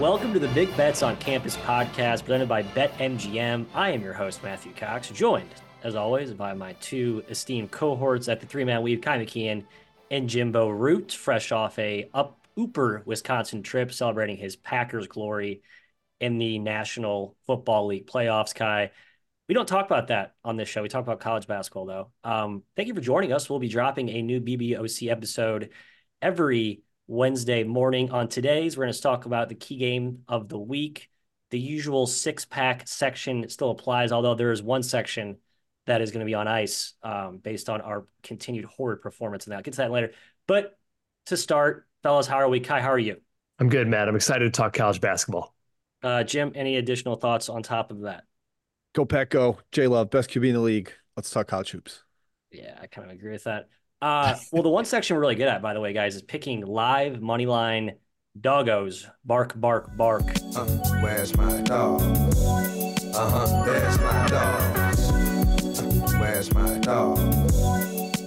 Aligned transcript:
Welcome 0.00 0.32
to 0.32 0.38
the 0.38 0.48
Big 0.48 0.74
Bets 0.78 1.02
on 1.02 1.18
Campus 1.18 1.58
podcast 1.58 2.20
presented 2.20 2.48
by 2.48 2.62
BetMGM. 2.62 3.66
I 3.74 3.90
am 3.90 4.00
your 4.00 4.14
host, 4.14 4.42
Matthew 4.42 4.72
Cox, 4.72 5.10
joined, 5.10 5.50
as 5.82 5.94
always, 5.94 6.32
by 6.32 6.54
my 6.54 6.72
two 6.80 7.22
esteemed 7.28 7.70
cohorts 7.70 8.26
at 8.30 8.40
the 8.40 8.46
three 8.46 8.64
man 8.64 8.80
weave, 8.80 9.02
Ky 9.02 9.10
McKeon 9.10 9.62
and 10.10 10.26
Jimbo 10.26 10.70
Root, 10.70 11.12
fresh 11.12 11.52
off 11.52 11.78
a 11.78 12.08
up 12.14 12.38
Ooper, 12.56 13.04
Wisconsin 13.04 13.62
trip 13.62 13.92
celebrating 13.92 14.38
his 14.38 14.56
Packers 14.56 15.06
glory 15.06 15.60
in 16.18 16.38
the 16.38 16.58
National 16.58 17.36
Football 17.46 17.88
League 17.88 18.06
playoffs. 18.06 18.54
Ky, 18.54 18.90
we 19.50 19.54
don't 19.54 19.68
talk 19.68 19.84
about 19.84 20.08
that 20.08 20.32
on 20.42 20.56
this 20.56 20.70
show. 20.70 20.80
We 20.80 20.88
talk 20.88 21.02
about 21.02 21.20
college 21.20 21.46
basketball, 21.46 21.84
though. 21.84 22.10
Um, 22.24 22.62
thank 22.74 22.88
you 22.88 22.94
for 22.94 23.02
joining 23.02 23.34
us. 23.34 23.50
We'll 23.50 23.58
be 23.58 23.68
dropping 23.68 24.08
a 24.08 24.22
new 24.22 24.40
BBOC 24.40 25.10
episode 25.10 25.68
every 26.22 26.84
Wednesday 27.10 27.64
morning. 27.64 28.12
On 28.12 28.28
today's, 28.28 28.76
we're 28.76 28.84
going 28.84 28.94
to 28.94 29.02
talk 29.02 29.26
about 29.26 29.48
the 29.48 29.56
key 29.56 29.76
game 29.76 30.20
of 30.28 30.48
the 30.48 30.58
week. 30.58 31.10
The 31.50 31.58
usual 31.58 32.06
six 32.06 32.44
pack 32.44 32.86
section 32.86 33.48
still 33.48 33.72
applies, 33.72 34.12
although 34.12 34.36
there 34.36 34.52
is 34.52 34.62
one 34.62 34.84
section 34.84 35.38
that 35.86 36.02
is 36.02 36.12
going 36.12 36.20
to 36.20 36.24
be 36.24 36.34
on 36.34 36.46
ice 36.46 36.94
um, 37.02 37.38
based 37.38 37.68
on 37.68 37.80
our 37.80 38.06
continued 38.22 38.64
horrid 38.66 39.00
performance. 39.00 39.46
And 39.46 39.54
I'll 39.54 39.60
get 39.60 39.72
to 39.72 39.78
that 39.78 39.90
later. 39.90 40.12
But 40.46 40.78
to 41.26 41.36
start, 41.36 41.88
fellas, 42.04 42.28
how 42.28 42.36
are 42.36 42.48
we? 42.48 42.60
Ky, 42.60 42.74
how 42.74 42.92
are 42.92 42.98
you? 42.98 43.16
I'm 43.58 43.68
good, 43.68 43.88
Matt. 43.88 44.08
I'm 44.08 44.14
excited 44.14 44.44
to 44.44 44.56
talk 44.56 44.72
college 44.72 45.00
basketball. 45.00 45.52
Uh, 46.04 46.22
Jim, 46.22 46.52
any 46.54 46.76
additional 46.76 47.16
thoughts 47.16 47.48
on 47.48 47.64
top 47.64 47.90
of 47.90 48.02
that? 48.02 48.22
Go 48.94 49.04
Pack, 49.04 49.30
go. 49.30 49.58
J 49.72 49.88
Love, 49.88 50.10
best 50.10 50.30
QB 50.30 50.46
in 50.46 50.54
the 50.54 50.60
league. 50.60 50.92
Let's 51.16 51.30
talk 51.30 51.48
college 51.48 51.72
hoops. 51.72 52.04
Yeah, 52.52 52.78
I 52.80 52.86
kind 52.86 53.10
of 53.10 53.16
agree 53.16 53.32
with 53.32 53.44
that. 53.44 53.68
Uh, 54.02 54.34
well, 54.50 54.62
the 54.62 54.70
one 54.70 54.86
section 54.86 55.14
we're 55.14 55.20
really 55.20 55.34
good 55.34 55.48
at, 55.48 55.60
by 55.60 55.74
the 55.74 55.80
way, 55.80 55.92
guys, 55.92 56.14
is 56.14 56.22
picking 56.22 56.64
live 56.64 57.20
money 57.20 57.44
line 57.44 57.96
doggos. 58.40 59.04
Bark, 59.24 59.52
bark, 59.60 59.94
bark. 59.96 60.24
Uh, 60.56 60.64
where's 61.02 61.36
my 61.36 61.60
dog? 61.62 62.00
Uh 63.14 63.30
huh, 63.30 63.64
there's 63.66 63.98
my 63.98 64.26
dog. 64.28 64.76
Where's 66.18 66.54
my 66.54 66.78
dog? 66.78 67.18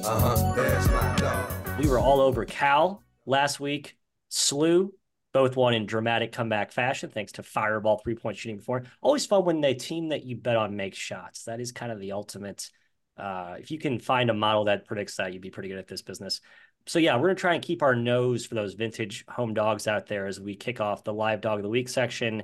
Uh 0.06 0.20
huh, 0.20 0.54
there's 0.56 0.88
my 0.90 1.16
dog. 1.16 1.80
We 1.80 1.88
were 1.88 2.00
all 2.00 2.22
over 2.22 2.46
Cal 2.46 3.02
last 3.26 3.60
week. 3.60 3.98
Slew 4.30 4.94
both 5.34 5.56
won 5.56 5.74
in 5.74 5.88
dramatic 5.88 6.32
comeback 6.32 6.72
fashion 6.72 7.10
thanks 7.10 7.32
to 7.34 7.44
fireball 7.44 7.98
three 7.98 8.14
point 8.14 8.38
shooting 8.38 8.58
before. 8.58 8.84
Always 9.02 9.26
fun 9.26 9.46
when 9.46 9.62
the 9.62 9.74
team 9.74 10.10
that 10.10 10.24
you 10.24 10.36
bet 10.36 10.56
on 10.56 10.76
makes 10.76 11.00
shots. 11.00 11.46
That 11.46 11.60
is 11.60 11.72
kind 11.72 11.92
of 11.92 12.00
the 12.00 12.12
ultimate. 12.12 12.70
Uh, 13.18 13.56
if 13.60 13.72
you 13.72 13.78
can 13.78 14.00
find 14.00 14.30
a 14.30 14.34
model 14.34 14.66
that 14.66 14.86
predicts 14.86 15.18
that, 15.18 15.34
you'd 15.34 15.42
be 15.42 15.50
pretty 15.50 15.70
good 15.70 15.78
at 15.78 15.88
this 15.88 16.02
business. 16.02 16.42
So 16.86 17.00
yeah, 17.00 17.16
we're 17.16 17.28
gonna 17.28 17.36
try 17.36 17.54
and 17.54 17.64
keep 17.64 17.82
our 17.82 17.96
nose 17.96 18.46
for 18.46 18.56
those 18.56 18.74
vintage 18.74 19.24
home 19.28 19.54
dogs 19.54 19.88
out 19.88 20.08
there 20.08 20.28
as 20.28 20.40
we 20.40 20.56
kick 20.56 20.82
off 20.82 21.04
the 21.04 21.14
live 21.14 21.42
dog 21.42 21.60
of 21.60 21.64
the 21.64 21.70
week 21.70 21.90
section. 21.90 22.44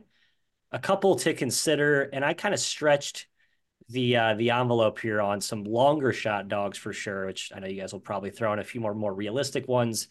A 0.72 0.80
couple 0.80 1.16
to 1.18 1.34
consider, 1.34 2.03
and 2.03 2.24
I 2.24 2.34
kind 2.34 2.53
of 2.53 2.59
stretched 2.59 3.28
the 3.90 4.16
uh, 4.16 4.34
the 4.35 4.52
envelope 4.52 5.00
here 5.00 5.19
on 5.19 5.41
some 5.41 5.63
longer 5.63 6.13
shot 6.13 6.47
dogs 6.47 6.78
for 6.78 6.94
sure, 6.94 7.25
which 7.25 7.51
I 7.53 7.59
know 7.59 7.68
you 7.68 7.81
guys 7.81 7.91
will 7.91 8.00
probably 8.00 8.30
throw 8.30 8.53
in 8.53 8.59
a 8.59 8.63
few 8.63 8.80
more 8.80 8.94
more 8.94 9.13
realistic 9.13 9.68
ones. 9.68 10.07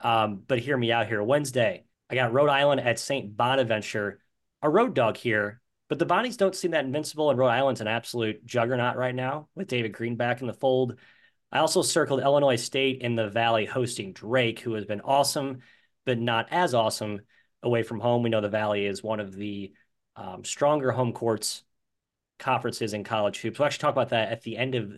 Um, 0.00 0.42
but 0.46 0.58
hear 0.58 0.76
me 0.76 0.92
out 0.92 1.08
here. 1.08 1.22
Wednesday, 1.22 1.84
I 2.08 2.14
got 2.14 2.32
Rhode 2.32 2.50
Island 2.50 2.80
at 2.80 2.98
St. 2.98 3.36
Bonaventure, 3.36 4.20
a 4.62 4.70
road 4.70 4.94
dog 4.94 5.16
here, 5.16 5.60
but 5.88 5.98
the 5.98 6.06
Bonnies 6.06 6.36
don't 6.36 6.54
seem 6.54 6.72
that 6.72 6.84
invincible, 6.84 7.30
and 7.30 7.38
Rhode 7.38 7.48
Island's 7.48 7.80
an 7.80 7.88
absolute 7.88 8.44
juggernaut 8.44 8.96
right 8.96 9.14
now 9.14 9.48
with 9.54 9.68
David 9.68 9.92
Green 9.92 10.16
back 10.16 10.40
in 10.40 10.46
the 10.46 10.52
fold. 10.52 10.96
I 11.52 11.58
also 11.58 11.82
circled 11.82 12.20
Illinois 12.20 12.56
State 12.56 13.02
in 13.02 13.14
the 13.14 13.28
Valley 13.28 13.66
hosting 13.66 14.12
Drake, 14.12 14.60
who 14.60 14.74
has 14.74 14.84
been 14.84 15.00
awesome, 15.00 15.58
but 16.04 16.18
not 16.18 16.48
as 16.50 16.74
awesome 16.74 17.20
away 17.62 17.82
from 17.82 18.00
home. 18.00 18.22
We 18.22 18.30
know 18.30 18.40
the 18.40 18.48
Valley 18.48 18.86
is 18.86 19.02
one 19.02 19.20
of 19.20 19.34
the 19.34 19.72
um, 20.16 20.44
stronger 20.44 20.90
home 20.90 21.12
courts 21.12 21.62
conferences 22.38 22.94
in 22.94 23.04
college 23.04 23.38
hoops. 23.38 23.58
We'll 23.58 23.66
actually 23.66 23.82
talk 23.82 23.94
about 23.94 24.10
that 24.10 24.30
at 24.30 24.42
the 24.42 24.56
end 24.56 24.74
of 24.74 24.92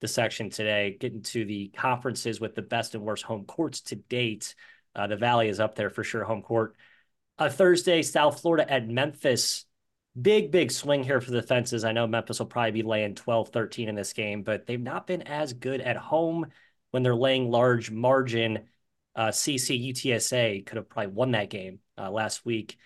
the 0.00 0.08
section 0.08 0.50
today, 0.50 0.96
getting 0.98 1.22
to 1.22 1.44
the 1.44 1.68
conferences 1.76 2.40
with 2.40 2.54
the 2.54 2.62
best 2.62 2.94
and 2.94 3.04
worst 3.04 3.22
home 3.22 3.44
courts 3.44 3.82
to 3.82 3.96
date. 3.96 4.54
Uh, 4.94 5.06
the 5.06 5.16
Valley 5.16 5.48
is 5.48 5.60
up 5.60 5.74
there 5.74 5.90
for 5.90 6.02
sure, 6.02 6.24
home 6.24 6.42
court. 6.42 6.74
Uh, 7.38 7.48
Thursday, 7.48 8.02
South 8.02 8.40
Florida 8.40 8.70
at 8.70 8.88
Memphis. 8.88 9.64
Big, 10.20 10.50
big 10.50 10.70
swing 10.70 11.02
here 11.02 11.22
for 11.22 11.30
the 11.30 11.42
fences. 11.42 11.84
I 11.84 11.92
know 11.92 12.06
Memphis 12.06 12.38
will 12.38 12.46
probably 12.46 12.72
be 12.72 12.82
laying 12.82 13.14
12 13.14 13.48
13 13.48 13.88
in 13.88 13.94
this 13.94 14.12
game, 14.12 14.42
but 14.42 14.66
they've 14.66 14.80
not 14.80 15.06
been 15.06 15.22
as 15.22 15.54
good 15.54 15.80
at 15.80 15.96
home 15.96 16.46
when 16.90 17.02
they're 17.02 17.14
laying 17.14 17.50
large 17.50 17.90
margin. 17.90 18.68
Uh, 19.16 19.28
CC 19.28 19.92
UTSA 19.92 20.66
could 20.66 20.76
have 20.76 20.88
probably 20.88 21.12
won 21.12 21.30
that 21.30 21.48
game 21.48 21.78
uh, 21.96 22.10
last 22.10 22.44
week 22.44 22.76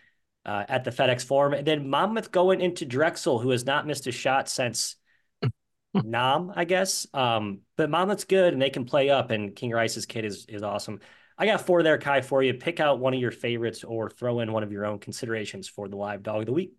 uh, 0.45 0.65
at 0.69 0.85
the 0.85 0.91
FedEx 0.91 1.25
Forum. 1.25 1.53
And 1.53 1.67
then 1.67 1.89
Monmouth 1.89 2.31
going 2.31 2.61
into 2.61 2.85
Drexel, 2.85 3.41
who 3.41 3.51
has 3.51 3.67
not 3.67 3.87
missed 3.87 4.07
a 4.07 4.13
shot 4.13 4.49
since 4.49 4.97
Nam, 5.95 6.53
I 6.55 6.65
guess. 6.65 7.09
Um, 7.13 7.61
but 7.77 7.91
Monmouth's 7.91 8.25
good 8.25 8.53
and 8.53 8.63
they 8.63 8.71
can 8.71 8.85
play 8.85 9.11
up, 9.11 9.31
and 9.33 9.55
King 9.55 9.73
Rice's 9.73 10.07
kid 10.07 10.25
is 10.25 10.47
is 10.47 10.63
awesome. 10.63 11.01
I 11.37 11.47
got 11.47 11.67
four 11.67 11.83
there, 11.83 11.99
Ky, 11.99 12.23
for 12.23 12.43
you. 12.43 12.55
Pick 12.55 12.79
out 12.79 13.01
one 13.01 13.15
of 13.15 13.21
your 13.21 13.33
favorites 13.33 13.83
or 13.83 14.09
throw 14.09 14.41
in 14.41 14.53
one 14.53 14.63
of 14.63 14.73
your 14.73 14.87
own 14.87 15.01
considerations 15.01 15.69
for 15.69 15.89
the 15.89 15.97
live 15.97 16.23
dog 16.23 16.41
of 16.41 16.47
the 16.47 16.53
week. 16.53 16.73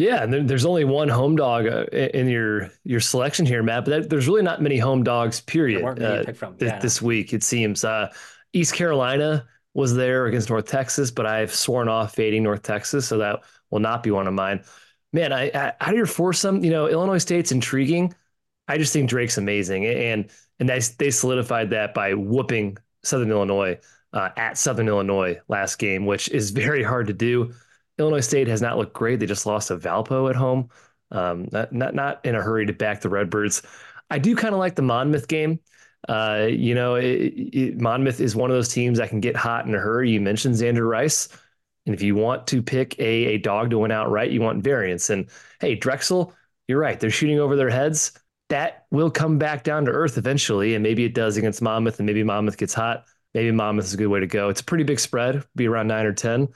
Yeah, 0.00 0.22
and 0.22 0.48
there's 0.48 0.64
only 0.64 0.84
one 0.84 1.10
home 1.10 1.36
dog 1.36 1.66
uh, 1.66 1.84
in 1.92 2.26
your 2.26 2.70
your 2.84 3.00
selection 3.00 3.44
here, 3.44 3.62
Matt. 3.62 3.84
But 3.84 4.08
there's 4.08 4.26
really 4.26 4.40
not 4.40 4.62
many 4.62 4.78
home 4.78 5.02
dogs, 5.02 5.42
period, 5.42 5.84
uh, 5.84 6.24
th- 6.24 6.38
yeah. 6.58 6.78
this 6.78 7.02
week. 7.02 7.34
It 7.34 7.42
seems 7.42 7.84
uh, 7.84 8.10
East 8.54 8.72
Carolina 8.72 9.46
was 9.74 9.94
there 9.94 10.24
against 10.24 10.48
North 10.48 10.64
Texas, 10.64 11.10
but 11.10 11.26
I've 11.26 11.54
sworn 11.54 11.90
off 11.90 12.14
fading 12.14 12.42
North 12.42 12.62
Texas, 12.62 13.06
so 13.06 13.18
that 13.18 13.40
will 13.68 13.80
not 13.80 14.02
be 14.02 14.10
one 14.10 14.26
of 14.26 14.32
mine. 14.32 14.64
Man, 15.12 15.34
I, 15.34 15.50
I 15.54 15.74
out 15.78 15.90
of 15.90 15.96
your 15.96 16.06
foursome, 16.06 16.64
you 16.64 16.70
know, 16.70 16.88
Illinois 16.88 17.18
State's 17.18 17.52
intriguing. 17.52 18.14
I 18.68 18.78
just 18.78 18.94
think 18.94 19.10
Drake's 19.10 19.36
amazing, 19.36 19.84
and 19.84 20.30
and 20.58 20.66
they 20.66 20.80
they 20.96 21.10
solidified 21.10 21.68
that 21.70 21.92
by 21.92 22.14
whooping 22.14 22.78
Southern 23.02 23.30
Illinois 23.30 23.78
uh, 24.14 24.30
at 24.38 24.56
Southern 24.56 24.88
Illinois 24.88 25.38
last 25.48 25.78
game, 25.78 26.06
which 26.06 26.30
is 26.30 26.50
very 26.52 26.82
hard 26.82 27.06
to 27.08 27.12
do. 27.12 27.52
Illinois 28.00 28.20
State 28.20 28.48
has 28.48 28.62
not 28.62 28.78
looked 28.78 28.94
great. 28.94 29.20
They 29.20 29.26
just 29.26 29.46
lost 29.46 29.68
to 29.68 29.76
Valpo 29.78 30.30
at 30.30 30.36
home 30.36 30.70
Um, 31.12 31.48
not, 31.52 31.72
not 31.72 31.94
not 31.94 32.24
in 32.26 32.34
a 32.36 32.42
hurry 32.42 32.66
to 32.66 32.72
back 32.72 33.00
the 33.00 33.08
Redbirds. 33.08 33.62
I 34.10 34.18
do 34.18 34.36
kind 34.36 34.54
of 34.54 34.58
like 34.60 34.76
the 34.76 34.82
Monmouth 34.82 35.28
game. 35.28 35.60
Uh, 36.08 36.46
you 36.50 36.74
know, 36.74 36.94
it, 36.96 37.04
it, 37.06 37.80
Monmouth 37.80 38.20
is 38.20 38.34
one 38.36 38.50
of 38.50 38.56
those 38.56 38.68
teams 38.72 38.98
that 38.98 39.10
can 39.10 39.20
get 39.20 39.36
hot 39.36 39.66
in 39.66 39.74
a 39.74 39.78
hurry. 39.78 40.10
You 40.10 40.20
mentioned 40.20 40.54
Xander 40.56 40.88
Rice. 40.88 41.28
And 41.86 41.94
if 41.94 42.02
you 42.02 42.14
want 42.14 42.46
to 42.48 42.62
pick 42.62 42.98
a, 42.98 43.04
a 43.34 43.38
dog 43.38 43.70
to 43.70 43.78
win 43.78 43.90
outright, 43.90 44.30
you 44.30 44.40
want 44.40 44.62
variance. 44.62 45.10
And 45.10 45.28
hey, 45.60 45.74
Drexel, 45.74 46.34
you're 46.68 46.78
right. 46.78 46.98
They're 47.00 47.10
shooting 47.10 47.40
over 47.40 47.56
their 47.56 47.70
heads. 47.70 48.12
That 48.48 48.86
will 48.90 49.10
come 49.10 49.38
back 49.38 49.64
down 49.64 49.84
to 49.86 49.90
earth 49.92 50.18
eventually. 50.18 50.74
And 50.74 50.82
maybe 50.82 51.04
it 51.04 51.14
does 51.14 51.36
against 51.36 51.62
Monmouth, 51.62 51.98
and 51.98 52.06
maybe 52.06 52.22
Monmouth 52.22 52.56
gets 52.58 52.74
hot. 52.74 53.04
Maybe 53.34 53.50
Monmouth 53.52 53.86
is 53.86 53.94
a 53.94 53.96
good 53.96 54.08
way 54.08 54.20
to 54.20 54.26
go. 54.26 54.48
It's 54.48 54.60
a 54.60 54.64
pretty 54.64 54.84
big 54.84 55.00
spread, 55.00 55.44
be 55.54 55.68
around 55.68 55.86
nine 55.86 56.06
or 56.06 56.12
10. 56.12 56.48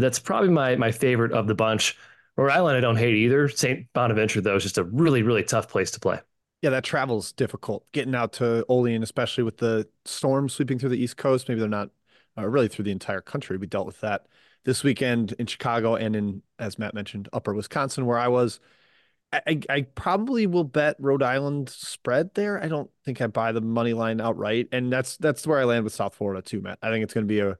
But 0.00 0.06
that's 0.06 0.18
probably 0.18 0.48
my 0.48 0.76
my 0.76 0.92
favorite 0.92 1.32
of 1.32 1.46
the 1.46 1.54
bunch. 1.54 1.94
Rhode 2.38 2.50
Island, 2.50 2.78
I 2.78 2.80
don't 2.80 2.96
hate 2.96 3.16
either. 3.16 3.50
St. 3.50 3.86
Bonaventure, 3.92 4.40
though, 4.40 4.56
is 4.56 4.62
just 4.62 4.78
a 4.78 4.84
really, 4.84 5.22
really 5.22 5.42
tough 5.44 5.68
place 5.68 5.90
to 5.90 6.00
play. 6.00 6.20
Yeah, 6.62 6.70
that 6.70 6.84
travel's 6.84 7.32
difficult 7.32 7.84
getting 7.92 8.14
out 8.14 8.32
to 8.34 8.64
Olean, 8.70 9.02
especially 9.02 9.44
with 9.44 9.58
the 9.58 9.86
storm 10.06 10.48
sweeping 10.48 10.78
through 10.78 10.88
the 10.88 11.02
East 11.02 11.18
Coast. 11.18 11.50
Maybe 11.50 11.60
they're 11.60 11.68
not 11.68 11.90
uh, 12.38 12.48
really 12.48 12.68
through 12.68 12.86
the 12.86 12.92
entire 12.92 13.20
country. 13.20 13.58
We 13.58 13.66
dealt 13.66 13.84
with 13.84 14.00
that 14.00 14.26
this 14.64 14.82
weekend 14.82 15.32
in 15.32 15.44
Chicago 15.44 15.96
and 15.96 16.16
in, 16.16 16.42
as 16.58 16.78
Matt 16.78 16.94
mentioned, 16.94 17.28
upper 17.34 17.52
Wisconsin, 17.52 18.06
where 18.06 18.18
I 18.18 18.28
was. 18.28 18.58
I, 19.32 19.60
I 19.68 19.82
probably 19.82 20.46
will 20.46 20.64
bet 20.64 20.96
Rhode 20.98 21.22
Island 21.22 21.68
spread 21.68 22.34
there. 22.34 22.58
I 22.60 22.68
don't 22.68 22.90
think 23.04 23.20
I 23.20 23.26
buy 23.26 23.52
the 23.52 23.60
money 23.60 23.92
line 23.92 24.18
outright, 24.18 24.68
and 24.72 24.90
that's 24.90 25.18
that's 25.18 25.46
where 25.46 25.58
I 25.58 25.64
land 25.64 25.84
with 25.84 25.92
South 25.92 26.14
Florida 26.14 26.40
too, 26.40 26.62
Matt. 26.62 26.78
I 26.80 26.88
think 26.88 27.04
it's 27.04 27.12
going 27.12 27.26
to 27.26 27.32
be 27.32 27.40
a 27.40 27.58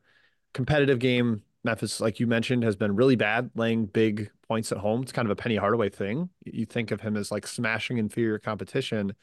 competitive 0.54 1.00
game. 1.00 1.42
Memphis, 1.64 2.00
like 2.00 2.20
you 2.20 2.26
mentioned, 2.26 2.62
has 2.62 2.76
been 2.76 2.96
really 2.96 3.16
bad 3.16 3.50
laying 3.54 3.86
big 3.86 4.30
points 4.48 4.72
at 4.72 4.78
home. 4.78 5.02
It's 5.02 5.12
kind 5.12 5.26
of 5.26 5.30
a 5.30 5.36
Penny 5.36 5.56
Hardaway 5.56 5.90
thing. 5.90 6.30
You 6.44 6.66
think 6.66 6.90
of 6.90 7.00
him 7.00 7.16
as 7.16 7.30
like 7.30 7.46
smashing 7.46 7.98
inferior 7.98 8.38
competition, 8.38 9.14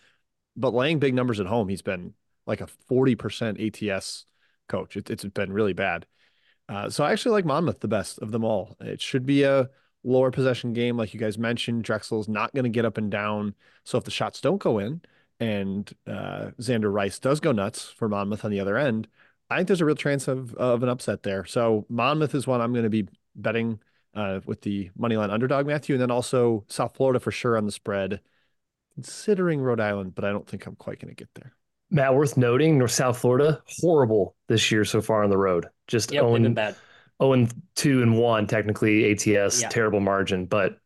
but 0.55 0.73
laying 0.73 0.99
big 0.99 1.13
numbers 1.13 1.39
at 1.39 1.47
home, 1.47 1.67
he's 1.67 1.81
been 1.81 2.13
like 2.45 2.61
a 2.61 2.67
40% 2.89 3.91
ATS 3.91 4.25
coach. 4.67 4.95
It, 4.95 5.09
it's 5.09 5.25
been 5.25 5.51
really 5.51 5.73
bad. 5.73 6.05
Uh, 6.69 6.89
so 6.89 7.03
I 7.03 7.11
actually 7.11 7.31
like 7.31 7.45
Monmouth 7.45 7.79
the 7.79 7.87
best 7.87 8.19
of 8.19 8.31
them 8.31 8.43
all. 8.43 8.75
It 8.79 9.01
should 9.01 9.25
be 9.25 9.43
a 9.43 9.69
lower 10.03 10.31
possession 10.31 10.73
game, 10.73 10.97
like 10.97 11.13
you 11.13 11.19
guys 11.19 11.37
mentioned. 11.37 11.83
Drexel's 11.83 12.27
not 12.27 12.53
going 12.53 12.63
to 12.63 12.69
get 12.69 12.85
up 12.85 12.97
and 12.97 13.09
down. 13.09 13.55
So 13.83 13.97
if 13.97 14.03
the 14.03 14.11
shots 14.11 14.41
don't 14.41 14.57
go 14.57 14.79
in 14.79 15.01
and 15.39 15.91
uh, 16.05 16.51
Xander 16.59 16.91
Rice 16.91 17.19
does 17.19 17.39
go 17.39 17.51
nuts 17.51 17.89
for 17.89 18.09
Monmouth 18.09 18.45
on 18.45 18.51
the 18.51 18.59
other 18.59 18.77
end, 18.77 19.07
I 19.49 19.57
think 19.57 19.67
there's 19.67 19.81
a 19.81 19.85
real 19.85 19.95
chance 19.95 20.27
of, 20.27 20.53
of 20.55 20.83
an 20.83 20.89
upset 20.89 21.23
there. 21.23 21.45
So 21.45 21.85
Monmouth 21.89 22.35
is 22.35 22.47
one 22.47 22.61
I'm 22.61 22.73
going 22.73 22.83
to 22.83 22.89
be 22.89 23.07
betting 23.35 23.79
uh, 24.13 24.41
with 24.45 24.61
the 24.61 24.89
money 24.97 25.15
line 25.15 25.29
underdog, 25.29 25.67
Matthew, 25.67 25.95
and 25.95 26.01
then 26.01 26.11
also 26.11 26.65
South 26.67 26.95
Florida 26.95 27.19
for 27.19 27.31
sure 27.31 27.57
on 27.57 27.65
the 27.65 27.71
spread, 27.71 28.19
considering 28.95 29.61
Rhode 29.61 29.79
Island, 29.79 30.15
but 30.15 30.25
I 30.25 30.31
don't 30.31 30.47
think 30.47 30.65
I'm 30.65 30.75
quite 30.75 30.99
going 30.99 31.09
to 31.09 31.15
get 31.15 31.29
there. 31.35 31.53
Matt, 31.89 32.15
worth 32.15 32.35
noting, 32.35 32.77
North 32.77 32.91
South 32.91 33.17
Florida, 33.17 33.61
horrible 33.79 34.35
this 34.47 34.71
year 34.71 34.83
so 34.83 35.01
far 35.01 35.23
on 35.23 35.29
the 35.29 35.37
road. 35.37 35.67
Just 35.87 36.11
yep, 36.11 36.23
own, 36.23 36.53
bad. 36.53 36.75
0 37.21 37.47
2 37.75 38.03
and 38.03 38.17
1, 38.17 38.47
technically 38.47 39.11
ATS, 39.11 39.61
yeah. 39.61 39.69
terrible 39.69 40.01
margin, 40.01 40.45
but 40.45 40.79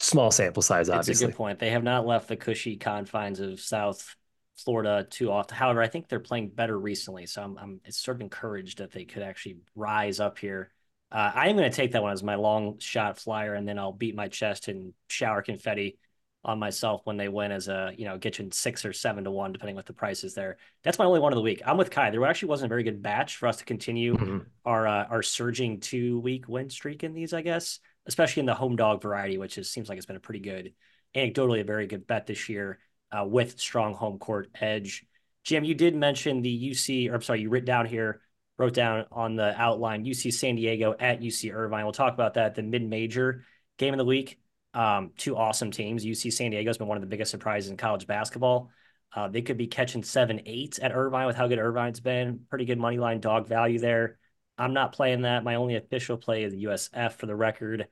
small 0.00 0.30
sample 0.30 0.62
size, 0.62 0.90
obviously. 0.90 1.12
It's 1.12 1.22
a 1.22 1.26
good 1.26 1.36
point. 1.36 1.58
They 1.58 1.70
have 1.70 1.82
not 1.82 2.06
left 2.06 2.28
the 2.28 2.36
cushy 2.36 2.76
confines 2.76 3.40
of 3.40 3.60
South 3.60 4.16
Florida 4.64 5.06
too 5.08 5.30
often. 5.30 5.56
However, 5.56 5.82
I 5.82 5.88
think 5.88 6.08
they're 6.08 6.20
playing 6.20 6.50
better 6.50 6.78
recently. 6.78 7.26
So 7.26 7.42
I'm, 7.42 7.58
I'm 7.58 7.80
it's 7.84 8.02
sort 8.02 8.16
of 8.16 8.20
encouraged 8.22 8.78
that 8.78 8.92
they 8.92 9.04
could 9.04 9.22
actually 9.22 9.58
rise 9.74 10.20
up 10.20 10.38
here. 10.38 10.70
Uh, 11.12 11.32
I 11.34 11.48
am 11.48 11.56
going 11.56 11.70
to 11.70 11.76
take 11.76 11.92
that 11.92 12.02
one 12.02 12.12
as 12.12 12.22
my 12.22 12.36
long 12.36 12.78
shot 12.78 13.18
flyer, 13.18 13.54
and 13.54 13.66
then 13.66 13.78
I'll 13.78 13.92
beat 13.92 14.14
my 14.14 14.28
chest 14.28 14.68
and 14.68 14.92
shower 15.08 15.42
confetti 15.42 15.98
on 16.42 16.58
myself 16.58 17.02
when 17.04 17.18
they 17.18 17.28
win 17.28 17.52
as 17.52 17.68
a 17.68 17.92
you 17.98 18.06
know 18.06 18.16
get 18.16 18.38
you 18.38 18.46
in 18.46 18.52
six 18.52 18.86
or 18.86 18.94
seven 18.94 19.24
to 19.24 19.30
one 19.30 19.52
depending 19.52 19.76
what 19.76 19.86
the 19.86 19.92
price 19.92 20.24
is 20.24 20.34
there. 20.34 20.56
That's 20.82 20.98
my 20.98 21.04
only 21.04 21.20
one 21.20 21.32
of 21.32 21.36
the 21.36 21.42
week. 21.42 21.62
I'm 21.66 21.76
with 21.76 21.90
Ky. 21.90 22.10
There 22.10 22.24
actually 22.26 22.48
wasn't 22.48 22.68
a 22.68 22.74
very 22.74 22.82
good 22.82 23.02
batch 23.02 23.36
for 23.36 23.46
us 23.48 23.58
to 23.58 23.64
continue 23.64 24.14
mm-hmm. 24.14 24.38
our 24.64 24.86
uh, 24.86 25.04
our 25.10 25.22
surging 25.22 25.80
two 25.80 26.20
week 26.20 26.48
win 26.48 26.70
streak 26.70 27.04
in 27.04 27.12
these, 27.12 27.32
I 27.32 27.42
guess, 27.42 27.80
especially 28.06 28.40
in 28.40 28.46
the 28.46 28.54
home 28.54 28.76
dog 28.76 29.02
variety, 29.02 29.36
which 29.36 29.58
is, 29.58 29.70
seems 29.70 29.88
like 29.88 29.98
it's 29.98 30.06
been 30.06 30.16
a 30.16 30.20
pretty 30.20 30.40
good, 30.40 30.72
anecdotally 31.14 31.60
a 31.60 31.64
very 31.64 31.86
good 31.86 32.06
bet 32.06 32.26
this 32.26 32.48
year 32.48 32.78
uh, 33.12 33.24
with 33.24 33.58
strong 33.58 33.94
home 33.94 34.18
court 34.18 34.48
edge. 34.60 35.04
Jim, 35.44 35.64
you 35.64 35.74
did 35.74 35.94
mention 35.94 36.42
the 36.42 36.70
UC, 36.70 37.10
or 37.10 37.14
I'm 37.14 37.22
sorry, 37.22 37.40
you 37.40 37.48
wrote 37.48 37.64
down 37.64 37.86
here, 37.86 38.20
wrote 38.58 38.74
down 38.74 39.06
on 39.10 39.36
the 39.36 39.58
outline 39.60 40.04
UC 40.04 40.32
San 40.32 40.56
Diego 40.56 40.94
at 40.98 41.20
UC 41.20 41.52
Irvine. 41.54 41.84
We'll 41.84 41.92
talk 41.92 42.14
about 42.14 42.34
that. 42.34 42.54
The 42.54 42.62
mid 42.62 42.82
major 42.82 43.44
game 43.78 43.94
of 43.94 43.98
the 43.98 44.04
week. 44.04 44.38
Um, 44.74 45.10
two 45.16 45.36
awesome 45.36 45.70
teams. 45.70 46.04
UC 46.04 46.32
San 46.32 46.50
Diego 46.50 46.68
has 46.68 46.78
been 46.78 46.86
one 46.86 46.96
of 46.96 47.00
the 47.00 47.08
biggest 47.08 47.30
surprises 47.30 47.70
in 47.70 47.76
college 47.76 48.06
basketball. 48.06 48.70
Uh, 49.12 49.28
they 49.28 49.42
could 49.42 49.56
be 49.56 49.66
catching 49.66 50.04
seven 50.04 50.42
eights 50.46 50.78
at 50.80 50.92
Irvine 50.92 51.26
with 51.26 51.36
how 51.36 51.48
good 51.48 51.58
Irvine's 51.58 52.00
been. 52.00 52.40
Pretty 52.48 52.64
good 52.64 52.78
money 52.78 52.98
line 52.98 53.20
dog 53.20 53.48
value 53.48 53.80
there. 53.80 54.18
I'm 54.56 54.74
not 54.74 54.92
playing 54.92 55.22
that. 55.22 55.42
My 55.42 55.56
only 55.56 55.76
official 55.76 56.16
play 56.16 56.44
is 56.44 56.52
the 56.52 56.64
USF 56.64 57.14
for 57.14 57.26
the 57.26 57.34
record. 57.34 57.88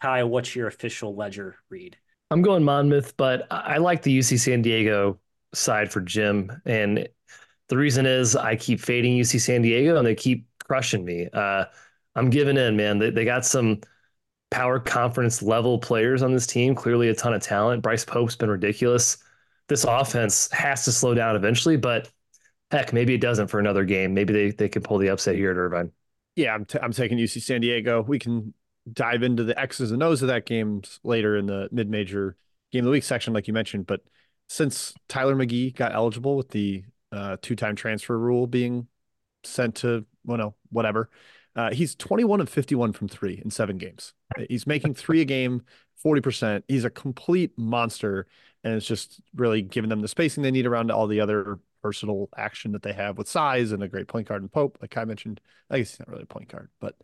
Kyle, 0.00 0.28
what's 0.28 0.54
your 0.54 0.68
official 0.68 1.16
ledger 1.16 1.56
read? 1.70 1.96
I'm 2.30 2.42
going 2.42 2.62
Monmouth, 2.62 3.16
but 3.16 3.46
I 3.50 3.78
like 3.78 4.02
the 4.02 4.16
UC 4.16 4.38
San 4.38 4.62
Diego 4.62 5.18
side 5.52 5.90
for 5.90 6.00
Jim. 6.00 6.50
And 6.64 7.08
the 7.68 7.76
reason 7.76 8.06
is 8.06 8.36
I 8.36 8.56
keep 8.56 8.80
fading 8.80 9.18
UC 9.18 9.40
San 9.40 9.62
Diego 9.62 9.96
and 9.96 10.06
they 10.06 10.14
keep 10.14 10.46
crushing 10.64 11.04
me. 11.04 11.28
Uh, 11.32 11.64
I'm 12.14 12.30
giving 12.30 12.56
in, 12.56 12.76
man. 12.76 12.98
They, 12.98 13.10
they 13.10 13.24
got 13.24 13.44
some 13.44 13.80
power 14.50 14.78
conference 14.80 15.42
level 15.42 15.78
players 15.78 16.22
on 16.22 16.32
this 16.32 16.46
team. 16.46 16.74
Clearly, 16.74 17.08
a 17.08 17.14
ton 17.14 17.34
of 17.34 17.42
talent. 17.42 17.82
Bryce 17.82 18.04
Pope's 18.04 18.36
been 18.36 18.50
ridiculous. 18.50 19.18
This 19.68 19.84
offense 19.84 20.50
has 20.52 20.84
to 20.84 20.92
slow 20.92 21.14
down 21.14 21.36
eventually, 21.36 21.76
but 21.76 22.10
heck, 22.70 22.92
maybe 22.92 23.14
it 23.14 23.20
doesn't 23.20 23.48
for 23.48 23.60
another 23.60 23.84
game. 23.84 24.14
Maybe 24.14 24.32
they, 24.32 24.50
they 24.50 24.68
can 24.68 24.82
pull 24.82 24.98
the 24.98 25.08
upset 25.08 25.36
here 25.36 25.50
at 25.50 25.56
Irvine. 25.56 25.92
Yeah, 26.36 26.54
I'm, 26.54 26.64
t- 26.64 26.78
I'm 26.80 26.92
taking 26.92 27.18
UC 27.18 27.42
San 27.42 27.60
Diego. 27.60 28.02
We 28.02 28.18
can 28.18 28.54
dive 28.92 29.22
into 29.22 29.44
the 29.44 29.58
X's 29.58 29.92
and 29.92 30.02
O's 30.02 30.22
of 30.22 30.28
that 30.28 30.46
game 30.46 30.82
later 31.02 31.36
in 31.36 31.46
the 31.46 31.68
mid 31.72 31.88
major 31.88 32.36
game 32.72 32.80
of 32.80 32.86
the 32.86 32.90
week 32.90 33.04
section, 33.04 33.32
like 33.32 33.48
you 33.48 33.54
mentioned. 33.54 33.86
But 33.86 34.00
since 34.48 34.94
Tyler 35.08 35.34
McGee 35.34 35.74
got 35.74 35.94
eligible 35.94 36.36
with 36.36 36.50
the 36.50 36.84
uh, 37.12 37.36
two 37.42 37.56
time 37.56 37.76
transfer 37.76 38.18
rule 38.18 38.46
being 38.46 38.88
sent 39.44 39.76
to, 39.76 40.04
well, 40.24 40.38
no, 40.38 40.54
whatever, 40.70 41.10
uh, 41.56 41.72
he's 41.72 41.94
21 41.94 42.40
of 42.40 42.48
51 42.48 42.92
from 42.92 43.08
three 43.08 43.40
in 43.44 43.50
seven 43.50 43.76
games. 43.76 44.12
He's 44.48 44.66
making 44.66 44.94
three 44.94 45.20
a 45.20 45.24
game, 45.24 45.62
40%. 46.04 46.62
He's 46.68 46.84
a 46.84 46.90
complete 46.90 47.52
monster. 47.58 48.26
And 48.62 48.74
it's 48.74 48.86
just 48.86 49.20
really 49.34 49.62
giving 49.62 49.88
them 49.88 50.00
the 50.00 50.08
spacing 50.08 50.42
they 50.42 50.50
need 50.50 50.66
around 50.66 50.90
all 50.90 51.06
the 51.06 51.20
other 51.20 51.58
versatile 51.82 52.28
action 52.36 52.72
that 52.72 52.82
they 52.82 52.92
have 52.92 53.18
with 53.18 53.28
size 53.28 53.72
and 53.72 53.82
a 53.82 53.88
great 53.88 54.06
point 54.06 54.28
guard 54.28 54.42
and 54.42 54.52
Pope, 54.52 54.78
like 54.80 54.96
I 54.96 55.04
mentioned. 55.04 55.40
I 55.70 55.78
guess 55.78 55.90
he's 55.90 56.00
not 56.00 56.08
really 56.08 56.22
a 56.22 56.26
point 56.26 56.48
guard, 56.48 56.68
but 56.80 56.96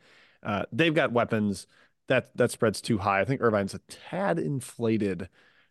uh, 0.42 0.64
they've 0.72 0.94
got 0.94 1.12
weapons. 1.12 1.66
That 2.08 2.36
that 2.36 2.50
spread's 2.50 2.80
too 2.80 2.98
high. 2.98 3.20
I 3.20 3.24
think 3.24 3.40
Irvine's 3.40 3.74
a 3.74 3.80
tad 3.88 4.38
inflated, 4.38 5.28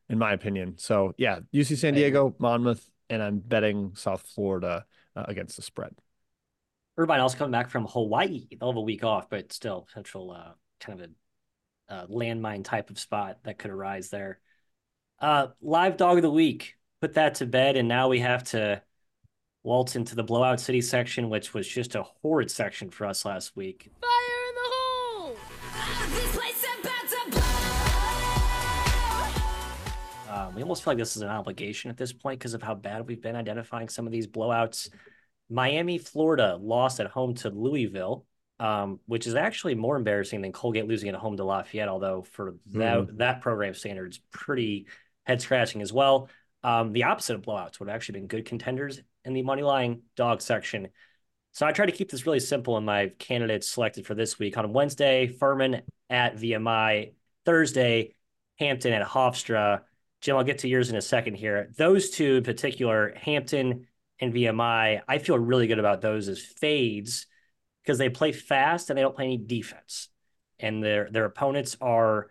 in 0.10 0.18
my 0.18 0.34
opinion. 0.34 0.77
So 0.77 1.13
yeah, 1.18 1.39
UC 1.54 1.77
San 1.77 1.94
Diego, 1.94 2.36
Monmouth, 2.39 2.89
and 3.10 3.24
I'm 3.24 3.39
betting 3.39 3.94
South 3.96 4.22
Florida 4.22 4.86
uh, 5.15 5.25
against 5.27 5.56
the 5.56 5.62
spread. 5.62 5.96
Irvine 6.98 7.20
also 7.20 7.38
coming 7.38 7.51
back 7.51 7.70
from 7.70 7.86
Hawaii. 7.88 8.48
They'll 8.51 8.70
have 8.70 8.77
a 8.77 8.82
week 8.82 9.04
off, 9.04 9.30
but 9.30 9.51
still 9.51 9.82
potential 9.82 10.32
uh, 10.32 10.54
kind 10.80 11.01
of 11.01 11.10
a 11.89 11.94
uh, 11.94 12.08
landmine 12.08 12.63
type 12.63 12.89
of 12.89 13.00
spot 13.00 13.39
that 13.44 13.58
could 13.58 13.72
arise 13.72 14.10
there. 14.10 14.39
Uh, 15.20 15.48
live 15.62 15.98
dog 15.98 16.18
of 16.18 16.24
the 16.24 16.32
week. 16.32 16.75
Put 17.01 17.13
that 17.13 17.36
to 17.36 17.46
bed, 17.46 17.75
and 17.75 17.88
now 17.88 18.08
we 18.08 18.20
have 18.20 18.44
to 18.46 18.82
waltz 19.63 19.96
into 19.96 20.15
the 20.15 20.24
blowout 20.24 20.60
city 20.60 20.82
section, 20.82 21.30
which 21.30 21.54
was 21.54 21.68
just 21.68 21.96
a 21.96 22.04
horrid 22.04 22.50
section 22.50 22.89
for 22.89 23.06
us 23.06 23.25
last 23.25 23.56
week. 23.56 23.92
Fire 23.92 23.92
in 23.92 24.01
the 24.01 24.08
hole! 24.08 24.14
Um, 30.30 30.54
we 30.54 30.62
almost 30.62 30.84
feel 30.84 30.92
like 30.92 30.98
this 30.98 31.16
is 31.16 31.22
an 31.22 31.30
obligation 31.30 31.90
at 31.90 31.98
this 31.98 32.12
point 32.12 32.40
because 32.40 32.54
of 32.54 32.62
how 32.62 32.76
bad 32.76 33.08
we've 33.08 33.22
been 33.22 33.36
identifying 33.36 33.90
some 33.90 34.06
of 34.06 34.12
these 34.12 34.28
blowouts. 34.28 34.90
Miami, 35.50 35.98
Florida 35.98 36.58
lost 36.62 37.00
at 37.00 37.08
home 37.08 37.36
to 37.36 37.50
Louisville, 37.50 38.26
um, 38.60 39.00
which 39.06 39.28
is 39.28 39.36
actually 39.36 39.76
more 39.76 39.96
embarrassing 39.96 40.42
than 40.42 40.52
Colgate 40.52 40.88
losing 40.88 41.10
at 41.10 41.16
home 41.16 41.38
to 41.38 41.44
Lafayette, 41.44 41.88
although 41.88 42.24
for 42.24 42.56
that, 42.74 42.98
mm. 42.98 43.18
that 43.18 43.42
program 43.42 43.74
standards, 43.74 44.20
pretty 44.32 44.88
head 45.24 45.42
scratching 45.42 45.82
as 45.82 45.94
well. 45.94 46.30
Um, 46.64 46.94
the 46.94 47.04
opposite 47.04 47.36
of 47.36 47.42
blowouts 47.42 47.80
would 47.80 47.90
have 47.90 47.96
actually 47.96 48.20
been 48.20 48.28
good 48.28 48.46
contenders 48.46 49.00
in 49.24 49.34
the 49.34 49.44
money 49.44 49.62
line 49.62 50.02
dog 50.16 50.42
section. 50.42 50.90
So 51.56 51.66
I 51.66 51.72
try 51.72 51.86
to 51.86 51.92
keep 51.94 52.12
this 52.12 52.26
really 52.26 52.42
simple 52.42 52.78
in 52.78 52.84
my 52.84 53.14
candidates 53.18 53.70
selected 53.70 54.06
for 54.06 54.14
this 54.14 54.38
week. 54.38 54.58
On 54.58 54.74
Wednesday, 54.74 55.28
Furman 55.28 55.84
at 56.10 56.36
VMI. 56.36 57.14
Thursday, 57.46 58.14
Hampton 58.60 58.92
at 58.92 59.08
Hofstra. 59.08 59.84
Jim, 60.20 60.36
I'll 60.36 60.44
get 60.44 60.60
to 60.60 60.68
yours 60.68 60.90
in 60.90 60.98
a 60.98 61.02
second 61.02 61.36
here. 61.36 61.72
Those 61.78 62.10
two 62.10 62.36
in 62.36 62.44
particular, 62.44 63.14
Hampton 63.16 63.88
and 64.20 64.34
VMI, 64.34 65.00
I 65.08 65.18
feel 65.20 65.40
really 65.40 65.68
good 65.68 65.80
about 65.80 66.02
those 66.02 66.28
as 66.28 66.42
fades 66.42 67.26
because 67.84 67.98
they 67.98 68.10
play 68.10 68.34
fast 68.34 68.90
and 68.90 68.98
they 68.98 69.02
don't 69.02 69.16
play 69.16 69.24
any 69.24 69.38
defense. 69.38 70.10
And 70.60 70.84
their 70.84 71.10
their 71.10 71.24
opponents 71.24 71.78
are 71.80 72.28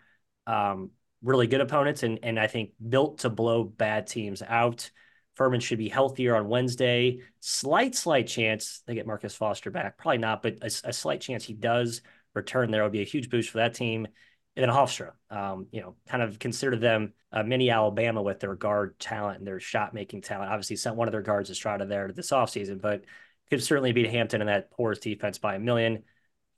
um, 0.47 0.91
really 1.23 1.47
good 1.47 1.63
opponents 1.63 2.03
and, 2.03 2.19
and 2.23 2.39
I 2.39 2.47
think 2.47 2.73
built 2.87 3.21
to 3.21 3.31
blow 3.31 3.65
bad 3.65 4.07
teams 4.07 4.43
out. 4.47 4.91
Furman 5.35 5.61
should 5.61 5.79
be 5.79 5.89
healthier 5.89 6.37
on 6.37 6.49
Wednesday. 6.49 7.21
Slight, 7.41 7.95
slight 7.95 8.27
chance 8.27 8.83
they 8.87 8.95
get 8.95 9.07
Marcus 9.07 9.35
Foster 9.35 9.71
back. 9.71 9.99
Probably 9.99 10.19
not, 10.19 10.43
but 10.43 10.59
a, 10.63 10.67
a 10.89 10.93
slight 10.93 11.21
chance 11.21 11.45
he 11.45 11.55
does 11.55 12.03
return 12.35 12.71
there 12.71 12.83
would 12.83 12.93
be 12.93 13.03
a 13.03 13.05
huge 13.05 13.31
boost 13.31 13.51
for 13.51 13.59
that 13.59 13.75
team. 13.75 14.07
And 14.57 14.63
then 14.63 14.71
Hofstra, 14.71 15.13
um, 15.31 15.67
you 15.73 15.81
know, 15.81 15.97
kind 16.09 16.23
of 16.23 16.39
consider 16.39 16.77
them 16.77 17.13
a 17.33 17.43
mini 17.43 17.71
Alabama 17.71 18.23
with 18.23 18.39
their 18.39 18.55
guard 18.55 18.99
talent 19.01 19.39
and 19.39 19.47
their 19.47 19.59
shot 19.59 19.95
making 19.95 20.23
talent. 20.23 20.51
Obviously, 20.51 20.77
sent 20.77 20.95
one 20.95 21.09
of 21.09 21.13
their 21.13 21.23
guards 21.23 21.51
Estrada 21.51 21.87
there 21.87 22.13
this 22.13 22.31
offseason, 22.31 22.81
but 22.81 23.05
could 23.51 23.63
certainly 23.63 23.93
beat 23.93 24.11
Hampton 24.11 24.41
in 24.41 24.47
that 24.47 24.71
porous 24.71 25.01
defense 25.01 25.39
by 25.39 25.57
a 25.57 25.59
million. 25.59 26.05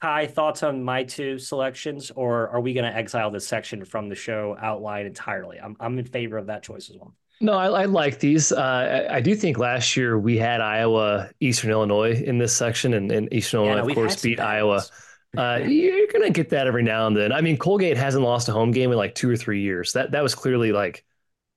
Hi, 0.03 0.27
thoughts 0.27 0.63
on 0.63 0.85
my 0.85 1.05
two 1.05 1.39
selections, 1.39 2.11
or 2.11 2.51
are 2.51 2.61
we 2.61 2.75
going 2.75 2.85
to 2.85 2.95
exile 2.95 3.31
this 3.31 3.49
section 3.49 3.83
from 3.87 4.11
the 4.11 4.15
show 4.15 4.55
outline 4.61 5.07
entirely? 5.07 5.59
I'm, 5.59 5.75
I'm 5.81 5.99
in 5.99 6.05
favor 6.05 6.37
of 6.37 6.47
that 6.47 6.63
choice 6.63 6.91
as 6.91 6.99
well. 6.99 7.15
No, 7.41 7.53
I, 7.53 7.83
I 7.83 7.85
like 7.85 8.19
these. 8.19 8.51
Uh, 8.51 9.07
I, 9.11 9.17
I, 9.17 9.21
do 9.21 9.35
think 9.35 9.59
last 9.59 9.97
year 9.97 10.19
we 10.19 10.39
had 10.39 10.63
Iowa, 10.63 11.31
Eastern 11.41 11.71
Illinois 11.71 12.23
in 12.23 12.39
this 12.39 12.57
section, 12.57 12.95
and, 12.95 13.13
and 13.13 13.33
Eastern 13.33 13.61
Illinois, 13.61 13.83
no, 13.83 13.89
of 13.89 13.95
course, 13.95 14.23
beat 14.23 14.41
Iowa. 14.41 14.83
Uh, 15.37 15.61
you're 15.67 16.07
gonna 16.11 16.31
get 16.31 16.49
that 16.49 16.67
every 16.67 16.83
now 16.83 17.07
and 17.07 17.15
then. 17.15 17.33
I 17.33 17.43
mean, 17.43 17.59
Colgate 17.59 17.99
hasn't 17.99 18.25
lost 18.25 18.49
a 18.49 18.53
home 18.53 18.71
game 18.71 18.91
in 18.91 18.97
like 18.97 19.15
two 19.15 19.29
or 19.29 19.37
three 19.37 19.61
years. 19.61 19.93
That 19.93 20.13
that 20.13 20.23
was 20.23 20.35
clearly 20.35 20.73
like 20.73 21.05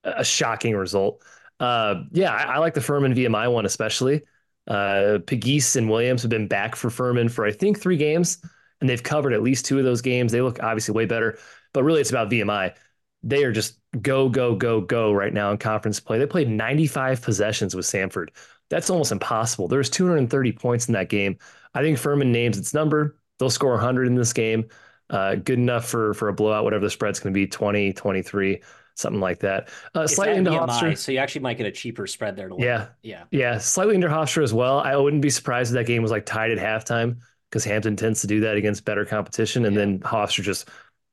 a 0.03 0.23
shocking 0.23 0.75
result. 0.75 1.23
Uh, 1.61 2.03
yeah, 2.11 2.33
I, 2.33 2.55
I, 2.55 2.57
like 2.57 2.73
the 2.73 2.81
Furman 2.81 3.13
VMI 3.13 3.51
one 3.51 3.65
especially. 3.65 4.23
Uh, 4.67 5.19
Pegues 5.25 5.77
and 5.77 5.89
Williams 5.89 6.21
have 6.23 6.29
been 6.29 6.47
back 6.47 6.75
for 6.75 6.89
Furman 6.89 7.29
for 7.29 7.45
I 7.45 7.51
think 7.51 7.79
three 7.79 7.97
games, 7.97 8.39
and 8.81 8.89
they've 8.89 9.01
covered 9.01 9.31
at 9.33 9.43
least 9.43 9.65
two 9.65 9.79
of 9.79 9.85
those 9.85 10.01
games. 10.01 10.33
They 10.33 10.41
look 10.41 10.61
obviously 10.61 10.93
way 10.93 11.05
better, 11.05 11.37
but 11.73 11.83
really 11.83 12.01
it's 12.01 12.09
about 12.09 12.29
VMI 12.29 12.73
they 13.23 13.43
are 13.43 13.51
just 13.51 13.79
go, 14.01 14.29
go, 14.29 14.55
go, 14.55 14.81
go 14.81 15.11
right 15.11 15.33
now 15.33 15.51
in 15.51 15.57
conference 15.57 15.99
play. 15.99 16.17
They 16.17 16.25
played 16.25 16.49
95 16.49 17.21
possessions 17.21 17.75
with 17.75 17.85
Samford. 17.85 18.29
That's 18.69 18.89
almost 18.89 19.11
impossible. 19.11 19.67
There's 19.67 19.89
230 19.89 20.51
points 20.53 20.87
in 20.87 20.93
that 20.93 21.09
game. 21.09 21.37
I 21.73 21.81
think 21.81 21.97
Furman 21.97 22.31
names 22.31 22.57
its 22.57 22.73
number. 22.73 23.17
They'll 23.39 23.49
score 23.49 23.71
100 23.71 24.07
in 24.07 24.15
this 24.15 24.33
game. 24.33 24.69
Uh, 25.09 25.35
good 25.35 25.57
enough 25.57 25.85
for 25.85 26.13
for 26.13 26.27
a 26.27 26.33
blowout, 26.33 26.63
whatever 26.63 26.85
the 26.85 26.89
spread's 26.89 27.19
going 27.19 27.33
to 27.33 27.37
be 27.37 27.47
20, 27.47 27.93
23, 27.93 28.61
something 28.95 29.19
like 29.19 29.39
that. 29.39 29.69
Uh, 29.95 30.05
slightly 30.05 30.37
into 30.37 30.51
Hofstra. 30.51 30.95
So 30.95 31.11
you 31.11 31.17
actually 31.17 31.41
might 31.41 31.57
get 31.57 31.65
a 31.65 31.71
cheaper 31.71 32.05
spread 32.05 32.35
there. 32.35 32.49
yeah. 32.59 32.87
Yeah. 33.01 33.23
Yeah. 33.31 33.57
Slightly 33.57 33.95
under 33.95 34.09
Hofstra 34.09 34.43
as 34.43 34.53
well. 34.53 34.79
I 34.79 34.95
wouldn't 34.95 35.23
be 35.23 35.31
surprised 35.31 35.71
if 35.71 35.75
that 35.75 35.87
game 35.87 36.03
was 36.03 36.11
like 36.11 36.25
tied 36.25 36.51
at 36.51 36.59
halftime 36.59 37.17
because 37.49 37.63
Hampton 37.63 37.95
tends 37.95 38.21
to 38.21 38.27
do 38.27 38.41
that 38.41 38.55
against 38.55 38.85
better 38.85 39.05
competition. 39.05 39.65
And 39.65 39.75
yeah. 39.75 39.79
then 39.79 39.99
Hofstra 39.99 40.43
just 40.43 40.69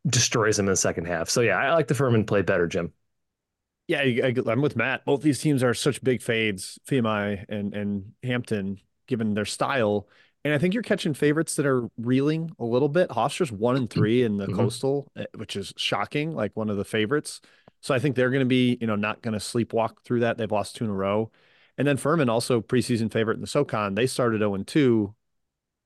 destroys 0.06 0.56
them 0.56 0.66
in 0.66 0.72
the 0.72 0.76
second 0.76 1.06
half. 1.06 1.28
So 1.28 1.40
yeah, 1.40 1.56
I 1.56 1.72
like 1.74 1.88
the 1.88 1.94
Furman 1.94 2.24
play 2.24 2.42
better, 2.42 2.66
Jim. 2.66 2.92
Yeah, 3.88 4.00
I, 4.00 4.34
am 4.48 4.62
with 4.62 4.76
Matt. 4.76 5.04
Both 5.04 5.22
these 5.22 5.40
teams 5.40 5.62
are 5.62 5.74
such 5.74 6.02
big 6.02 6.20
fades, 6.20 6.78
VMI 6.88 7.44
and 7.48 7.74
and 7.74 8.12
Hampton, 8.22 8.78
given 9.06 9.34
their 9.34 9.44
style. 9.44 10.08
And 10.44 10.54
I 10.54 10.58
think 10.58 10.74
you're 10.74 10.82
catching 10.82 11.14
favorites 11.14 11.56
that 11.56 11.66
are 11.66 11.88
reeling 11.96 12.50
a 12.58 12.64
little 12.64 12.88
bit. 12.88 13.10
Hofstra's 13.10 13.50
one 13.50 13.76
and 13.76 13.90
three 13.90 14.22
in 14.22 14.36
the 14.36 14.46
mm-hmm. 14.46 14.56
coastal, 14.56 15.10
eh, 15.16 15.24
which 15.34 15.56
is 15.56 15.72
shocking, 15.76 16.34
like 16.34 16.52
one 16.54 16.70
of 16.70 16.76
the 16.76 16.84
favorites. 16.84 17.40
So 17.80 17.94
I 17.94 17.98
think 17.98 18.14
they're 18.14 18.30
going 18.30 18.40
to 18.40 18.46
be, 18.46 18.78
you 18.80 18.86
know, 18.86 18.96
not 18.96 19.22
going 19.22 19.34
to 19.34 19.40
sleepwalk 19.40 20.02
through 20.04 20.20
that. 20.20 20.38
They've 20.38 20.50
lost 20.50 20.76
two 20.76 20.84
in 20.84 20.90
a 20.90 20.94
row. 20.94 21.30
And 21.78 21.86
then 21.86 21.96
Furman, 21.96 22.28
also 22.28 22.60
preseason 22.60 23.12
favorite 23.12 23.34
in 23.34 23.40
the 23.40 23.46
SoCon, 23.46 23.94
they 23.94 24.06
started 24.06 24.38
0 24.38 24.56
2, 24.56 25.14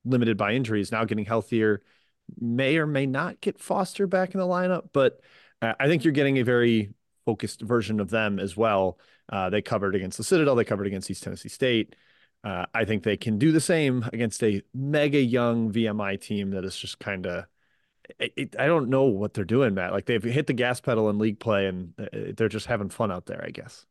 limited 0.05 0.37
by 0.37 0.53
injuries, 0.53 0.93
now 0.93 1.05
getting 1.05 1.25
healthier 1.25 1.83
may 2.39 2.79
or 2.79 2.87
may 2.87 3.07
not 3.07 3.41
get 3.41 3.59
Foster 3.59 4.07
back 4.07 4.35
in 4.35 4.41
the 4.41 4.47
lineup, 4.47 4.91
but 4.93 5.21
I 5.63 5.87
think 5.89 6.05
you're 6.05 6.13
getting 6.13 6.39
a 6.39 6.45
very 6.45 6.95
focused 7.27 7.61
version 7.61 8.01
of 8.01 8.11
them 8.11 8.39
as 8.39 8.57
well. 8.57 8.99
Uh, 9.29 9.51
they 9.51 9.63
covered 9.63 9.95
against 9.95 10.17
the 10.17 10.25
Citadel, 10.25 10.55
they 10.55 10.65
covered 10.65 10.87
against 10.87 11.11
East 11.11 11.23
Tennessee 11.23 11.49
State. 11.49 11.95
Uh, 12.43 12.65
I 12.73 12.87
think 12.87 13.03
they 13.03 13.19
can 13.19 13.39
do 13.39 13.53
the 13.53 13.61
same 13.61 14.09
against 14.13 14.43
a 14.43 14.63
mega 14.73 15.21
young 15.21 15.71
VMI 15.71 16.17
team 16.17 16.51
that 16.53 16.65
is 16.65 16.77
just 16.77 16.99
kind 16.99 17.27
of. 17.27 17.45
I 18.19 18.67
don't 18.67 18.89
know 18.89 19.05
what 19.05 19.35
they're 19.35 19.45
doing, 19.45 19.75
Matt. 19.75 19.93
Like 19.93 20.07
they've 20.07 20.23
hit 20.23 20.49
the 20.49 20.53
gas 20.53 20.81
pedal 20.81 21.11
in 21.11 21.19
league 21.19 21.39
play, 21.39 21.67
and 21.67 21.95
uh, 21.99 22.33
they're 22.37 22.49
just 22.49 22.67
having 22.67 22.89
fun 22.89 23.13
out 23.13 23.27
there. 23.27 23.45
I 23.47 23.51
guess. 23.51 23.87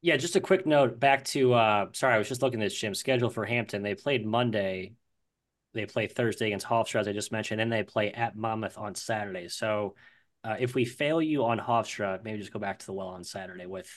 Yeah, 0.00 0.16
just 0.16 0.34
a 0.36 0.40
quick 0.40 0.66
note 0.66 0.98
back 0.98 1.24
to. 1.26 1.52
uh 1.54 1.86
Sorry, 1.92 2.14
I 2.14 2.18
was 2.18 2.28
just 2.28 2.42
looking 2.42 2.60
at 2.62 2.66
this 2.66 2.78
gym 2.78 2.94
schedule 2.94 3.28
for 3.30 3.44
Hampton. 3.44 3.82
They 3.82 3.94
played 3.94 4.24
Monday 4.24 4.94
they 5.74 5.86
play 5.86 6.06
Thursday 6.06 6.46
against 6.46 6.66
Hofstra, 6.66 7.00
as 7.00 7.08
I 7.08 7.12
just 7.12 7.32
mentioned, 7.32 7.60
and 7.60 7.72
they 7.72 7.82
play 7.82 8.12
at 8.12 8.36
Monmouth 8.36 8.78
on 8.78 8.94
Saturday. 8.94 9.48
So 9.48 9.94
uh, 10.44 10.56
if 10.58 10.74
we 10.74 10.84
fail 10.84 11.22
you 11.22 11.44
on 11.44 11.58
Hofstra, 11.58 12.22
maybe 12.24 12.38
just 12.38 12.52
go 12.52 12.58
back 12.58 12.78
to 12.80 12.86
the 12.86 12.92
well 12.92 13.08
on 13.08 13.24
Saturday 13.24 13.66
with 13.66 13.90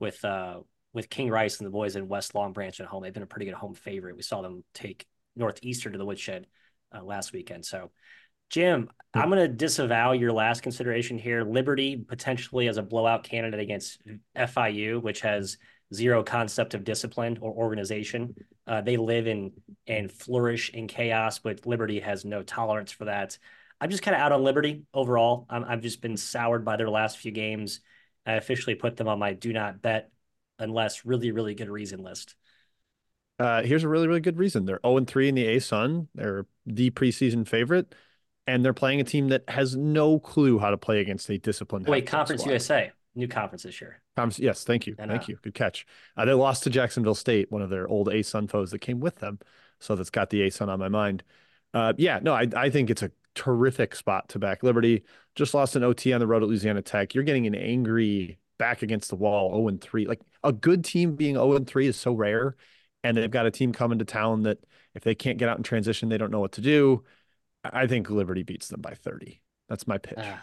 with 0.00 0.24
uh, 0.24 0.60
with 0.92 1.10
King 1.10 1.30
Rice 1.30 1.58
and 1.58 1.66
the 1.66 1.70
boys 1.70 1.96
in 1.96 2.08
West 2.08 2.34
Long 2.34 2.52
Branch 2.52 2.78
at 2.80 2.86
home. 2.86 3.02
They've 3.02 3.12
been 3.12 3.22
a 3.22 3.26
pretty 3.26 3.46
good 3.46 3.54
home 3.54 3.74
favorite. 3.74 4.16
We 4.16 4.22
saw 4.22 4.42
them 4.42 4.64
take 4.74 5.06
Northeastern 5.36 5.92
to 5.92 5.98
the 5.98 6.06
woodshed 6.06 6.46
uh, 6.94 7.02
last 7.02 7.32
weekend. 7.32 7.64
So, 7.64 7.90
Jim, 8.50 8.88
I'm 9.14 9.30
going 9.30 9.40
to 9.40 9.48
disavow 9.48 10.12
your 10.12 10.32
last 10.32 10.62
consideration 10.62 11.18
here. 11.18 11.42
Liberty 11.42 11.96
potentially 11.96 12.68
as 12.68 12.76
a 12.76 12.82
blowout 12.82 13.24
candidate 13.24 13.60
against 13.60 14.00
FIU, 14.36 15.02
which 15.02 15.22
has 15.22 15.58
zero 15.94 16.22
concept 16.22 16.74
of 16.74 16.84
discipline 16.84 17.38
or 17.40 17.52
organization. 17.52 18.34
Uh, 18.66 18.80
they 18.80 18.96
live 18.96 19.26
in 19.26 19.52
and 19.86 20.10
flourish 20.10 20.70
in 20.70 20.88
chaos, 20.88 21.38
but 21.38 21.66
Liberty 21.66 22.00
has 22.00 22.24
no 22.24 22.42
tolerance 22.42 22.92
for 22.92 23.06
that. 23.06 23.38
I'm 23.80 23.90
just 23.90 24.02
kind 24.02 24.14
of 24.14 24.20
out 24.20 24.32
on 24.32 24.42
Liberty 24.42 24.84
overall. 24.92 25.46
i 25.50 25.58
have 25.70 25.80
just 25.80 26.00
been 26.00 26.16
soured 26.16 26.64
by 26.64 26.76
their 26.76 26.90
last 26.90 27.18
few 27.18 27.32
games. 27.32 27.80
I 28.26 28.34
officially 28.34 28.74
put 28.74 28.96
them 28.96 29.08
on 29.08 29.18
my 29.18 29.32
do 29.32 29.52
not 29.52 29.82
bet 29.82 30.10
unless 30.58 31.04
really, 31.04 31.32
really 31.32 31.54
good 31.54 31.68
reason 31.68 32.02
list. 32.02 32.34
Uh, 33.38 33.62
here's 33.62 33.84
a 33.84 33.88
really, 33.88 34.06
really 34.06 34.20
good 34.20 34.38
reason. 34.38 34.64
They're 34.64 34.80
0 34.86 35.04
3 35.04 35.28
in 35.28 35.34
the 35.34 35.44
ASUN. 35.44 36.08
They're 36.14 36.46
the 36.66 36.90
preseason 36.90 37.46
favorite, 37.46 37.94
and 38.46 38.64
they're 38.64 38.72
playing 38.72 39.00
a 39.00 39.04
team 39.04 39.28
that 39.28 39.42
has 39.48 39.74
no 39.74 40.20
clue 40.20 40.58
how 40.58 40.70
to 40.70 40.78
play 40.78 41.00
against 41.00 41.28
a 41.28 41.38
disciplined. 41.38 41.88
Wait, 41.88 42.06
Conference 42.06 42.42
squad. 42.42 42.52
USA 42.52 42.92
new 43.14 43.28
conference 43.28 43.62
this 43.62 43.80
year. 43.80 44.00
Conference, 44.16 44.38
yes, 44.38 44.64
thank 44.64 44.86
you, 44.86 44.94
and, 44.98 45.10
thank 45.10 45.22
uh, 45.22 45.26
you, 45.28 45.38
good 45.42 45.54
catch. 45.54 45.86
Uh, 46.16 46.24
they 46.24 46.32
lost 46.32 46.64
to 46.64 46.70
Jacksonville 46.70 47.14
State, 47.14 47.50
one 47.50 47.62
of 47.62 47.70
their 47.70 47.88
old 47.88 48.08
ASUN 48.08 48.48
foes 48.48 48.70
that 48.70 48.80
came 48.80 49.00
with 49.00 49.16
them, 49.16 49.38
so 49.80 49.94
that's 49.94 50.10
got 50.10 50.30
the 50.30 50.40
ASUN 50.40 50.68
on 50.68 50.78
my 50.78 50.88
mind. 50.88 51.22
Uh, 51.72 51.92
yeah, 51.96 52.20
no, 52.22 52.32
I 52.32 52.46
I 52.56 52.70
think 52.70 52.90
it's 52.90 53.02
a 53.02 53.10
terrific 53.34 53.94
spot 53.94 54.28
to 54.30 54.38
back 54.38 54.62
Liberty. 54.62 55.04
Just 55.34 55.54
lost 55.54 55.76
an 55.76 55.82
OT 55.82 56.12
on 56.12 56.20
the 56.20 56.26
road 56.26 56.42
at 56.42 56.48
Louisiana 56.48 56.82
Tech. 56.82 57.14
You're 57.14 57.24
getting 57.24 57.46
an 57.46 57.54
angry 57.54 58.38
back 58.58 58.82
against 58.82 59.10
the 59.10 59.16
wall, 59.16 59.50
0 59.50 59.68
and 59.68 59.80
3. 59.80 60.06
Like 60.06 60.20
a 60.42 60.52
good 60.52 60.84
team 60.84 61.16
being 61.16 61.34
0 61.34 61.54
and 61.54 61.66
3 61.66 61.86
is 61.88 61.96
so 61.96 62.12
rare. 62.12 62.56
And 63.02 63.16
they've 63.16 63.30
got 63.30 63.46
a 63.46 63.50
team 63.50 63.72
coming 63.72 63.98
to 63.98 64.04
town 64.04 64.44
that 64.44 64.58
if 64.94 65.02
they 65.02 65.14
can't 65.14 65.38
get 65.38 65.48
out 65.48 65.58
in 65.58 65.62
transition, 65.62 66.08
they 66.08 66.16
don't 66.16 66.30
know 66.30 66.40
what 66.40 66.52
to 66.52 66.60
do. 66.60 67.04
I 67.64 67.86
think 67.86 68.08
Liberty 68.08 68.42
beats 68.42 68.68
them 68.68 68.80
by 68.80 68.94
30. 68.94 69.42
That's 69.68 69.86
my 69.86 69.98
pitch. 69.98 70.18
Uh, 70.18 70.36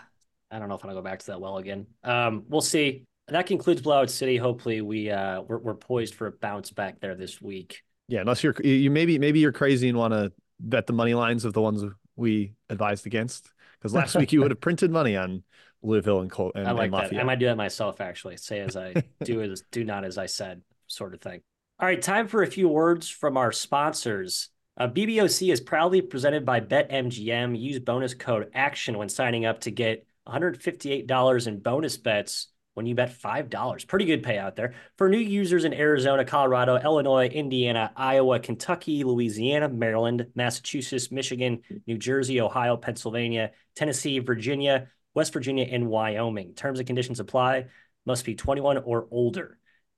I 0.51 0.59
don't 0.59 0.67
know 0.67 0.75
if 0.75 0.83
I'm 0.83 0.89
gonna 0.89 0.99
go 0.99 1.03
back 1.03 1.19
to 1.19 1.27
that 1.27 1.41
well 1.41 1.57
again. 1.57 1.87
Um, 2.03 2.43
we'll 2.49 2.61
see. 2.61 3.05
That 3.27 3.45
concludes 3.45 3.81
Blowout 3.81 4.09
City. 4.09 4.37
Hopefully, 4.37 4.81
we 4.81 5.09
uh, 5.09 5.41
we're, 5.41 5.59
we're 5.59 5.75
poised 5.75 6.15
for 6.15 6.27
a 6.27 6.31
bounce 6.31 6.71
back 6.71 6.99
there 6.99 7.15
this 7.15 7.41
week. 7.41 7.81
Yeah, 8.07 8.21
unless 8.21 8.43
you're 8.43 8.55
you 8.61 8.91
maybe 8.91 9.17
maybe 9.17 9.39
you're 9.39 9.53
crazy 9.53 9.87
and 9.87 9.97
want 9.97 10.13
to 10.13 10.33
bet 10.59 10.87
the 10.87 10.93
money 10.93 11.13
lines 11.13 11.45
of 11.45 11.53
the 11.53 11.61
ones 11.61 11.83
we 12.15 12.53
advised 12.69 13.07
against 13.07 13.49
because 13.79 13.93
last 13.93 14.15
week 14.15 14.31
you 14.31 14.39
would 14.41 14.51
have 14.51 14.59
printed 14.59 14.91
money 14.91 15.15
on 15.15 15.43
Louisville 15.81 16.21
and 16.21 16.29
Col- 16.29 16.51
and, 16.53 16.67
I 16.67 16.71
like 16.71 16.91
and 16.91 16.93
that. 16.93 17.19
I 17.19 17.23
might 17.23 17.39
do 17.39 17.45
that 17.45 17.57
myself 17.57 18.01
actually. 18.01 18.37
Say 18.37 18.59
as 18.59 18.75
I 18.75 18.93
do 19.23 19.41
as 19.41 19.63
do 19.71 19.83
not 19.83 20.03
as 20.03 20.17
I 20.17 20.25
said, 20.25 20.61
sort 20.87 21.13
of 21.13 21.21
thing. 21.21 21.41
All 21.79 21.87
right, 21.87 22.01
time 22.01 22.27
for 22.27 22.43
a 22.43 22.47
few 22.47 22.67
words 22.67 23.09
from 23.09 23.37
our 23.37 23.51
sponsors. 23.51 24.49
Uh, 24.77 24.87
BBOC 24.87 25.51
is 25.51 25.59
proudly 25.59 26.01
presented 26.01 26.45
by 26.45 26.59
BetMGM. 26.59 27.59
Use 27.59 27.79
bonus 27.79 28.13
code 28.13 28.51
ACTION 28.53 28.97
when 28.97 29.09
signing 29.09 29.45
up 29.45 29.61
to 29.61 29.71
get 29.71 30.05
$158 30.27 31.47
in 31.47 31.59
bonus 31.59 31.97
bets 31.97 32.47
when 32.73 32.85
you 32.85 32.95
bet 32.95 33.13
$5. 33.13 33.87
Pretty 33.87 34.05
good 34.05 34.23
payout 34.23 34.55
there. 34.55 34.73
For 34.97 35.09
new 35.09 35.17
users 35.17 35.65
in 35.65 35.73
Arizona, 35.73 36.23
Colorado, 36.23 36.77
Illinois, 36.77 37.27
Indiana, 37.27 37.91
Iowa, 37.95 38.39
Kentucky, 38.39 39.03
Louisiana, 39.03 39.67
Maryland, 39.69 40.27
Massachusetts, 40.35 41.11
Michigan, 41.11 41.61
New 41.85 41.97
Jersey, 41.97 42.39
Ohio, 42.39 42.77
Pennsylvania, 42.77 43.51
Tennessee, 43.75 44.19
Virginia, 44.19 44.87
West 45.13 45.33
Virginia, 45.33 45.67
and 45.69 45.87
Wyoming. 45.87 46.53
Terms 46.53 46.79
and 46.79 46.87
conditions 46.87 47.19
apply. 47.19 47.65
Must 48.05 48.25
be 48.25 48.35
21 48.35 48.77
or 48.79 49.07
older. 49.11 49.57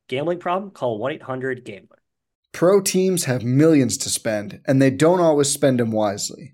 Gambling 0.09 0.39
problem? 0.39 0.71
Call 0.71 0.97
1 0.97 1.13
800 1.13 1.63
Gambler. 1.63 1.99
Pro 2.51 2.81
teams 2.81 3.25
have 3.25 3.43
millions 3.43 3.97
to 3.97 4.09
spend, 4.09 4.61
and 4.65 4.81
they 4.81 4.91
don't 4.91 5.19
always 5.19 5.49
spend 5.49 5.79
them 5.79 5.91
wisely. 5.91 6.53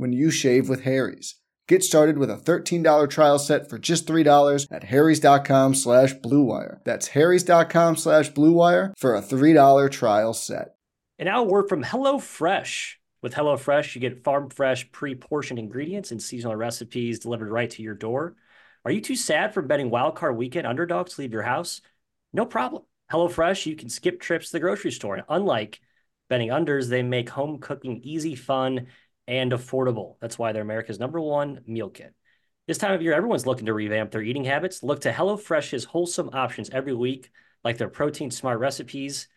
when 0.00 0.12
you 0.12 0.30
shave 0.30 0.68
with 0.68 0.82
Harry's. 0.82 1.36
Get 1.68 1.84
started 1.84 2.18
with 2.18 2.30
a 2.30 2.36
$13 2.36 3.08
trial 3.08 3.38
set 3.38 3.70
for 3.70 3.78
just 3.78 4.06
$3 4.08 4.66
at 4.72 4.82
harrys.com 4.82 5.76
slash 5.76 6.14
bluewire. 6.14 6.82
That's 6.84 7.06
harrys.com 7.06 7.94
slash 7.94 8.32
bluewire 8.32 8.92
for 8.96 9.14
a 9.14 9.22
$3 9.22 9.90
trial 9.92 10.34
set. 10.34 10.74
And 11.20 11.28
now 11.28 11.42
a 11.42 11.46
word 11.46 11.68
from 11.68 11.84
HelloFresh. 11.84 12.94
With 13.22 13.34
HelloFresh, 13.34 13.94
you 13.94 14.00
get 14.00 14.24
farm 14.24 14.50
fresh, 14.50 14.90
pre-portioned 14.90 15.60
ingredients 15.60 16.10
and 16.10 16.20
seasonal 16.20 16.56
recipes 16.56 17.20
delivered 17.20 17.50
right 17.50 17.70
to 17.70 17.82
your 17.82 17.94
door. 17.94 18.34
Are 18.84 18.90
you 18.90 19.00
too 19.00 19.14
sad 19.14 19.54
for 19.54 19.62
betting 19.62 19.90
wildcard 19.90 20.34
weekend 20.34 20.66
underdogs 20.66 21.18
leave 21.18 21.32
your 21.32 21.42
house? 21.42 21.82
No 22.32 22.46
problem. 22.46 22.82
HelloFresh, 23.12 23.66
you 23.66 23.76
can 23.76 23.88
skip 23.88 24.20
trips 24.20 24.46
to 24.46 24.52
the 24.52 24.60
grocery 24.60 24.90
store. 24.90 25.16
And 25.16 25.24
unlike 25.28 25.80
betting 26.28 26.48
unders, 26.48 26.88
they 26.88 27.02
make 27.02 27.28
home 27.28 27.58
cooking 27.58 28.00
easy, 28.02 28.34
fun, 28.34 28.86
and 29.30 29.52
affordable. 29.52 30.16
That's 30.20 30.38
why 30.38 30.50
they're 30.50 30.60
America's 30.60 30.98
number 30.98 31.20
one 31.20 31.60
meal 31.64 31.88
kit. 31.88 32.12
This 32.66 32.78
time 32.78 32.92
of 32.92 33.00
year, 33.00 33.14
everyone's 33.14 33.46
looking 33.46 33.66
to 33.66 33.72
revamp 33.72 34.10
their 34.10 34.22
eating 34.22 34.44
habits. 34.44 34.82
Look 34.82 35.02
to 35.02 35.12
HelloFresh's 35.12 35.84
wholesome 35.84 36.30
options 36.32 36.68
every 36.70 36.94
week, 36.94 37.30
like 37.62 37.78
their 37.78 37.88
protein 37.88 38.32
smart 38.32 38.58
recipes. 38.58 39.28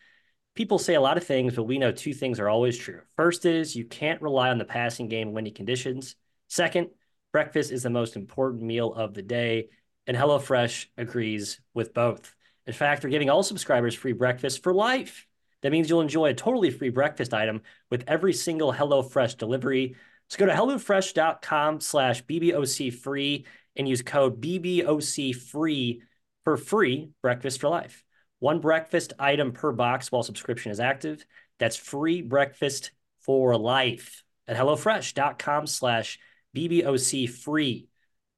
People 0.56 0.80
say 0.80 0.94
a 0.94 1.00
lot 1.00 1.16
of 1.16 1.24
things, 1.24 1.54
but 1.54 1.62
we 1.62 1.78
know 1.78 1.92
two 1.92 2.12
things 2.12 2.40
are 2.40 2.48
always 2.48 2.76
true. 2.76 3.02
First 3.16 3.46
is 3.46 3.76
you 3.76 3.84
can't 3.84 4.20
rely 4.20 4.50
on 4.50 4.58
the 4.58 4.64
passing 4.64 5.08
game 5.08 5.28
in 5.28 5.34
windy 5.34 5.52
conditions. 5.52 6.16
Second, 6.48 6.88
breakfast 7.32 7.70
is 7.70 7.84
the 7.84 7.90
most 7.90 8.16
important 8.16 8.64
meal 8.64 8.92
of 8.92 9.14
the 9.14 9.22
day, 9.22 9.68
and 10.08 10.16
HelloFresh 10.16 10.86
agrees 10.96 11.60
with 11.72 11.94
both. 11.94 12.34
In 12.66 12.72
fact, 12.72 13.02
they're 13.02 13.10
giving 13.10 13.30
all 13.30 13.44
subscribers 13.44 13.94
free 13.94 14.12
breakfast 14.12 14.64
for 14.64 14.74
life. 14.74 15.28
That 15.64 15.72
means 15.72 15.88
you'll 15.88 16.02
enjoy 16.02 16.26
a 16.26 16.34
totally 16.34 16.70
free 16.70 16.90
breakfast 16.90 17.32
item 17.32 17.62
with 17.90 18.04
every 18.06 18.34
single 18.34 18.70
HelloFresh 18.70 19.38
delivery. 19.38 19.96
So 20.28 20.38
go 20.38 20.44
to 20.44 20.52
HelloFresh.com 20.52 21.80
slash 21.80 22.22
BBOC 22.26 22.92
free 22.92 23.46
and 23.74 23.88
use 23.88 24.02
code 24.02 24.42
BBOC 24.42 25.34
free 25.34 26.02
for 26.44 26.58
free 26.58 27.12
breakfast 27.22 27.62
for 27.62 27.70
life. 27.70 28.04
One 28.40 28.60
breakfast 28.60 29.14
item 29.18 29.52
per 29.52 29.72
box 29.72 30.12
while 30.12 30.22
subscription 30.22 30.70
is 30.70 30.80
active. 30.80 31.24
That's 31.58 31.76
free 31.76 32.20
breakfast 32.20 32.90
for 33.22 33.56
life 33.56 34.22
at 34.46 34.58
HelloFresh.com 34.58 35.66
slash 35.66 36.18
BBOC 36.54 37.30
free 37.30 37.88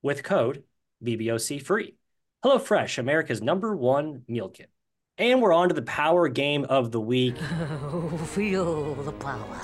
with 0.01 0.23
code 0.23 0.63
BBOC 1.05 1.61
free. 1.61 1.97
HelloFresh, 2.45 2.99
America's 2.99 3.43
number 3.43 3.75
one 3.75 4.23
meal 4.29 4.49
kit. 4.49 4.71
And 5.19 5.41
we're 5.41 5.55
on 5.55 5.69
to 5.69 5.75
the 5.75 5.81
power 5.81 6.29
game 6.29 6.67
of 6.67 6.93
the 6.93 7.01
week. 7.01 7.37
Oh, 7.41 8.09
feel 8.35 8.95
the 8.97 9.13
power. 9.13 9.61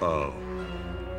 Oh, 0.00 0.34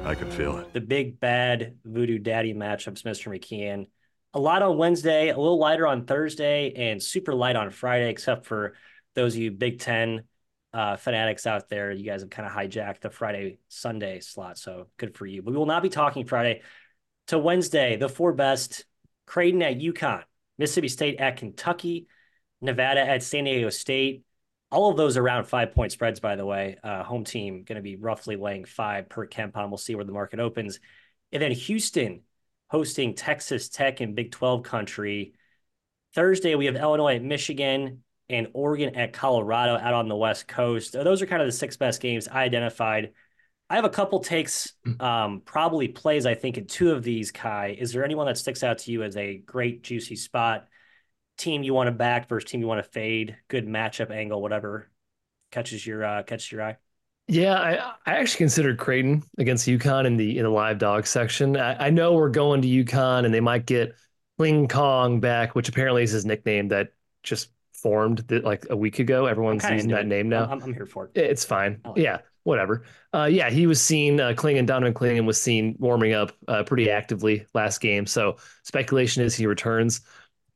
I 0.03 0.13
can 0.13 0.29
feel 0.29 0.57
it. 0.57 0.73
The 0.73 0.81
big 0.81 1.21
bad 1.21 1.77
voodoo 1.85 2.19
daddy 2.19 2.53
matchups, 2.53 3.03
Mr. 3.03 3.33
McKeon. 3.33 3.87
A 4.33 4.39
lot 4.39 4.61
on 4.61 4.77
Wednesday, 4.77 5.29
a 5.29 5.37
little 5.37 5.57
lighter 5.57 5.87
on 5.87 6.05
Thursday, 6.05 6.73
and 6.75 7.01
super 7.01 7.33
light 7.33 7.55
on 7.55 7.69
Friday, 7.69 8.09
except 8.09 8.45
for 8.45 8.73
those 9.15 9.35
of 9.35 9.41
you 9.41 9.51
Big 9.51 9.79
Ten 9.79 10.23
uh, 10.73 10.97
fanatics 10.97 11.47
out 11.47 11.69
there. 11.69 11.89
You 11.89 12.03
guys 12.03 12.21
have 12.21 12.29
kind 12.29 12.45
of 12.45 12.53
hijacked 12.53 12.99
the 12.99 13.09
Friday 13.09 13.57
Sunday 13.69 14.19
slot, 14.19 14.57
so 14.57 14.87
good 14.97 15.15
for 15.15 15.25
you. 15.25 15.41
But 15.41 15.51
we 15.51 15.57
will 15.57 15.65
not 15.65 15.81
be 15.81 15.89
talking 15.89 16.25
Friday 16.25 16.61
to 17.27 17.39
Wednesday. 17.39 17.95
The 17.95 18.09
four 18.09 18.33
best: 18.33 18.83
Creighton 19.25 19.61
at 19.61 19.79
UConn, 19.79 20.23
Mississippi 20.57 20.89
State 20.89 21.21
at 21.21 21.37
Kentucky, 21.37 22.07
Nevada 22.61 23.01
at 23.01 23.23
San 23.23 23.45
Diego 23.45 23.69
State. 23.69 24.23
All 24.69 24.91
of 24.91 24.97
those 24.97 25.15
around 25.15 25.45
five 25.45 25.71
point 25.73 25.91
spreads, 25.91 26.19
by 26.19 26.35
the 26.35 26.45
way. 26.45 26.77
Uh, 26.83 27.03
home 27.03 27.23
team 27.23 27.63
going 27.63 27.77
to 27.77 27.81
be 27.81 27.95
roughly 27.95 28.35
laying 28.35 28.65
five 28.65 29.09
per 29.09 29.27
KenPom. 29.27 29.69
We'll 29.69 29.77
see 29.77 29.95
where 29.95 30.05
the 30.05 30.11
market 30.11 30.39
opens. 30.39 30.79
And 31.31 31.41
then 31.41 31.51
Houston 31.51 32.21
hosting 32.69 33.15
Texas 33.15 33.69
Tech 33.69 34.01
in 34.01 34.15
Big 34.15 34.31
12 34.31 34.63
country. 34.63 35.33
Thursday, 36.13 36.55
we 36.55 36.65
have 36.65 36.75
Illinois 36.75 37.15
at 37.15 37.23
Michigan 37.23 38.03
and 38.29 38.47
Oregon 38.53 38.95
at 38.95 39.13
Colorado 39.13 39.77
out 39.77 39.93
on 39.93 40.09
the 40.09 40.15
West 40.15 40.47
Coast. 40.47 40.93
Those 40.93 41.21
are 41.21 41.25
kind 41.25 41.41
of 41.41 41.47
the 41.47 41.53
six 41.53 41.77
best 41.77 42.01
games 42.01 42.27
I 42.27 42.43
identified. 42.43 43.11
I 43.69 43.75
have 43.75 43.85
a 43.85 43.89
couple 43.89 44.19
takes, 44.19 44.73
um, 44.99 45.41
probably 45.45 45.89
plays, 45.89 46.25
I 46.25 46.35
think, 46.35 46.57
in 46.57 46.67
two 46.67 46.91
of 46.91 47.03
these, 47.03 47.31
Ky. 47.31 47.75
Is 47.77 47.91
there 47.91 48.03
anyone 48.03 48.27
that 48.27 48.37
sticks 48.37 48.63
out 48.63 48.79
to 48.79 48.91
you 48.91 49.03
as 49.03 49.17
a 49.17 49.37
great, 49.37 49.83
juicy 49.83 50.15
spot? 50.15 50.67
Team 51.37 51.63
you 51.63 51.73
want 51.73 51.87
to 51.87 51.91
back 51.91 52.27
versus 52.27 52.49
team 52.49 52.61
you 52.61 52.67
want 52.67 52.83
to 52.83 52.89
fade, 52.89 53.37
good 53.47 53.67
matchup 53.67 54.11
angle, 54.11 54.41
whatever 54.41 54.89
catches 55.51 55.85
your 55.85 56.03
uh, 56.03 56.23
catches 56.23 56.51
your 56.51 56.63
eye. 56.63 56.77
Yeah, 57.27 57.55
I, 57.55 57.73
I 58.05 58.17
actually 58.17 58.37
considered 58.37 58.77
Creighton 58.77 59.23
against 59.37 59.67
UConn 59.67 60.05
in 60.05 60.17
the 60.17 60.37
in 60.37 60.43
the 60.43 60.49
live 60.49 60.79
dog 60.79 61.05
section. 61.05 61.57
I, 61.57 61.87
I 61.87 61.89
know 61.89 62.13
we're 62.13 62.29
going 62.29 62.61
to 62.61 62.67
UConn 62.67 63.25
and 63.25 63.33
they 63.33 63.41
might 63.41 63.65
get 63.65 63.95
Ling 64.37 64.67
Kong 64.67 65.19
back, 65.19 65.55
which 65.55 65.67
apparently 65.67 66.03
is 66.03 66.11
his 66.11 66.25
nickname 66.25 66.69
that 66.69 66.89
just 67.23 67.49
formed 67.73 68.19
that 68.29 68.43
like 68.43 68.65
a 68.69 68.77
week 68.77 68.99
ago. 68.99 69.25
Everyone's 69.25 69.63
using 69.69 69.89
that 69.91 70.07
name 70.07 70.29
now. 70.29 70.45
I'm, 70.45 70.61
I'm, 70.63 70.73
here 70.73 70.85
for 70.85 71.05
it. 71.05 71.19
It's 71.19 71.43
fine. 71.43 71.81
Like 71.83 71.97
yeah, 71.97 72.15
it. 72.15 72.25
whatever. 72.43 72.83
Uh, 73.13 73.27
yeah, 73.29 73.49
he 73.49 73.67
was 73.67 73.81
seen. 73.81 74.21
Uh, 74.21 74.29
Clingan 74.29 74.65
Donovan 74.65 74.93
Clingan 74.93 75.25
was 75.25 75.41
seen 75.41 75.75
warming 75.79 76.13
up 76.13 76.31
uh, 76.47 76.63
pretty 76.63 76.89
actively 76.89 77.45
last 77.53 77.81
game. 77.81 78.05
So 78.05 78.37
speculation 78.63 79.23
is 79.23 79.35
he 79.35 79.47
returns. 79.47 80.01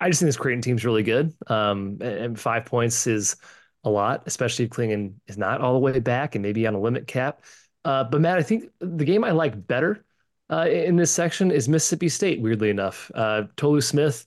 I 0.02 0.10
just 0.10 0.20
think 0.20 0.28
this 0.28 0.38
Creighton 0.38 0.62
team's 0.62 0.84
really 0.84 1.04
good. 1.04 1.34
Um, 1.48 2.00
and 2.02 2.38
five 2.38 2.66
points 2.66 3.06
is 3.06 3.36
a 3.84 3.90
lot, 3.90 4.24
especially 4.26 4.66
if 4.66 4.72
Clingan 4.72 5.14
is 5.28 5.38
not 5.38 5.62
all 5.62 5.74
the 5.74 5.80
way 5.80 6.00
back 6.00 6.34
and 6.36 6.42
maybe 6.42 6.66
on 6.66 6.74
a 6.74 6.80
limit 6.80 7.06
cap. 7.06 7.44
Uh, 7.86 8.04
but 8.04 8.20
Matt, 8.20 8.40
I 8.40 8.44
think 8.44 8.66
the 8.80 9.06
game 9.06 9.24
I 9.24 9.32
like 9.32 9.68
better 9.68 10.04
uh, 10.52 10.68
in 10.68 10.96
this 10.96 11.12
section 11.12 11.52
is 11.52 11.70
Mississippi 11.70 12.10
State. 12.10 12.42
Weirdly 12.42 12.72
enough, 12.72 13.12
uh, 13.14 13.44
Tolu 13.56 13.80
Smith 13.80 14.26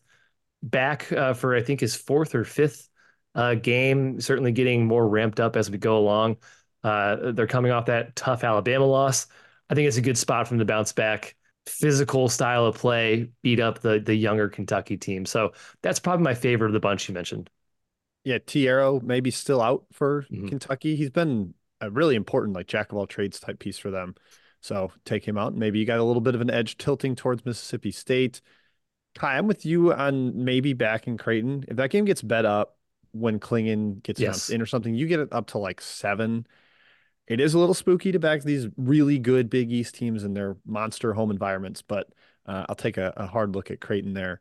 back 0.63 1.11
uh, 1.13 1.35
for 1.35 1.57
I 1.57 1.63
think 1.63 1.81
his 1.81 1.97
fourth 1.97 2.35
or 2.35 2.45
fifth 2.45 2.89
uh, 3.35 3.55
game. 3.55 4.21
Certainly 4.21 4.53
getting 4.53 4.87
more 4.87 5.07
ramped 5.09 5.41
up 5.41 5.57
as 5.57 5.71
we 5.71 5.79
go 5.79 5.99
along. 5.99 6.37
Uh, 6.85 7.33
they're 7.33 7.47
coming 7.47 7.73
off 7.73 7.87
that 7.87 8.15
tough 8.15 8.45
Alabama 8.45 8.87
loss. 8.87 9.27
I 9.69 9.75
think 9.75 9.89
it's 9.89 9.97
a 9.97 10.03
good 10.03 10.19
spot 10.19 10.47
for 10.47 10.55
them 10.55 10.61
to 10.61 10.65
bounce 10.65 10.93
back 10.93 11.35
physical 11.67 12.29
style 12.29 12.67
of 12.67 12.77
play 12.77 13.31
beat 13.43 13.61
up 13.61 13.81
the 13.81 14.01
the 14.01 14.15
younger 14.15 14.49
Kentucky 14.49 14.97
team. 14.97 15.25
So 15.25 15.53
that's 15.83 15.99
probably 15.99 16.25
my 16.25 16.35
favorite 16.35 16.69
of 16.69 16.75
the 16.75 16.81
bunch 16.81 17.09
you 17.09 17.15
mentioned. 17.15 17.51
Yeah, 18.25 18.39
Thiero 18.39 19.03
maybe 19.03 19.31
still 19.31 19.61
out 19.61 19.85
for 19.93 20.23
mm-hmm. 20.31 20.49
Kentucky. 20.49 20.97
He's 20.97 21.11
been 21.11 21.55
a 21.81 21.91
really 21.91 22.15
important 22.15 22.55
like 22.55 22.67
jack 22.67 22.93
of 22.93 22.99
all 22.99 23.07
trades 23.07 23.41
type 23.41 23.59
piece 23.59 23.79
for 23.79 23.91
them. 23.91 24.15
So 24.61 24.91
take 25.05 25.27
him 25.27 25.37
out. 25.37 25.55
Maybe 25.55 25.79
you 25.79 25.85
got 25.85 25.99
a 25.99 26.05
little 26.05 26.23
bit 26.23 26.35
of 26.35 26.41
an 26.41 26.51
edge 26.51 26.79
tilting 26.79 27.17
towards 27.17 27.45
Mississippi 27.45 27.91
State. 27.91 28.41
Ky, 29.19 29.27
I'm 29.27 29.47
with 29.47 29.67
you 29.67 29.93
on 29.93 30.45
maybe 30.45 30.73
back 30.73 31.07
in 31.07 31.19
Creighton. 31.19 31.65
If 31.69 31.77
that 31.77 31.91
game 31.91 32.07
gets 32.07 32.23
bet 32.23 32.47
up 32.47 32.79
when 33.13 33.39
Clingan 33.39 34.03
gets 34.03 34.21
yes. 34.21 34.49
in 34.49 34.63
or 34.63 34.67
something, 34.67 34.95
you 34.95 35.07
get 35.07 35.21
it 35.21 35.29
up 35.33 35.49
to 35.49 35.59
like 35.59 35.81
seven 35.81 36.47
it 37.27 37.41
is 37.41 37.55
a 37.55 37.59
little 37.59 37.75
spooky 37.75 38.13
to 38.13 38.19
back 38.19 38.43
these 38.43 38.69
really 38.77 39.19
good 39.19 39.49
Big 39.49 39.73
East 39.73 39.95
teams 39.95 40.25
in 40.25 40.35
their 40.35 40.57
monster 40.67 41.15
home 41.15 41.31
environments, 41.31 41.83
but 41.83 42.09
uh, 42.47 42.67
I'll 42.69 42.75
take 42.75 42.97
a, 42.97 43.13
a, 43.17 43.27
hard 43.27 43.55
look 43.55 43.71
at 43.71 43.81
Creighton 43.81 44.13
there. 44.13 44.41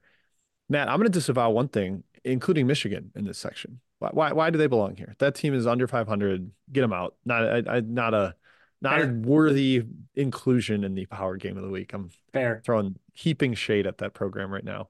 Matt, 0.69 0.89
I'm 0.89 0.97
going 0.97 1.09
to 1.09 1.17
disavow 1.17 1.51
one 1.51 1.69
thing, 1.69 2.03
including 2.25 2.67
Michigan 2.67 3.11
in 3.15 3.23
this 3.23 3.37
section. 3.37 3.79
Why, 3.99 4.09
why, 4.11 4.33
why 4.33 4.49
do 4.49 4.57
they 4.57 4.67
belong 4.67 4.97
here? 4.97 5.15
That 5.19 5.35
team 5.35 5.53
is 5.53 5.65
under 5.65 5.87
500. 5.87 6.51
Get 6.71 6.81
them 6.81 6.91
out. 6.91 7.15
Not, 7.25 7.43
I, 7.45 7.77
I, 7.77 7.79
not 7.79 8.13
a, 8.13 8.35
not 8.81 8.99
Fair. 8.99 9.09
a 9.09 9.13
worthy 9.13 9.83
inclusion 10.15 10.83
in 10.83 10.93
the 10.93 11.05
power 11.05 11.37
game 11.37 11.55
of 11.55 11.63
the 11.63 11.69
week. 11.69 11.93
I'm 11.93 12.09
Fair. 12.33 12.61
throwing 12.65 12.97
heaping 13.13 13.53
shade 13.53 13.87
at 13.87 13.99
that 13.99 14.13
program 14.13 14.51
right 14.51 14.63
now. 14.63 14.89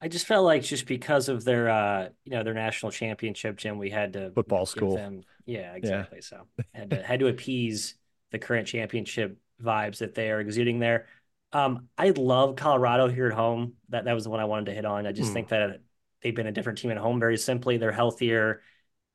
I 0.00 0.08
just 0.08 0.26
felt 0.26 0.44
like 0.44 0.62
just 0.62 0.86
because 0.86 1.28
of 1.28 1.44
their 1.44 1.68
uh 1.68 2.08
you 2.24 2.32
know 2.32 2.42
their 2.44 2.54
national 2.54 2.92
championship, 2.92 3.56
Jim, 3.56 3.78
we 3.78 3.90
had 3.90 4.12
to 4.12 4.30
football 4.30 4.66
school. 4.66 4.96
Them, 4.96 5.22
yeah, 5.44 5.74
exactly. 5.74 6.18
Yeah. 6.18 6.22
So 6.28 6.46
had 6.72 6.90
to 6.90 7.02
had 7.02 7.20
to 7.20 7.26
appease 7.26 7.94
the 8.30 8.38
current 8.38 8.68
championship 8.68 9.38
vibes 9.62 9.98
that 9.98 10.14
they 10.14 10.30
are 10.30 10.40
exuding 10.40 10.78
there. 10.78 11.06
Um, 11.52 11.88
I 11.96 12.10
love 12.10 12.56
Colorado 12.56 13.08
here 13.08 13.26
at 13.26 13.32
home. 13.32 13.74
That 13.88 14.04
that 14.04 14.12
was 14.12 14.24
the 14.24 14.30
one 14.30 14.40
I 14.40 14.44
wanted 14.44 14.66
to 14.66 14.74
hit 14.74 14.84
on. 14.84 15.06
I 15.06 15.12
just 15.12 15.30
Hmm. 15.30 15.34
think 15.34 15.48
that 15.48 15.80
they've 16.22 16.34
been 16.34 16.46
a 16.46 16.52
different 16.52 16.78
team 16.78 16.90
at 16.90 16.98
home. 16.98 17.18
Very 17.18 17.36
simply, 17.38 17.76
they're 17.78 17.92
healthier, 17.92 18.60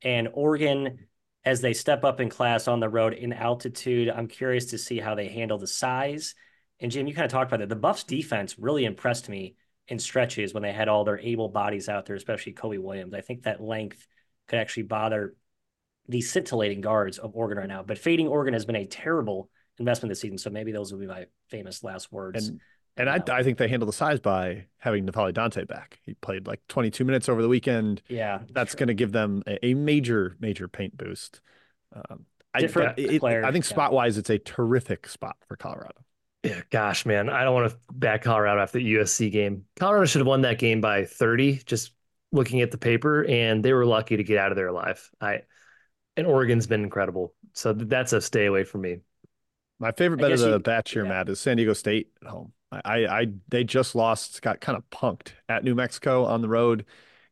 and 0.02 0.28
Oregon, 0.32 1.06
as 1.44 1.60
they 1.60 1.72
step 1.72 2.04
up 2.04 2.20
in 2.20 2.28
class 2.28 2.68
on 2.68 2.80
the 2.80 2.88
road 2.88 3.14
in 3.14 3.32
altitude, 3.32 4.10
I'm 4.10 4.26
curious 4.28 4.66
to 4.66 4.78
see 4.78 4.98
how 4.98 5.14
they 5.14 5.28
handle 5.28 5.58
the 5.58 5.66
size. 5.66 6.34
And 6.80 6.90
Jim, 6.90 7.06
you 7.06 7.14
kind 7.14 7.24
of 7.24 7.30
talked 7.30 7.50
about 7.50 7.60
that. 7.60 7.68
The 7.68 7.76
Buffs 7.76 8.04
defense 8.04 8.58
really 8.58 8.84
impressed 8.84 9.28
me 9.28 9.54
in 9.88 9.98
stretches 9.98 10.54
when 10.54 10.62
they 10.62 10.72
had 10.72 10.88
all 10.88 11.04
their 11.04 11.18
able 11.18 11.48
bodies 11.48 11.88
out 11.88 12.06
there, 12.06 12.16
especially 12.16 12.52
Cody 12.52 12.78
Williams. 12.78 13.14
I 13.14 13.20
think 13.20 13.42
that 13.42 13.60
length 13.60 14.06
could 14.48 14.58
actually 14.58 14.84
bother 14.84 15.34
the 16.08 16.20
scintillating 16.20 16.80
guards 16.80 17.18
of 17.18 17.34
Oregon 17.34 17.58
right 17.58 17.68
now. 17.68 17.82
But 17.82 17.98
fading 17.98 18.28
Oregon 18.28 18.54
has 18.54 18.64
been 18.64 18.76
a 18.76 18.86
terrible 18.86 19.50
investment 19.78 20.10
this 20.10 20.20
season. 20.20 20.38
So 20.38 20.50
maybe 20.50 20.72
those 20.72 20.92
will 20.92 21.00
be 21.00 21.06
my 21.06 21.26
famous 21.48 21.82
last 21.82 22.12
words. 22.12 22.48
And 22.48 22.60
and 22.96 23.10
I, 23.10 23.20
I 23.28 23.42
think 23.42 23.58
they 23.58 23.66
handle 23.66 23.86
the 23.86 23.92
size 23.92 24.20
by 24.20 24.66
having 24.78 25.04
N'Faly 25.04 25.34
Dante 25.34 25.64
back. 25.64 25.98
He 26.04 26.14
played 26.14 26.46
like 26.46 26.60
22 26.68 27.04
minutes 27.04 27.28
over 27.28 27.42
the 27.42 27.48
weekend. 27.48 28.02
Yeah, 28.08 28.40
that's 28.52 28.76
going 28.76 28.86
to 28.86 28.94
give 28.94 29.10
them 29.10 29.42
a, 29.48 29.66
a, 29.66 29.74
major, 29.74 30.36
major 30.38 30.68
paint 30.68 30.96
boost. 30.96 31.40
Um, 31.92 32.26
Different 32.56 32.96
I, 32.96 33.02
it, 33.02 33.20
player, 33.20 33.44
I 33.44 33.50
think 33.50 33.64
spot 33.64 33.92
wise, 33.92 34.16
it's 34.16 34.30
a 34.30 34.38
terrific 34.38 35.08
spot 35.08 35.36
for 35.48 35.56
Colorado. 35.56 36.04
Yeah, 36.44 36.60
gosh, 36.70 37.06
man, 37.06 37.30
I 37.30 37.42
don't 37.42 37.54
want 37.54 37.70
to 37.70 37.78
back 37.92 38.22
Colorado 38.22 38.60
after 38.60 38.78
the 38.78 38.94
USC 38.94 39.32
game. 39.32 39.64
Colorado 39.76 40.04
should 40.06 40.20
have 40.20 40.26
won 40.26 40.42
that 40.42 40.58
game 40.58 40.80
by 40.80 41.04
30. 41.06 41.62
Just 41.64 41.92
looking 42.32 42.60
at 42.60 42.70
the 42.70 42.78
paper, 42.78 43.24
and 43.24 43.64
they 43.64 43.72
were 43.72 43.86
lucky 43.86 44.16
to 44.16 44.24
get 44.24 44.38
out 44.38 44.52
of 44.52 44.56
there 44.56 44.68
alive. 44.68 45.10
I 45.20 45.42
and 46.16 46.26
Oregon's 46.26 46.66
been 46.66 46.84
incredible, 46.84 47.34
so 47.54 47.72
that's 47.72 48.12
a 48.12 48.20
stay 48.20 48.46
away 48.46 48.64
from 48.64 48.82
me. 48.82 48.98
My 49.80 49.92
favorite 49.92 50.20
bet 50.20 50.32
of 50.32 50.40
the 50.40 50.50
you, 50.50 50.58
batch 50.58 50.92
here, 50.92 51.04
yeah. 51.04 51.10
Matt, 51.10 51.28
is 51.28 51.40
San 51.40 51.56
Diego 51.56 51.72
State 51.72 52.10
at 52.22 52.28
home. 52.28 52.52
I, 52.70 53.06
I, 53.06 53.26
they 53.48 53.64
just 53.64 53.94
lost, 53.94 54.42
got 54.42 54.60
kind 54.60 54.76
of 54.76 54.88
punked 54.90 55.28
at 55.48 55.64
New 55.64 55.74
Mexico 55.74 56.24
on 56.24 56.42
the 56.42 56.48
road. 56.48 56.84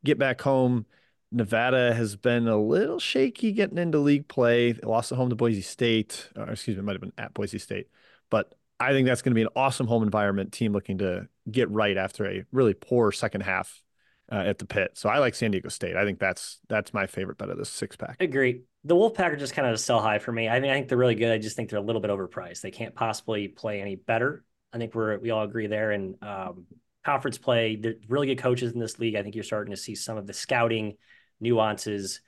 Get 0.04 0.18
back 0.18 0.40
home. 0.40 0.86
Nevada 1.30 1.94
has 1.94 2.14
been 2.14 2.46
a 2.46 2.60
little 2.60 2.98
shaky 2.98 3.52
getting 3.52 3.78
into 3.78 3.98
league 3.98 4.28
play. 4.28 4.72
They 4.72 4.86
lost 4.86 5.12
at 5.12 5.18
home 5.18 5.30
to 5.30 5.36
Boise 5.36 5.62
State. 5.62 6.28
Or 6.36 6.50
excuse 6.50 6.76
me, 6.76 6.80
it 6.80 6.84
might 6.84 6.92
have 6.92 7.00
been 7.00 7.12
at 7.16 7.34
Boise 7.34 7.58
State. 7.58 7.88
But 8.28 8.54
I 8.82 8.92
think 8.92 9.06
that's 9.06 9.22
going 9.22 9.32
to 9.32 9.34
be 9.34 9.42
an 9.42 9.48
awesome 9.54 9.86
home 9.86 10.02
environment 10.02 10.52
team 10.52 10.72
looking 10.72 10.98
to 10.98 11.28
get 11.50 11.70
right 11.70 11.96
after 11.96 12.26
a 12.26 12.44
really 12.52 12.74
poor 12.74 13.12
second 13.12 13.42
half 13.42 13.82
uh, 14.30 14.36
at 14.36 14.58
the 14.58 14.66
pit. 14.66 14.92
So 14.94 15.08
I 15.08 15.18
like 15.18 15.34
San 15.34 15.50
Diego 15.50 15.68
State. 15.68 15.96
I 15.96 16.04
think 16.04 16.18
that's 16.18 16.58
that's 16.68 16.92
my 16.92 17.06
favorite 17.06 17.38
bet 17.38 17.50
of 17.50 17.58
this 17.58 17.68
six 17.68 17.96
pack. 17.96 18.16
Agree. 18.20 18.62
The 18.84 18.96
Wolfpack 18.96 19.32
are 19.32 19.36
just 19.36 19.54
kind 19.54 19.68
of 19.68 19.74
a 19.74 19.78
sell 19.78 20.00
high 20.00 20.18
for 20.18 20.32
me. 20.32 20.48
I 20.48 20.58
mean, 20.58 20.70
I 20.70 20.74
think 20.74 20.88
they're 20.88 20.98
really 20.98 21.14
good. 21.14 21.30
I 21.30 21.38
just 21.38 21.54
think 21.54 21.70
they're 21.70 21.78
a 21.78 21.82
little 21.82 22.00
bit 22.00 22.10
overpriced. 22.10 22.62
They 22.62 22.70
can't 22.70 22.94
possibly 22.94 23.48
play 23.48 23.80
any 23.80 23.96
better. 23.96 24.44
I 24.72 24.78
think 24.78 24.94
we're 24.94 25.18
we 25.18 25.30
all 25.30 25.44
agree 25.44 25.66
there. 25.66 25.92
And 25.92 26.16
um, 26.22 26.66
conference 27.04 27.38
play, 27.38 27.76
the 27.76 27.98
really 28.08 28.26
good 28.26 28.38
coaches 28.38 28.72
in 28.72 28.78
this 28.78 28.98
league. 28.98 29.16
I 29.16 29.22
think 29.22 29.34
you're 29.34 29.44
starting 29.44 29.72
to 29.72 29.80
see 29.80 29.94
some 29.94 30.16
of 30.16 30.26
the 30.26 30.32
scouting 30.32 30.96
nuances 31.40 32.20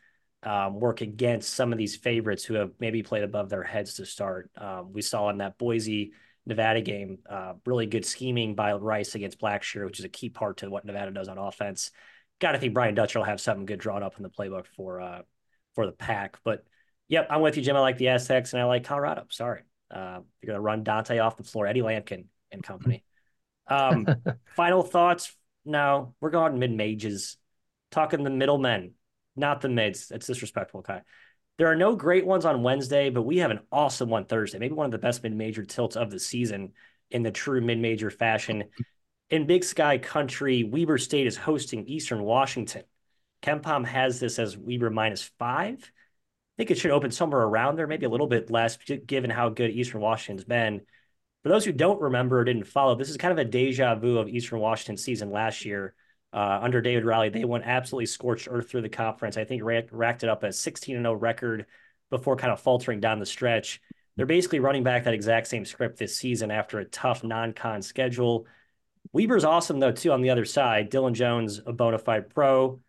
um, 0.42 0.78
work 0.78 1.00
against 1.00 1.54
some 1.54 1.72
of 1.72 1.78
these 1.78 1.96
favorites 1.96 2.44
who 2.44 2.54
have 2.54 2.72
maybe 2.78 3.02
played 3.02 3.24
above 3.24 3.48
their 3.48 3.62
heads 3.62 3.94
to 3.94 4.06
start. 4.06 4.50
Um, 4.56 4.92
we 4.92 5.00
saw 5.00 5.30
in 5.30 5.38
that 5.38 5.56
Boise 5.56 6.12
Nevada 6.46 6.80
game, 6.80 7.18
uh, 7.28 7.54
really 7.64 7.86
good 7.86 8.04
scheming 8.04 8.54
by 8.54 8.72
Rice 8.74 9.14
against 9.14 9.40
Blackshear, 9.40 9.86
which 9.86 9.98
is 9.98 10.04
a 10.04 10.10
key 10.10 10.28
part 10.28 10.58
to 10.58 10.70
what 10.70 10.84
Nevada 10.84 11.10
does 11.10 11.28
on 11.28 11.38
offense. 11.38 11.90
Got 12.40 12.52
to 12.52 12.58
think 12.58 12.74
Brian 12.74 12.94
Dutcher 12.94 13.18
will 13.18 13.26
have 13.26 13.40
something 13.40 13.66
good 13.66 13.78
drawn 13.78 14.02
up 14.02 14.16
in 14.16 14.22
the 14.22 14.30
playbook 14.30 14.66
for 14.76 15.00
uh, 15.00 15.22
for 15.74 15.86
the 15.86 15.92
pack. 15.92 16.38
But 16.44 16.64
yep, 17.08 17.28
I'm 17.30 17.40
with 17.40 17.56
you, 17.56 17.62
Jim. 17.62 17.76
I 17.76 17.80
like 17.80 17.96
the 17.96 18.08
Aztecs 18.08 18.52
and 18.52 18.60
I 18.60 18.66
like 18.66 18.84
Colorado. 18.84 19.24
Sorry, 19.30 19.62
uh, 19.90 20.20
you're 20.42 20.48
gonna 20.48 20.60
run 20.60 20.84
Dante 20.84 21.18
off 21.18 21.36
the 21.36 21.44
floor, 21.44 21.66
Eddie 21.66 21.82
Lampkin 21.82 22.26
and 22.52 22.62
company. 22.62 23.04
Um, 23.66 24.06
final 24.56 24.82
thoughts. 24.82 25.34
No, 25.64 26.14
we're 26.20 26.30
going 26.30 26.58
mid 26.58 26.72
mages, 26.72 27.38
talking 27.90 28.22
the 28.22 28.30
middlemen, 28.30 28.92
not 29.34 29.62
the 29.62 29.70
mids. 29.70 30.08
That's 30.08 30.26
disrespectful, 30.26 30.82
Ky. 30.82 30.98
There 31.56 31.68
are 31.68 31.76
no 31.76 31.94
great 31.94 32.26
ones 32.26 32.44
on 32.44 32.64
Wednesday, 32.64 33.10
but 33.10 33.22
we 33.22 33.38
have 33.38 33.52
an 33.52 33.60
awesome 33.70 34.08
one 34.08 34.24
Thursday. 34.24 34.58
Maybe 34.58 34.74
one 34.74 34.86
of 34.86 34.92
the 34.92 34.98
best 34.98 35.22
mid-major 35.22 35.64
tilts 35.64 35.94
of 35.94 36.10
the 36.10 36.18
season 36.18 36.72
in 37.10 37.22
the 37.22 37.30
true 37.30 37.60
mid-major 37.60 38.10
fashion. 38.10 38.64
In 39.30 39.46
Big 39.46 39.62
Sky 39.62 39.98
Country, 39.98 40.64
Weber 40.64 40.98
State 40.98 41.26
is 41.26 41.36
hosting 41.36 41.86
Eastern 41.86 42.22
Washington. 42.22 42.82
KenPom 43.42 43.86
has 43.86 44.18
this 44.18 44.38
as 44.38 44.56
Weber 44.56 44.90
minus 44.90 45.22
five. 45.38 45.78
I 45.80 46.56
think 46.56 46.70
it 46.70 46.78
should 46.78 46.90
open 46.90 47.10
somewhere 47.10 47.42
around 47.42 47.76
there, 47.76 47.86
maybe 47.86 48.06
a 48.06 48.10
little 48.10 48.26
bit 48.26 48.50
less, 48.50 48.76
given 48.76 49.30
how 49.30 49.48
good 49.48 49.70
Eastern 49.70 50.00
Washington's 50.00 50.44
been. 50.44 50.80
For 51.42 51.50
those 51.50 51.64
who 51.64 51.72
don't 51.72 52.00
remember 52.00 52.40
or 52.40 52.44
didn't 52.44 52.64
follow, 52.64 52.94
this 52.94 53.10
is 53.10 53.16
kind 53.16 53.32
of 53.32 53.38
a 53.38 53.44
deja 53.44 53.94
vu 53.96 54.18
of 54.18 54.28
Eastern 54.28 54.60
Washington 54.60 54.96
season 54.96 55.30
last 55.30 55.64
year. 55.64 55.94
Uh, 56.34 56.58
under 56.60 56.80
David 56.80 57.04
Riley, 57.04 57.28
they 57.28 57.44
went 57.44 57.64
absolutely 57.64 58.06
scorched 58.06 58.48
earth 58.50 58.68
through 58.68 58.82
the 58.82 58.88
conference. 58.88 59.36
I 59.36 59.44
think 59.44 59.62
racked, 59.62 59.92
racked 59.92 60.24
it 60.24 60.28
up 60.28 60.42
a 60.42 60.52
16 60.52 60.96
0 60.96 61.14
record 61.14 61.66
before 62.10 62.34
kind 62.34 62.52
of 62.52 62.60
faltering 62.60 62.98
down 62.98 63.20
the 63.20 63.26
stretch. 63.26 63.80
They're 64.16 64.26
basically 64.26 64.58
running 64.58 64.82
back 64.82 65.04
that 65.04 65.14
exact 65.14 65.46
same 65.46 65.64
script 65.64 65.96
this 65.96 66.16
season 66.16 66.50
after 66.50 66.80
a 66.80 66.84
tough 66.86 67.22
non 67.22 67.52
con 67.52 67.82
schedule. 67.82 68.46
Weber's 69.12 69.44
awesome, 69.44 69.78
though, 69.78 69.92
too, 69.92 70.10
on 70.10 70.22
the 70.22 70.30
other 70.30 70.44
side. 70.44 70.90
Dylan 70.90 71.12
Jones, 71.12 71.60
a 71.64 71.72
bona 71.72 71.98
fide 71.98 72.30
pro 72.30 72.80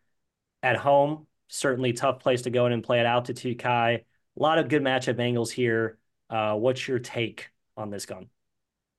at 0.63 0.77
home. 0.77 1.27
Certainly 1.47 1.93
tough 1.93 2.19
place 2.19 2.43
to 2.43 2.49
go 2.49 2.65
in 2.65 2.71
and 2.71 2.83
play 2.83 2.99
at 2.99 3.05
altitude, 3.05 3.59
Ky. 3.59 3.67
A 3.67 4.03
lot 4.35 4.57
of 4.57 4.69
good 4.69 4.81
matchup 4.81 5.19
angles 5.19 5.51
here. 5.51 5.99
Uh, 6.31 6.55
what's 6.55 6.87
your 6.87 6.97
take 6.97 7.49
on 7.77 7.91
this 7.91 8.07
gun? 8.07 8.27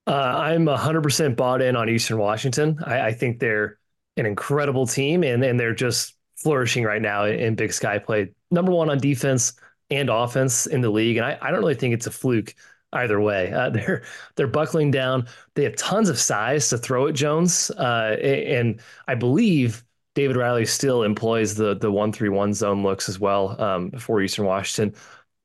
Uh, 0.06 0.12
I'm 0.12 0.66
100% 0.66 1.34
bought 1.34 1.62
in 1.62 1.74
on 1.74 1.88
Eastern 1.88 2.18
Washington. 2.18 2.78
I, 2.84 3.08
I 3.08 3.12
think 3.12 3.40
they're 3.40 3.78
an 4.16 4.26
incredible 4.26 4.86
team, 4.86 5.22
and 5.22 5.42
and 5.44 5.58
they're 5.58 5.74
just 5.74 6.14
flourishing 6.36 6.84
right 6.84 7.02
now 7.02 7.24
in 7.24 7.54
Big 7.54 7.72
Sky 7.72 7.98
play. 7.98 8.30
Number 8.50 8.72
one 8.72 8.90
on 8.90 8.98
defense 8.98 9.54
and 9.90 10.10
offense 10.10 10.66
in 10.66 10.80
the 10.80 10.90
league, 10.90 11.16
and 11.16 11.26
I, 11.26 11.38
I 11.40 11.50
don't 11.50 11.60
really 11.60 11.74
think 11.74 11.94
it's 11.94 12.06
a 12.06 12.10
fluke 12.10 12.54
either 12.92 13.20
way. 13.20 13.52
Uh, 13.52 13.70
they're 13.70 14.04
they're 14.36 14.46
buckling 14.46 14.90
down. 14.90 15.26
They 15.54 15.64
have 15.64 15.76
tons 15.76 16.08
of 16.08 16.18
size 16.18 16.68
to 16.70 16.78
throw 16.78 17.08
at 17.08 17.14
Jones, 17.14 17.70
uh, 17.70 18.16
and 18.22 18.80
I 19.08 19.14
believe 19.14 19.84
David 20.14 20.36
Riley 20.36 20.66
still 20.66 21.02
employs 21.02 21.54
the 21.54 21.76
the 21.76 21.90
one 21.90 22.12
three 22.12 22.28
one 22.30 22.54
zone 22.54 22.82
looks 22.82 23.08
as 23.08 23.18
well 23.18 23.60
um, 23.60 23.90
for 23.92 24.20
Eastern 24.22 24.46
Washington. 24.46 24.98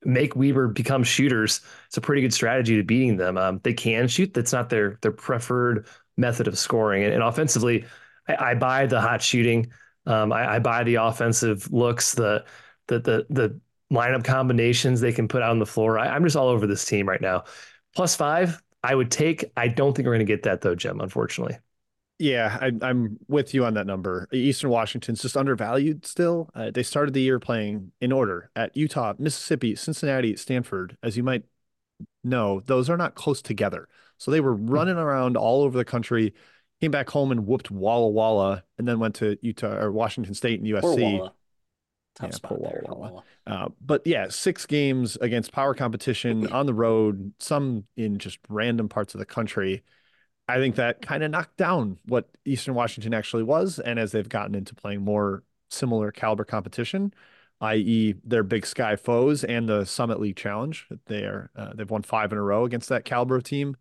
Make 0.03 0.36
Weber 0.36 0.67
become 0.67 1.03
shooters. 1.03 1.62
It's 1.86 1.97
a 1.97 2.01
pretty 2.01 2.23
good 2.23 2.34
strategy 2.34 2.75
to 2.77 2.84
beating 2.84 3.17
them. 3.17 3.38
Um, 3.38 3.60
they 3.63 3.73
can 3.73 4.07
shoot. 4.07 4.34
That's 4.34 4.53
not 4.53 4.69
their 4.69 4.97
their 5.01 5.12
preferred 5.12 5.86
method 6.17 6.47
of 6.47 6.57
scoring. 6.57 7.03
And, 7.03 7.13
and 7.13 7.21
offensively, 7.23 7.86
I, 8.27 8.51
I 8.51 8.55
buy 8.55 8.86
the 8.86 9.01
hot 9.01 9.21
shooting. 9.21 9.71
Um, 10.05 10.31
I, 10.31 10.55
I, 10.55 10.60
buy 10.60 10.84
the 10.84 10.95
offensive 10.95 11.71
looks, 11.71 12.13
the 12.13 12.43
the 12.88 12.99
the 12.99 13.25
the 13.29 13.60
lineup 13.91 14.23
combinations 14.23 14.99
they 14.99 15.12
can 15.12 15.27
put 15.27 15.41
out 15.41 15.51
on 15.51 15.60
the 15.60 15.65
floor. 15.65 15.99
I, 15.99 16.15
am 16.15 16.23
just 16.23 16.36
all 16.36 16.47
over 16.47 16.65
this 16.65 16.86
team 16.86 17.07
right 17.07 17.21
now. 17.21 17.43
Plus 17.95 18.15
five, 18.15 18.62
I 18.84 18.95
would 18.95 19.12
take. 19.12 19.45
I 19.55 19.67
don't 19.67 19.95
think 19.95 20.07
we're 20.07 20.15
going 20.15 20.25
to 20.25 20.34
get 20.34 20.43
that 20.43 20.62
though, 20.62 20.75
Jim. 20.75 21.01
Unfortunately. 21.01 21.57
Yeah, 22.17 22.55
I, 22.62 22.67
am 22.88 23.17
with 23.27 23.55
you 23.55 23.65
on 23.65 23.73
that 23.73 23.88
number. 23.88 24.27
Eastern 24.31 24.69
Washington's 24.69 25.23
just 25.23 25.36
undervalued 25.36 26.05
still. 26.05 26.51
Uh, 26.53 26.69
they 26.69 26.84
started 26.84 27.15
the 27.15 27.21
year 27.21 27.39
playing 27.39 27.91
in 27.99 28.12
order 28.12 28.51
at 28.55 28.77
Utah, 28.77 29.13
Mississippi, 29.17 29.75
Cincinnati, 29.75 30.36
Stanford. 30.36 30.97
As 31.01 31.17
you 31.17 31.23
might 31.23 31.45
know, 32.23 32.62
those 32.67 32.91
are 32.91 32.97
not 32.97 33.15
close 33.15 33.41
together. 33.41 33.88
So 34.17 34.29
they 34.29 34.39
were 34.39 34.53
running 34.53 34.97
around 34.97 35.36
all 35.36 35.63
over 35.63 35.75
the 35.75 35.84
country 35.84 36.36
came 36.82 36.91
back 36.91 37.10
home 37.10 37.32
and 37.32 37.46
whooped 37.46 37.70
Walla 37.70 38.10
Walla, 38.10 38.63
and 38.78 38.88
then 38.88 39.00
went 39.00 39.15
to 39.15 39.38
Utah 39.41 39.78
or 39.78 39.91
Washington 39.91 40.34
State 40.34 40.60
and 40.60 40.67
USC. 40.67 41.32
Tough 42.15 42.30
yeah, 42.30 42.36
spot 42.36 42.60
Walla. 42.60 42.96
Walla. 42.96 43.24
Uh, 43.48 43.70
but 43.80 44.06
yeah, 44.06 44.28
six 44.30 44.65
games 44.65 45.15
against 45.22 45.52
power 45.52 45.74
competition 45.74 46.52
on 46.52 46.65
the 46.65 46.74
road, 46.74 47.34
some 47.39 47.86
in 47.96 48.17
just 48.17 48.39
random 48.50 48.89
parts 48.89 49.13
of 49.13 49.20
the 49.20 49.26
country. 49.26 49.84
I 50.48 50.58
think 50.58 50.76
that 50.76 51.02
kind 51.02 51.24
of 51.24 51.32
knocked 51.32 51.56
down 51.56 52.00
what 52.06 52.28
Eastern 52.44 52.74
Washington 52.74 53.13
actually 53.13 53.44
was, 53.44 53.80
and 53.80 53.98
as 54.00 54.12
they've 54.12 54.28
gotten 54.28 54.56
into 54.56 54.76
playing 54.76 55.02
more 55.02 55.44
similar 55.70 56.12
caliber 56.12 56.44
competition, 56.44 57.13
i.e., 57.62 58.15
their 58.26 58.44
Big 58.44 58.65
Sky 58.65 58.98
foes 58.98 59.46
and 59.46 59.70
the 59.70 59.86
Summit 59.86 60.20
League 60.20 60.36
Challenge, 60.36 60.88
they 61.06 61.24
are 61.24 61.52
uh, 61.56 61.72
they've 61.76 61.89
won 61.89 62.02
five 62.02 62.32
in 62.32 62.38
a 62.38 62.41
row 62.41 62.65
against 62.65 62.89
that 62.89 63.06
caliber 63.06 63.38
of 63.38 63.44
team 63.44 63.78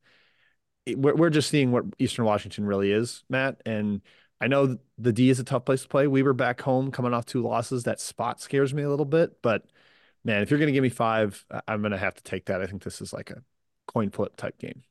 we're, 0.94 1.14
we're 1.14 1.30
just 1.30 1.50
seeing 1.50 1.72
what 1.72 1.84
Eastern 1.98 2.24
Washington 2.24 2.64
really 2.64 2.92
is, 2.92 3.24
Matt. 3.28 3.60
And 3.66 4.02
I 4.40 4.46
know 4.46 4.78
the 4.98 5.12
D 5.12 5.30
is 5.30 5.40
a 5.40 5.44
tough 5.44 5.64
place 5.64 5.82
to 5.82 5.88
play. 5.88 6.06
We 6.06 6.22
were 6.22 6.32
back 6.32 6.60
home 6.60 6.90
coming 6.90 7.14
off 7.14 7.26
two 7.26 7.42
losses. 7.42 7.84
That 7.84 8.00
spot 8.00 8.40
scares 8.40 8.72
me 8.72 8.82
a 8.82 8.90
little 8.90 9.04
bit, 9.04 9.42
but 9.42 9.64
man, 10.24 10.42
if 10.42 10.50
you're 10.50 10.58
going 10.58 10.68
to 10.68 10.72
give 10.72 10.82
me 10.82 10.88
five, 10.88 11.44
I'm 11.68 11.80
going 11.80 11.92
to 11.92 11.98
have 11.98 12.14
to 12.14 12.22
take 12.22 12.46
that. 12.46 12.60
I 12.60 12.66
think 12.66 12.82
this 12.82 13.00
is 13.00 13.12
like 13.12 13.30
a 13.30 13.42
coin 13.86 14.10
flip 14.10 14.36
type 14.36 14.58
game. 14.58 14.82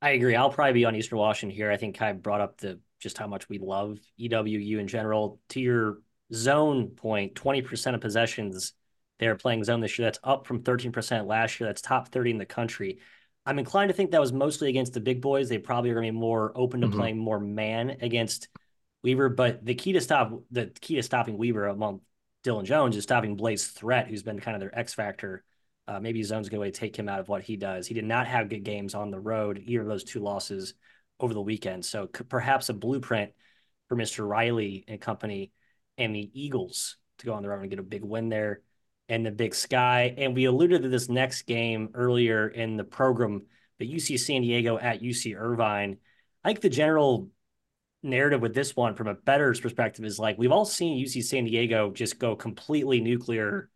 I 0.00 0.10
agree. 0.10 0.34
I'll 0.34 0.50
probably 0.50 0.72
be 0.72 0.84
on 0.84 0.96
Eastern 0.96 1.18
Washington 1.18 1.54
here. 1.54 1.70
I 1.70 1.76
think 1.76 1.96
Ky 1.96 2.12
brought 2.12 2.40
up 2.40 2.58
the 2.58 2.80
just 2.98 3.18
how 3.18 3.26
much 3.26 3.48
we 3.48 3.58
love 3.58 3.98
EWU 4.20 4.78
in 4.78 4.88
general. 4.88 5.40
To 5.50 5.60
your 5.60 5.98
zone 6.32 6.88
point, 6.88 7.34
20% 7.34 7.94
of 7.94 8.00
possessions 8.00 8.72
they're 9.18 9.36
playing 9.36 9.62
zone 9.62 9.80
this 9.80 9.98
year. 9.98 10.06
That's 10.06 10.18
up 10.24 10.46
from 10.46 10.62
13% 10.62 11.26
last 11.26 11.60
year. 11.60 11.68
That's 11.68 11.80
top 11.80 12.08
30 12.08 12.32
in 12.32 12.38
the 12.38 12.46
country. 12.46 12.98
I'm 13.44 13.58
inclined 13.58 13.88
to 13.88 13.94
think 13.94 14.12
that 14.12 14.20
was 14.20 14.32
mostly 14.32 14.68
against 14.68 14.94
the 14.94 15.00
big 15.00 15.20
boys. 15.20 15.48
They 15.48 15.58
probably 15.58 15.90
are 15.90 15.94
going 15.94 16.06
to 16.06 16.12
be 16.12 16.18
more 16.18 16.52
open 16.54 16.80
to 16.80 16.86
mm-hmm. 16.86 16.98
playing 16.98 17.18
more 17.18 17.40
man 17.40 17.96
against 18.00 18.48
Weber. 19.02 19.28
But 19.28 19.64
the 19.64 19.74
key 19.74 19.92
to 19.92 20.00
stop 20.00 20.32
the 20.50 20.66
key 20.80 20.96
to 20.96 21.02
stopping 21.02 21.36
Weber 21.36 21.66
among 21.66 22.00
Dylan 22.44 22.64
Jones 22.64 22.96
is 22.96 23.02
stopping 23.02 23.36
Blaise 23.36 23.72
Threatt, 23.72 24.08
who's 24.08 24.22
been 24.22 24.40
kind 24.40 24.54
of 24.54 24.60
their 24.60 24.76
X 24.78 24.94
factor. 24.94 25.42
Uh, 25.88 25.98
maybe 25.98 26.22
Zone's 26.22 26.48
going 26.48 26.70
to 26.70 26.78
take 26.78 26.96
him 26.96 27.08
out 27.08 27.18
of 27.18 27.28
what 27.28 27.42
he 27.42 27.56
does. 27.56 27.88
He 27.88 27.94
did 27.94 28.04
not 28.04 28.28
have 28.28 28.48
good 28.48 28.62
games 28.62 28.94
on 28.94 29.10
the 29.10 29.18
road, 29.18 29.60
either 29.64 29.82
of 29.82 29.88
those 29.88 30.04
two 30.04 30.20
losses 30.20 30.74
over 31.18 31.34
the 31.34 31.40
weekend. 31.40 31.84
So 31.84 32.06
perhaps 32.06 32.68
a 32.68 32.74
blueprint 32.74 33.32
for 33.88 33.96
Mr. 33.96 34.26
Riley 34.26 34.84
and 34.86 35.00
company 35.00 35.50
and 35.98 36.14
the 36.14 36.30
Eagles 36.32 36.96
to 37.18 37.26
go 37.26 37.34
on 37.34 37.42
the 37.42 37.48
road 37.48 37.62
and 37.62 37.70
get 37.70 37.80
a 37.80 37.84
big 37.84 38.04
win 38.04 38.28
there 38.28 38.60
and 39.12 39.26
the 39.26 39.30
big 39.30 39.54
sky. 39.54 40.14
And 40.16 40.34
we 40.34 40.46
alluded 40.46 40.82
to 40.82 40.88
this 40.88 41.10
next 41.10 41.42
game 41.42 41.90
earlier 41.92 42.48
in 42.48 42.78
the 42.78 42.84
program, 42.84 43.42
the 43.78 43.86
UC 43.86 44.18
San 44.18 44.40
Diego 44.40 44.78
at 44.78 45.02
UC 45.02 45.36
Irvine. 45.38 45.98
I 46.42 46.48
think 46.48 46.62
the 46.62 46.70
general 46.70 47.28
narrative 48.02 48.40
with 48.40 48.54
this 48.54 48.74
one 48.74 48.94
from 48.94 49.08
a 49.08 49.14
bettor's 49.14 49.60
perspective 49.60 50.06
is 50.06 50.18
like 50.18 50.38
we've 50.38 50.50
all 50.50 50.64
seen 50.64 51.04
UC 51.04 51.24
San 51.24 51.44
Diego 51.44 51.90
just 51.90 52.18
go 52.18 52.34
completely 52.34 53.02
nuclear 53.02 53.68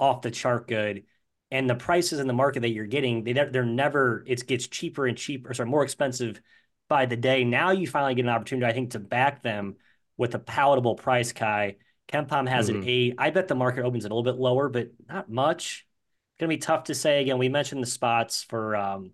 off 0.00 0.22
the 0.22 0.30
chart 0.30 0.66
good. 0.66 1.04
And 1.50 1.68
the 1.68 1.74
prices 1.74 2.18
in 2.18 2.26
the 2.26 2.32
market 2.32 2.60
that 2.60 2.70
you're 2.70 2.86
getting, 2.86 3.24
they, 3.24 3.34
they're 3.34 3.66
never, 3.66 4.24
it 4.26 4.46
gets 4.46 4.68
cheaper 4.68 5.06
and 5.06 5.18
cheaper, 5.18 5.52
sorry, 5.52 5.68
more 5.68 5.84
expensive 5.84 6.40
by 6.88 7.04
the 7.04 7.16
day. 7.16 7.44
Now 7.44 7.72
you 7.72 7.86
finally 7.86 8.14
get 8.14 8.24
an 8.24 8.30
opportunity, 8.30 8.66
I 8.66 8.72
think, 8.72 8.92
to 8.92 8.98
back 8.98 9.42
them 9.42 9.76
with 10.16 10.34
a 10.34 10.38
palatable 10.38 10.94
price, 10.94 11.32
Ky. 11.32 11.76
KenPom 12.08 12.48
has 12.48 12.68
mm-hmm. 12.68 12.82
an 12.82 12.88
eight. 12.88 13.14
I 13.18 13.30
bet 13.30 13.48
the 13.48 13.54
market 13.54 13.84
opens 13.84 14.04
a 14.04 14.08
little 14.08 14.22
bit 14.22 14.36
lower, 14.36 14.68
but 14.68 14.90
not 15.08 15.30
much. 15.30 15.86
It's 16.32 16.40
gonna 16.40 16.48
be 16.48 16.58
tough 16.58 16.84
to 16.84 16.94
say. 16.94 17.20
Again, 17.20 17.38
we 17.38 17.48
mentioned 17.48 17.82
the 17.82 17.86
spots 17.86 18.42
for 18.44 18.76
um, 18.76 19.12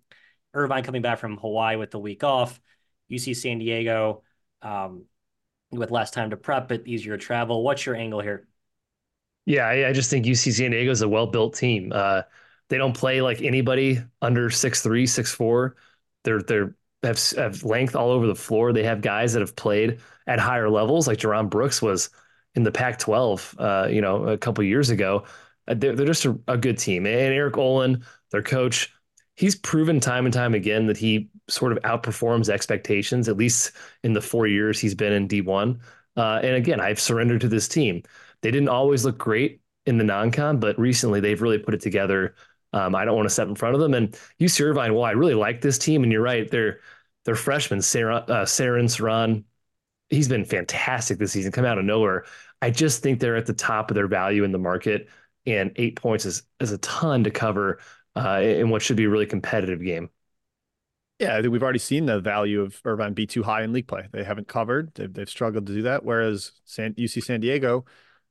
Irvine 0.53 0.83
coming 0.83 1.01
back 1.01 1.19
from 1.19 1.37
Hawaii 1.37 1.75
with 1.75 1.91
the 1.91 1.99
week 1.99 2.23
off. 2.23 2.59
UC 3.11 3.35
San 3.35 3.59
Diego 3.59 4.23
um, 4.61 5.05
with 5.71 5.91
less 5.91 6.11
time 6.11 6.31
to 6.31 6.37
prep, 6.37 6.69
but 6.69 6.87
easier 6.87 7.17
to 7.17 7.23
travel. 7.23 7.63
What's 7.63 7.85
your 7.85 7.95
angle 7.95 8.21
here? 8.21 8.47
Yeah, 9.45 9.67
I, 9.67 9.89
I 9.89 9.93
just 9.93 10.09
think 10.09 10.25
UC 10.25 10.53
San 10.53 10.71
Diego 10.71 10.89
is 10.89 11.01
a 11.01 11.09
well-built 11.09 11.55
team. 11.55 11.91
Uh, 11.93 12.23
they 12.69 12.77
don't 12.77 12.97
play 12.97 13.21
like 13.21 13.41
anybody 13.41 14.01
under 14.21 14.49
six 14.49 14.81
three, 14.81 15.05
six 15.05 15.31
four. 15.31 15.75
They're 16.23 16.41
they're 16.41 16.75
have, 17.03 17.19
have 17.37 17.63
length 17.63 17.95
all 17.95 18.09
over 18.09 18.25
the 18.25 18.35
floor. 18.35 18.73
They 18.73 18.83
have 18.83 19.01
guys 19.01 19.33
that 19.33 19.41
have 19.41 19.55
played 19.55 19.99
at 20.25 20.39
higher 20.39 20.69
levels, 20.69 21.07
like 21.07 21.19
Jerron 21.19 21.49
Brooks 21.49 21.81
was 21.81 22.09
in 22.55 22.63
the 22.63 22.71
Pac-12, 22.71 23.55
uh, 23.59 23.87
you 23.87 24.01
know, 24.01 24.27
a 24.27 24.37
couple 24.37 24.63
years 24.63 24.89
ago. 24.89 25.25
Uh, 25.67 25.73
they're, 25.75 25.95
they're 25.95 26.05
just 26.05 26.25
a, 26.25 26.37
a, 26.47 26.57
good 26.57 26.77
team. 26.77 27.05
And 27.05 27.33
Eric 27.33 27.57
Olen, 27.57 28.05
their 28.31 28.43
coach, 28.43 28.93
he's 29.35 29.55
proven 29.55 29.99
time 29.99 30.25
and 30.25 30.33
time 30.33 30.53
again 30.53 30.87
that 30.87 30.97
he 30.97 31.29
sort 31.47 31.71
of 31.71 31.79
outperforms 31.79 32.49
expectations, 32.49 33.27
at 33.27 33.37
least 33.37 33.73
in 34.03 34.13
the 34.13 34.21
four 34.21 34.47
years 34.47 34.79
he's 34.79 34.95
been 34.95 35.13
in 35.13 35.27
D1. 35.27 35.79
Uh, 36.15 36.39
and 36.43 36.55
again, 36.55 36.79
I've 36.79 36.99
surrendered 36.99 37.41
to 37.41 37.47
this 37.47 37.67
team. 37.67 38.03
They 38.41 38.51
didn't 38.51 38.69
always 38.69 39.03
look 39.03 39.17
great 39.17 39.61
in 39.85 39.97
the 39.97 40.03
non-con, 40.03 40.59
but 40.59 40.79
recently 40.79 41.19
they've 41.19 41.41
really 41.41 41.57
put 41.57 41.73
it 41.73 41.81
together. 41.81 42.35
Um, 42.73 42.95
I 42.95 43.05
don't 43.05 43.15
want 43.15 43.27
to 43.27 43.33
step 43.33 43.47
in 43.47 43.55
front 43.55 43.75
of 43.75 43.81
them. 43.81 43.93
And 43.93 44.11
UC 44.39 44.61
Irvine, 44.61 44.93
well, 44.93 45.03
I 45.03 45.11
really 45.11 45.33
like 45.33 45.61
this 45.61 45.77
team. 45.77 46.03
And 46.03 46.11
you're 46.11 46.21
right, 46.21 46.49
they're 46.49 46.79
they're 47.25 47.35
freshmen, 47.35 47.81
Sarah, 47.81 48.17
uh, 48.17 48.45
Saren. 48.45 49.43
He's 50.09 50.27
been 50.27 50.45
fantastic 50.45 51.17
this 51.17 51.31
season, 51.31 51.51
come 51.51 51.65
out 51.65 51.79
of 51.79 51.85
nowhere. 51.85 52.25
I 52.61 52.71
just 52.71 53.03
think 53.03 53.19
they're 53.19 53.35
at 53.35 53.45
the 53.45 53.53
top 53.53 53.91
of 53.91 53.95
their 53.95 54.07
value 54.07 54.43
in 54.43 54.51
the 54.51 54.57
market, 54.57 55.09
and 55.45 55.71
eight 55.75 55.95
points 55.95 56.25
is 56.25 56.43
is 56.59 56.71
a 56.71 56.77
ton 56.79 57.23
to 57.25 57.31
cover 57.31 57.79
uh, 58.15 58.41
in 58.43 58.69
what 58.69 58.81
should 58.81 58.97
be 58.97 59.05
a 59.05 59.09
really 59.09 59.25
competitive 59.25 59.81
game. 59.83 60.09
Yeah, 61.19 61.37
I 61.37 61.41
think 61.41 61.53
we've 61.53 61.63
already 61.63 61.79
seen 61.79 62.05
the 62.05 62.19
value 62.19 62.61
of 62.61 62.81
Irvine 62.83 63.13
be 63.13 63.25
too 63.25 63.41
high 63.41 63.63
in 63.63 63.71
league 63.71 63.87
play. 63.87 64.07
They 64.11 64.23
haven't 64.23 64.49
covered. 64.49 64.93
They've, 64.95 65.13
they've 65.13 65.29
struggled 65.29 65.65
to 65.67 65.73
do 65.73 65.83
that. 65.83 66.03
Whereas 66.03 66.51
San, 66.65 66.93
UC 66.95 67.23
San 67.23 67.39
Diego, 67.39 67.85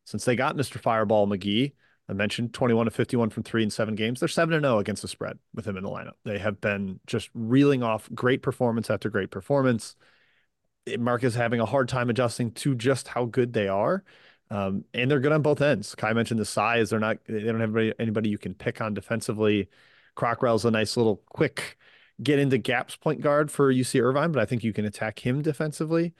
since 0.04 0.26
they 0.26 0.36
got 0.36 0.56
Mr. 0.56 0.78
Fireball 0.78 1.26
McGee, 1.26 1.72
I 2.10 2.12
mentioned 2.12 2.52
21 2.52 2.84
to 2.84 2.90
51 2.90 3.30
from 3.30 3.42
three 3.42 3.62
in 3.62 3.70
seven 3.70 3.94
games. 3.94 4.20
They're 4.20 4.28
7 4.28 4.52
to 4.52 4.60
0 4.66 4.78
against 4.78 5.00
the 5.00 5.08
spread 5.08 5.38
with 5.54 5.66
him 5.66 5.78
in 5.78 5.84
the 5.84 5.88
lineup. 5.88 6.14
They 6.24 6.38
have 6.38 6.60
been 6.60 7.00
just 7.06 7.30
reeling 7.32 7.82
off 7.82 8.10
great 8.14 8.42
performance 8.42 8.90
after 8.90 9.08
great 9.08 9.30
performance. 9.30 9.96
Mark 10.98 11.24
is 11.24 11.34
having 11.34 11.60
a 11.60 11.66
hard 11.66 11.88
time 11.88 12.10
adjusting 12.10 12.50
to 12.52 12.74
just 12.74 13.08
how 13.08 13.24
good 13.24 13.52
they 13.52 13.68
are. 13.68 14.04
Um, 14.50 14.84
and 14.92 15.10
they're 15.10 15.20
good 15.20 15.32
on 15.32 15.42
both 15.42 15.60
ends. 15.62 15.94
Ky 15.94 16.12
mentioned 16.12 16.38
the 16.38 16.44
size. 16.44 16.90
They're 16.90 17.00
not, 17.00 17.18
they 17.26 17.40
don't 17.40 17.60
have 17.60 17.74
anybody, 17.74 17.92
anybody 17.98 18.28
you 18.28 18.38
can 18.38 18.54
pick 18.54 18.80
on 18.80 18.94
defensively. 18.94 19.68
Crockrell's 20.14 20.64
a 20.64 20.70
nice 20.70 20.96
little 20.96 21.16
quick 21.26 21.78
get 22.22 22.38
into 22.38 22.58
gaps 22.58 22.94
point 22.96 23.20
guard 23.20 23.50
for 23.50 23.72
UC 23.72 24.00
Irvine, 24.00 24.30
but 24.32 24.40
I 24.40 24.44
think 24.44 24.62
you 24.62 24.72
can 24.72 24.84
attack 24.84 25.18
him 25.18 25.42
defensively. 25.42 26.14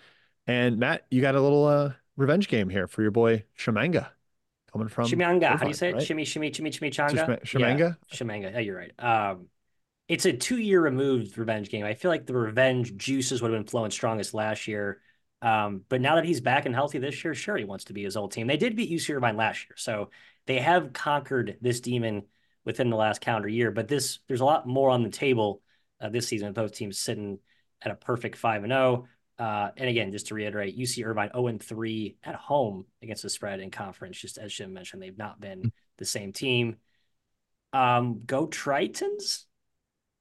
And 0.47 0.79
Matt, 0.79 1.07
you 1.11 1.21
got 1.21 1.35
a 1.35 1.41
little 1.41 1.67
uh, 1.67 1.93
revenge 2.17 2.49
game 2.49 2.69
here 2.69 2.89
for 2.89 3.03
your 3.03 3.11
boy 3.11 3.45
Tshimanga 3.57 4.09
coming 4.73 4.89
from 4.89 5.07
Shimanga. 5.07 5.53
Irvine, 5.53 5.59
How 5.59 5.59
do 5.59 5.69
you 5.69 5.75
say 5.75 5.91
it? 5.91 5.95
Right? 5.95 6.03
Shimmy, 6.03 6.25
shimmy, 6.25 6.51
shimmy, 6.51 6.71
chimmy, 6.71 6.91
changa. 6.93 7.41
Tshimanga. 7.43 7.97
Yeah. 8.43 8.51
Yeah, 8.51 8.59
you're 8.59 8.77
right. 8.77 8.93
Um, 8.99 9.47
it's 10.09 10.27
a 10.27 10.33
two 10.33 10.59
year 10.59 10.81
removed 10.81 11.39
revenge 11.39 11.71
game. 11.71 11.85
I 11.85 11.95
feel 11.95 12.11
like 12.11 12.27
the 12.27 12.37
revenge 12.37 12.97
juices 12.97 13.41
would 13.41 13.51
have 13.51 13.59
been 13.59 13.69
flowing 13.69 13.91
strongest 13.91 14.35
last 14.35 14.69
year. 14.69 15.01
Um, 15.41 15.83
but 15.89 16.01
now 16.01 16.17
that 16.17 16.25
he's 16.25 16.41
back 16.41 16.67
and 16.67 16.75
healthy 16.75 16.99
this 16.99 17.23
year, 17.23 17.35
sure, 17.35 17.57
he 17.57 17.65
wants 17.65 17.85
to 17.85 17.93
be 17.93 18.05
his 18.05 18.17
old 18.17 18.33
team. 18.33 18.47
They 18.47 18.57
did 18.57 18.77
beat 18.77 18.91
UC 18.91 19.15
Irvine 19.15 19.37
last 19.37 19.67
year. 19.69 19.77
So 19.77 20.11
they 20.47 20.59
have 20.61 20.93
conquered 20.93 21.59
this 21.61 21.81
demon 21.81 22.25
within 22.65 22.91
the 22.91 22.97
last 22.97 23.21
calendar 23.21 23.49
year. 23.49 23.71
But 23.71 23.89
this, 23.89 24.21
there's 24.27 24.41
a 24.41 24.45
lot 24.47 24.67
more 24.67 24.91
on 24.91 25.03
the 25.03 25.11
table 25.11 25.61
uh, 26.01 26.09
this 26.09 26.29
season 26.29 26.49
with 26.49 26.57
both 26.57 26.73
teams 26.73 26.99
sitting 26.99 27.39
at 27.83 27.93
a 27.93 27.95
perfect 27.95 28.37
5 28.37 28.65
and 28.65 28.73
0. 28.73 29.07
Uh, 29.39 29.71
and 29.77 29.89
again, 29.89 30.13
just 30.13 30.29
to 30.29 30.35
reiterate, 30.35 30.79
UC 30.79 31.05
Irvine 31.05 31.31
0 31.33 31.47
and 31.49 31.63
3 31.63 32.17
at 32.23 32.37
home 32.37 32.87
against 33.03 33.23
the 33.23 33.31
spread 33.31 33.61
in 33.61 33.71
conference. 33.71 34.19
Just 34.19 34.39
as 34.39 34.53
Jim 34.53 34.73
mentioned, 34.73 35.03
they've 35.03 35.19
not 35.19 35.41
been 35.41 35.63
mm. 35.63 35.73
the 35.99 36.05
same 36.05 36.33
team. 36.33 36.77
Um, 37.73 38.23
go 38.25 38.47
Tritons. 38.47 39.45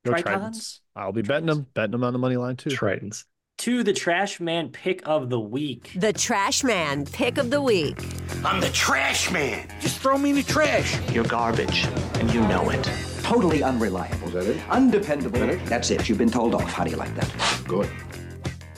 Go 0.06 0.12
Tritons. 0.12 0.24
Tritons. 0.24 0.80
I'll 0.96 1.13
be 1.13 1.22
betting 1.22 1.46
them, 1.48 1.68
betting 1.74 1.92
them 1.92 2.04
on 2.04 2.12
the 2.13 2.20
money 2.20 2.36
line 2.36 2.58
too. 2.58 2.70
Tritons. 2.70 3.24
To 3.60 3.84
the 3.84 3.94
Trash 3.94 4.39
Man 4.42 4.70
pick 4.70 5.02
of 5.08 5.30
the 5.30 5.39
week. 5.39 5.92
The 5.96 6.12
Trash 6.12 6.63
Man 6.63 7.06
pick 7.06 7.38
of 7.38 7.50
the 7.50 7.62
week. 7.62 7.98
I'm 8.44 8.60
the 8.60 8.70
Trash 8.70 9.32
Man. 9.32 9.68
Just 9.80 10.00
throw 10.00 10.18
me 10.18 10.32
in 10.32 10.36
the 10.36 10.44
trash. 10.44 11.00
You're 11.12 11.24
garbage, 11.24 11.86
and 12.16 12.34
you 12.34 12.42
know 12.42 12.70
it. 12.72 12.84
Totally 13.22 13.63
unreliable. 13.63 14.28
Is 14.28 14.34
that 14.34 14.46
it? 14.46 14.70
Undependable. 14.70 15.39
That 15.39 15.66
That's 15.68 15.89
it. 15.92 16.10
You've 16.10 16.18
been 16.18 16.32
told 16.32 16.54
off. 16.54 16.63
How 16.63 16.84
do 16.84 16.92
you 16.92 16.98
like 16.98 17.16
that? 17.16 17.63
Good. 17.66 17.89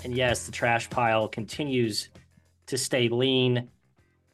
And 0.03 0.15
yes, 0.15 0.45
the 0.45 0.51
trash 0.51 0.87
pile 0.91 1.27
continues 1.27 2.09
to 2.67 2.77
stay 2.77 3.09
lean. 3.09 3.69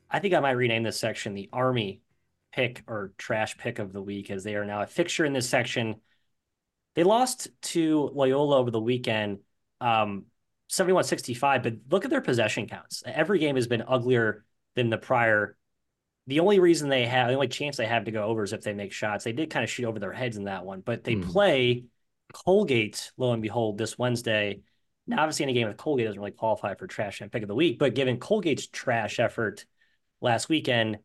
I 0.10 0.20
think 0.20 0.34
I 0.34 0.42
might 0.42 0.52
rename 0.52 0.84
this 0.84 1.00
section 1.00 1.34
the 1.36 1.48
Army 1.54 2.02
pick 2.52 2.84
or 2.88 3.14
trash 3.18 3.58
pick 3.58 3.80
of 3.80 3.94
the 3.94 4.02
week 4.02 4.30
as 4.30 4.44
they 4.44 4.56
are 4.56 4.66
now 4.66 4.82
a 4.82 4.88
fixture 4.88 5.24
in 5.24 5.32
this 5.32 5.48
section. 5.48 5.96
They 6.96 7.04
lost 7.04 7.50
to 7.62 8.12
Loyola 8.14 8.58
over 8.58 8.72
the 8.72 8.82
weekend, 8.82 9.40
um, 9.80 10.26
71 10.68 11.04
65, 11.06 11.64
but 11.64 11.74
look 11.90 12.06
at 12.06 12.12
their 12.12 12.22
possession 12.22 12.68
counts. 12.68 13.04
Every 13.06 13.40
game 13.40 13.56
has 13.56 13.68
been 13.68 13.84
uglier 13.88 14.46
than 14.76 14.90
the 14.90 14.98
prior. 14.98 15.56
The 16.28 16.40
only 16.40 16.60
reason 16.60 16.90
they 16.90 17.06
have, 17.06 17.28
the 17.28 17.34
only 17.34 17.48
chance 17.48 17.78
they 17.78 17.86
have 17.86 18.06
to 18.06 18.12
go 18.12 18.24
over 18.24 18.44
is 18.44 18.54
if 18.54 18.62
they 18.62 18.74
make 18.74 18.94
shots. 18.94 19.24
They 19.24 19.34
did 19.34 19.50
kind 19.50 19.64
of 19.64 19.70
shoot 19.70 19.86
over 19.86 20.00
their 20.00 20.14
heads 20.14 20.38
in 20.38 20.46
that 20.46 20.66
one, 20.66 20.82
but 20.82 21.04
they 21.04 21.16
mm. 21.16 21.30
play 21.30 21.86
Colgate, 22.34 23.12
lo 23.18 23.34
and 23.34 23.42
behold, 23.42 23.78
this 23.78 23.98
Wednesday 23.98 24.62
now, 25.08 25.24
obviously, 25.24 25.44
any 25.44 25.54
game 25.54 25.68
with 25.68 25.78
Colgate 25.78 26.06
doesn't 26.06 26.20
really 26.20 26.32
qualify 26.32 26.76
for 26.76 26.88
trash 26.88 27.22
and 27.22 27.32
pick 27.32 27.42
of 27.42 27.48
the 27.48 27.56
week, 27.56 27.80
but 27.80 27.96
given 27.96 28.18
Colgate's 28.18 28.68
trash 28.68 29.20
effort 29.20 29.66
last 30.22 30.48
weekend, 30.48 31.00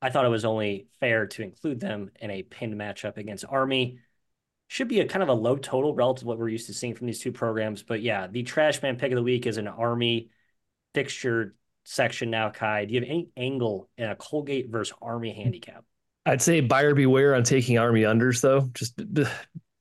I 0.00 0.10
thought 0.10 0.24
it 0.24 0.30
was 0.30 0.44
only 0.44 0.86
fair 1.00 1.26
to 1.26 1.42
include 1.42 1.80
them 1.80 2.10
in 2.20 2.30
a 2.30 2.42
pinned 2.42 2.74
matchup 2.74 3.16
against 3.16 3.44
Army. 3.48 3.98
Should 4.72 4.88
be 4.88 5.00
a 5.00 5.06
kind 5.06 5.22
of 5.22 5.28
a 5.28 5.34
low 5.34 5.56
total 5.56 5.94
relative 5.94 6.20
to 6.20 6.26
what 6.28 6.38
we're 6.38 6.48
used 6.48 6.66
to 6.68 6.72
seeing 6.72 6.94
from 6.94 7.06
these 7.06 7.18
two 7.18 7.30
programs. 7.30 7.82
But 7.82 8.00
yeah, 8.00 8.26
the 8.26 8.42
trash 8.42 8.80
man 8.80 8.96
pick 8.96 9.12
of 9.12 9.16
the 9.16 9.22
week 9.22 9.46
is 9.46 9.58
an 9.58 9.68
Army 9.68 10.30
fixture 10.94 11.54
section 11.84 12.30
now, 12.30 12.48
Ky. 12.48 12.86
Do 12.86 12.94
you 12.94 13.00
have 13.00 13.06
any 13.06 13.28
angle 13.36 13.90
in 13.98 14.08
a 14.08 14.16
Colgate 14.16 14.70
versus 14.70 14.96
Army 15.02 15.30
handicap? 15.34 15.84
I'd 16.24 16.40
say 16.40 16.60
buyer 16.60 16.94
beware 16.94 17.34
on 17.34 17.42
taking 17.42 17.76
Army 17.76 18.04
unders, 18.04 18.40
though. 18.40 18.70
Just 18.72 18.98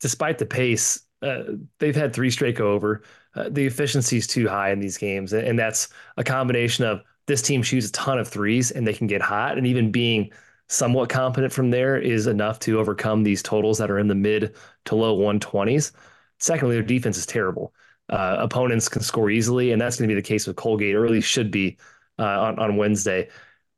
despite 0.02 0.40
the 0.40 0.46
pace, 0.46 1.04
uh, 1.22 1.44
they've 1.80 1.96
had 1.96 2.12
three 2.12 2.30
straight 2.30 2.58
go 2.58 2.74
over. 2.74 3.04
Uh, 3.34 3.48
the 3.50 3.66
efficiency 3.66 4.18
is 4.18 4.28
too 4.28 4.50
high 4.50 4.72
in 4.72 4.82
these 4.82 4.98
games, 4.98 5.32
and, 5.32 5.48
and 5.48 5.58
that's 5.58 5.88
a 6.18 6.24
combination 6.26 6.84
of 6.84 7.02
this 7.28 7.42
team 7.42 7.64
shoots 7.64 7.88
a 7.88 7.92
ton 7.94 8.20
of 8.20 8.28
threes 8.28 8.72
and 8.72 8.86
they 8.86 8.94
can 8.94 9.08
get 9.08 9.22
hot, 9.22 9.58
and 9.58 9.66
even 9.66 9.90
being 9.90 10.32
somewhat 10.72 11.10
competent 11.10 11.52
from 11.52 11.70
there 11.70 11.98
is 11.98 12.28
enough 12.28 12.58
to 12.60 12.80
overcome 12.80 13.24
these 13.24 13.44
totals 13.44 13.78
that 13.78 13.92
are 13.92 14.00
in 14.00 14.08
the 14.08 14.16
mid 14.16 14.56
to 14.86 14.96
low 14.96 15.18
120s. 15.18 15.92
Secondly, 16.40 16.76
their 16.76 16.84
defense 16.84 17.18
is 17.18 17.26
terrible. 17.26 17.74
Uh, 18.10 18.38
opponents 18.40 18.88
can 18.88 19.02
score 19.02 19.30
easily, 19.30 19.72
and 19.72 19.82
that's 19.82 19.98
going 19.98 20.08
to 20.08 20.16
be 20.16 20.20
the 20.20 20.26
case 20.26 20.48
with 20.48 20.56
Colgate, 20.56 20.96
or 20.96 21.06
at 21.06 21.12
least 21.12 21.28
should 21.28 21.52
be 21.52 21.78
uh, 22.18 22.42
on, 22.42 22.58
on 22.58 22.78
Wednesday. 22.78 23.28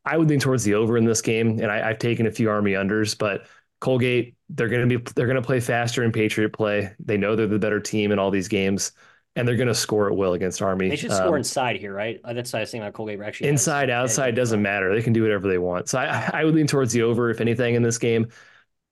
I 0.05 0.17
would 0.17 0.29
lean 0.29 0.39
towards 0.39 0.63
the 0.63 0.75
over 0.75 0.97
in 0.97 1.05
this 1.05 1.21
game, 1.21 1.59
and 1.59 1.71
I, 1.71 1.87
have 1.87 1.97
taken 1.97 2.27
a 2.27 2.31
few 2.31 2.49
Army 2.49 2.73
unders, 2.73 3.17
but 3.17 3.47
Colgate, 3.79 4.35
they're 4.49 4.69
going 4.69 4.87
to 4.87 4.99
be 4.99 5.11
they're 5.15 5.27
going 5.27 5.35
to 5.35 5.41
play 5.41 5.59
faster 5.59 6.03
in 6.03 6.11
Patriot 6.11 6.53
play. 6.53 6.93
They 6.99 7.17
know 7.17 7.35
they're 7.35 7.47
the 7.47 7.59
better 7.59 7.79
team 7.79 8.11
in 8.11 8.19
all 8.19 8.29
these 8.29 8.47
games, 8.47 8.91
and 9.35 9.47
they're 9.47 9.55
going 9.55 9.67
to 9.67 9.75
score 9.75 10.07
at 10.07 10.15
will 10.15 10.33
against 10.33 10.61
Army. 10.61 10.89
They 10.89 10.95
should 10.95 11.11
score 11.11 11.29
um, 11.29 11.35
inside 11.35 11.77
here, 11.77 11.93
right? 11.93 12.19
Uh, 12.23 12.33
that's 12.33 12.53
what 12.53 12.59
I 12.59 12.61
was 12.61 12.71
thinking 12.71 12.85
about 12.85 12.93
Colgate. 12.93 13.19
Actually, 13.21 13.49
inside, 13.49 13.89
outside 13.89 14.35
doesn't 14.35 14.61
matter. 14.61 14.93
They 14.93 15.01
can 15.01 15.13
do 15.13 15.23
whatever 15.23 15.47
they 15.47 15.57
want. 15.57 15.89
So 15.89 15.99
I, 15.99 16.29
I 16.33 16.43
would 16.45 16.55
lean 16.55 16.67
towards 16.67 16.93
the 16.93 17.03
over 17.03 17.29
if 17.29 17.41
anything 17.41 17.75
in 17.75 17.83
this 17.83 17.97
game. 17.97 18.27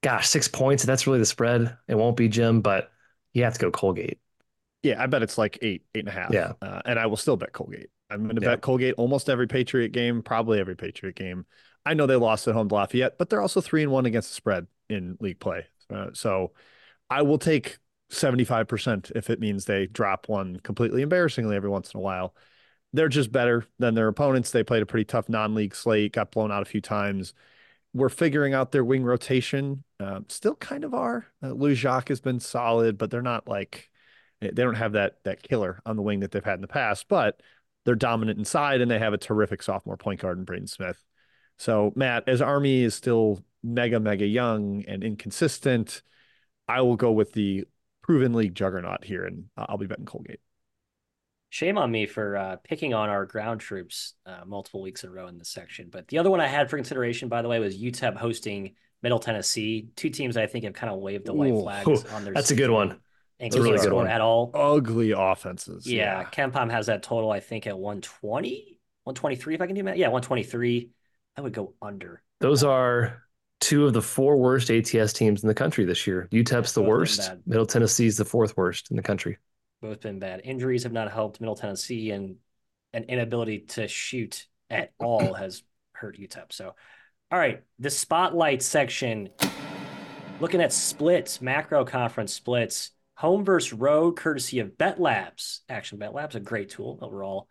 Gosh, 0.01 0.27
six 0.27 0.47
points. 0.47 0.83
That's 0.83 1.05
really 1.05 1.19
the 1.19 1.25
spread. 1.25 1.77
It 1.87 1.95
won't 1.95 2.17
be 2.17 2.27
Jim, 2.27 2.61
but 2.61 2.91
you 3.33 3.43
have 3.43 3.53
to 3.53 3.59
go 3.59 3.71
Colgate. 3.71 4.19
Yeah, 4.81 5.01
I 5.01 5.05
bet 5.05 5.21
it's 5.21 5.37
like 5.37 5.59
eight, 5.61 5.83
eight 5.93 5.99
and 5.99 6.07
a 6.07 6.11
half. 6.11 6.33
Yeah, 6.33 6.53
uh, 6.61 6.81
and 6.85 6.97
I 6.97 7.05
will 7.05 7.17
still 7.17 7.37
bet 7.37 7.53
Colgate. 7.53 7.89
I'm 8.09 8.23
going 8.23 8.35
to 8.35 8.41
yeah. 8.41 8.49
bet 8.49 8.61
Colgate 8.61 8.95
almost 8.97 9.29
every 9.29 9.47
Patriot 9.47 9.89
game, 9.89 10.23
probably 10.23 10.59
every 10.59 10.75
Patriot 10.75 11.15
game. 11.15 11.45
I 11.85 11.93
know 11.93 12.07
they 12.07 12.15
lost 12.15 12.47
at 12.47 12.55
home 12.55 12.67
to 12.69 12.75
Lafayette, 12.75 13.17
but 13.17 13.29
they're 13.29 13.41
also 13.41 13.61
three 13.61 13.83
and 13.83 13.91
one 13.91 14.05
against 14.05 14.29
the 14.29 14.35
spread 14.35 14.67
in 14.89 15.17
league 15.19 15.39
play. 15.39 15.65
Uh, 15.93 16.07
so 16.13 16.51
I 17.09 17.21
will 17.21 17.37
take 17.37 17.77
75% 18.11 19.11
if 19.15 19.29
it 19.29 19.39
means 19.39 19.65
they 19.65 19.87
drop 19.87 20.27
one 20.27 20.59
completely 20.59 21.01
embarrassingly 21.01 21.55
every 21.55 21.69
once 21.69 21.93
in 21.93 21.97
a 21.99 22.01
while. 22.01 22.35
They're 22.93 23.09
just 23.09 23.31
better 23.31 23.65
than 23.79 23.95
their 23.95 24.09
opponents. 24.09 24.51
They 24.51 24.63
played 24.63 24.83
a 24.83 24.85
pretty 24.85 25.05
tough 25.05 25.29
non 25.29 25.55
league 25.55 25.73
slate, 25.73 26.13
got 26.13 26.31
blown 26.31 26.51
out 26.51 26.61
a 26.61 26.65
few 26.65 26.81
times. 26.81 27.33
We're 27.93 28.09
figuring 28.09 28.53
out 28.53 28.71
their 28.71 28.83
wing 28.83 29.03
rotation. 29.03 29.83
Uh, 29.99 30.21
still 30.27 30.55
kind 30.55 30.83
of 30.83 30.93
are. 30.93 31.27
Uh, 31.41 31.51
Louis 31.51 31.75
Jacques 31.75 32.09
has 32.09 32.19
been 32.19 32.39
solid, 32.39 32.97
but 32.97 33.09
they're 33.09 33.21
not 33.21 33.47
like 33.47 33.89
they 34.41 34.49
don't 34.49 34.75
have 34.75 34.93
that 34.93 35.23
that 35.23 35.43
killer 35.43 35.81
on 35.85 35.95
the 35.95 36.01
wing 36.01 36.19
that 36.21 36.31
they've 36.31 36.43
had 36.43 36.55
in 36.55 36.61
the 36.61 36.67
past. 36.67 37.07
But 37.07 37.41
they're 37.85 37.95
dominant 37.95 38.39
inside, 38.39 38.81
and 38.81 38.91
they 38.91 38.99
have 38.99 39.13
a 39.13 39.17
terrific 39.17 39.63
sophomore 39.63 39.97
point 39.97 40.19
guard 40.19 40.37
in 40.37 40.45
Braeden 40.45 40.67
Smith. 40.67 41.01
So 41.57 41.93
Matt, 41.95 42.27
as 42.27 42.41
Army 42.41 42.83
is 42.83 42.95
still 42.95 43.43
mega 43.63 43.99
mega 43.99 44.25
young 44.25 44.83
and 44.87 45.03
inconsistent, 45.03 46.01
I 46.67 46.81
will 46.81 46.95
go 46.97 47.11
with 47.11 47.33
the 47.33 47.65
proven 48.01 48.33
league 48.33 48.55
juggernaut 48.55 49.03
here, 49.03 49.25
and 49.25 49.45
I'll 49.57 49.77
be 49.77 49.87
betting 49.87 50.05
Colgate. 50.05 50.39
Shame 51.49 51.77
on 51.77 51.91
me 51.91 52.05
for 52.05 52.37
uh, 52.37 52.55
picking 52.63 52.93
on 52.93 53.09
our 53.09 53.25
ground 53.25 53.59
troops 53.59 54.13
uh, 54.25 54.45
multiple 54.45 54.81
weeks 54.81 55.03
in 55.03 55.09
a 55.09 55.13
row 55.13 55.27
in 55.27 55.37
this 55.37 55.49
section. 55.49 55.89
But 55.91 56.07
the 56.07 56.17
other 56.17 56.31
one 56.31 56.39
I 56.39 56.47
had 56.47 56.69
for 56.69 56.77
consideration, 56.77 57.27
by 57.27 57.41
the 57.41 57.49
way, 57.49 57.59
was 57.59 57.77
UTEP 57.77 58.15
hosting 58.15 58.75
Middle 59.03 59.19
Tennessee. 59.19 59.89
Two 59.95 60.09
teams 60.09 60.37
I 60.37 60.47
think 60.47 60.63
have 60.63 60.73
kind 60.73 60.93
of 60.93 60.99
waved 60.99 61.25
the 61.25 61.33
white 61.33 61.53
flags 61.53 62.05
on 62.13 62.23
their. 62.23 62.33
That's 62.33 62.47
season. 62.47 62.63
a 62.63 62.67
good 62.67 62.73
one. 62.73 62.99
That's 63.39 63.55
a 63.55 63.61
really 63.61 63.79
good 63.79 63.91
one 63.91 64.07
at 64.07 64.21
all. 64.21 64.51
Ugly 64.53 65.11
offenses. 65.11 65.87
Yeah, 65.87 66.21
yeah. 66.21 66.29
KenPom 66.29 66.69
has 66.69 66.85
that 66.85 67.01
total. 67.01 67.31
I 67.31 67.39
think 67.39 67.65
at 67.65 67.77
120, 67.77 68.79
123. 69.03 69.55
If 69.55 69.61
I 69.61 69.65
can 69.65 69.75
do 69.75 69.83
that, 69.83 69.97
yeah, 69.97 70.07
123. 70.07 70.89
I 71.35 71.41
would 71.41 71.53
go 71.53 71.73
under. 71.81 72.21
Those 72.39 72.63
are 72.63 73.23
two 73.61 73.85
of 73.85 73.93
the 73.93 74.01
four 74.01 74.35
worst 74.35 74.69
ATS 74.69 75.13
teams 75.13 75.43
in 75.43 75.47
the 75.47 75.53
country 75.53 75.85
this 75.85 76.05
year. 76.05 76.27
UTEP's 76.31 76.73
the 76.73 76.81
Both 76.81 76.89
worst. 76.89 77.31
Middle 77.45 77.65
Tennessee's 77.65 78.17
the 78.17 78.25
fourth 78.25 78.57
worst 78.57 78.91
in 78.91 78.97
the 78.97 79.03
country. 79.03 79.37
Both 79.81 80.01
been 80.01 80.19
bad. 80.19 80.41
Injuries 80.43 80.83
have 80.83 80.91
not 80.91 81.11
helped 81.11 81.39
Middle 81.39 81.55
Tennessee, 81.55 82.11
and 82.11 82.35
an 82.93 83.05
inability 83.05 83.59
to 83.59 83.87
shoot 83.87 84.47
at 84.69 84.91
all 84.99 85.33
has 85.33 85.63
hurt 85.93 86.17
UTEP. 86.17 86.51
So, 86.51 86.75
all 87.31 87.39
right, 87.39 87.63
the 87.79 87.89
spotlight 87.89 88.61
section. 88.61 89.29
Looking 90.39 90.61
at 90.61 90.73
splits, 90.73 91.39
macro 91.39 91.85
conference 91.85 92.33
splits, 92.33 92.89
home 93.13 93.45
versus 93.45 93.73
road, 93.73 94.17
courtesy 94.17 94.57
of 94.59 94.75
Bet 94.75 94.99
Labs. 94.99 95.61
Action 95.69 95.99
Bet 95.99 96.15
Labs, 96.15 96.35
a 96.35 96.39
great 96.39 96.69
tool 96.69 96.97
that 96.97 97.11
we're 97.11 97.23
all 97.23 97.47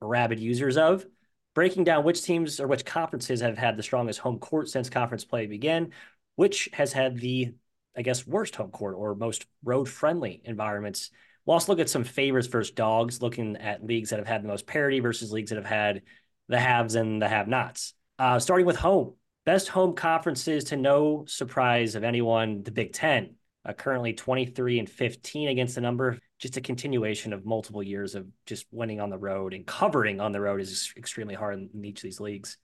rabid 0.00 0.40
users 0.40 0.78
of 0.78 1.04
breaking 1.54 1.84
down 1.84 2.04
which 2.04 2.22
teams 2.22 2.60
or 2.60 2.66
which 2.66 2.84
conferences 2.84 3.40
have 3.40 3.58
had 3.58 3.76
the 3.76 3.82
strongest 3.82 4.20
home 4.20 4.38
court 4.38 4.68
since 4.68 4.88
conference 4.88 5.24
play 5.24 5.46
began, 5.46 5.90
which 6.36 6.68
has 6.72 6.92
had 6.92 7.18
the, 7.18 7.52
I 7.96 8.02
guess, 8.02 8.26
worst 8.26 8.56
home 8.56 8.70
court 8.70 8.94
or 8.96 9.14
most 9.14 9.46
road 9.62 9.88
friendly 9.88 10.40
environments. 10.44 11.10
We'll 11.44 11.54
also 11.54 11.72
look 11.72 11.80
at 11.80 11.90
some 11.90 12.04
favorites 12.04 12.46
versus 12.46 12.72
dogs, 12.72 13.20
looking 13.20 13.56
at 13.56 13.84
leagues 13.84 14.10
that 14.10 14.18
have 14.18 14.28
had 14.28 14.42
the 14.42 14.48
most 14.48 14.66
parity 14.66 15.00
versus 15.00 15.32
leagues 15.32 15.50
that 15.50 15.56
have 15.56 15.66
had 15.66 16.02
the 16.48 16.58
haves 16.58 16.94
and 16.94 17.20
the 17.20 17.28
have 17.28 17.48
nots. 17.48 17.94
Uh, 18.18 18.38
starting 18.38 18.66
with 18.66 18.76
home, 18.76 19.14
best 19.44 19.68
home 19.68 19.94
conferences 19.94 20.64
to 20.64 20.76
no 20.76 21.24
surprise 21.26 21.94
of 21.94 22.04
anyone, 22.04 22.62
the 22.62 22.70
Big 22.70 22.92
Ten 22.92 23.34
uh, 23.64 23.72
currently 23.72 24.12
23 24.12 24.78
and 24.80 24.90
15 24.90 25.48
against 25.48 25.74
the 25.74 25.80
number. 25.80 26.18
Just 26.38 26.56
a 26.56 26.60
continuation 26.60 27.32
of 27.32 27.46
multiple 27.46 27.82
years 27.82 28.14
of 28.14 28.26
just 28.46 28.66
winning 28.72 29.00
on 29.00 29.10
the 29.10 29.18
road 29.18 29.54
and 29.54 29.66
covering 29.66 30.20
on 30.20 30.32
the 30.32 30.40
road 30.40 30.60
is 30.60 30.92
extremely 30.96 31.34
hard 31.34 31.54
in 31.54 31.84
each 31.84 31.98
of 31.98 32.02
these 32.02 32.20
leagues. 32.20 32.56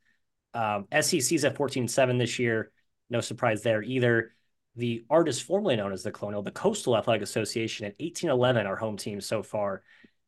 Um, 0.55 0.87
SEC's 0.93 1.45
at 1.45 1.57
14 1.57 1.85
and 1.85 1.91
7 1.91 2.19
this 2.19 2.39
year. 2.39 2.73
No 3.11 3.21
surprise 3.21 3.63
there 3.63 3.83
either. 3.83 4.33
The 4.77 5.05
artist 5.09 5.45
formerly 5.45 5.77
known 5.77 5.93
as 5.93 6.03
the 6.03 6.11
Colonial, 6.11 6.43
the 6.43 6.51
Coastal 6.51 6.97
Athletic 6.97 7.23
Association 7.23 7.87
at 7.87 7.95
18 7.99 8.31
11, 8.31 8.67
our 8.67 8.77
home 8.77 8.97
team 8.97 9.21
so 9.21 9.43
far. 9.43 9.83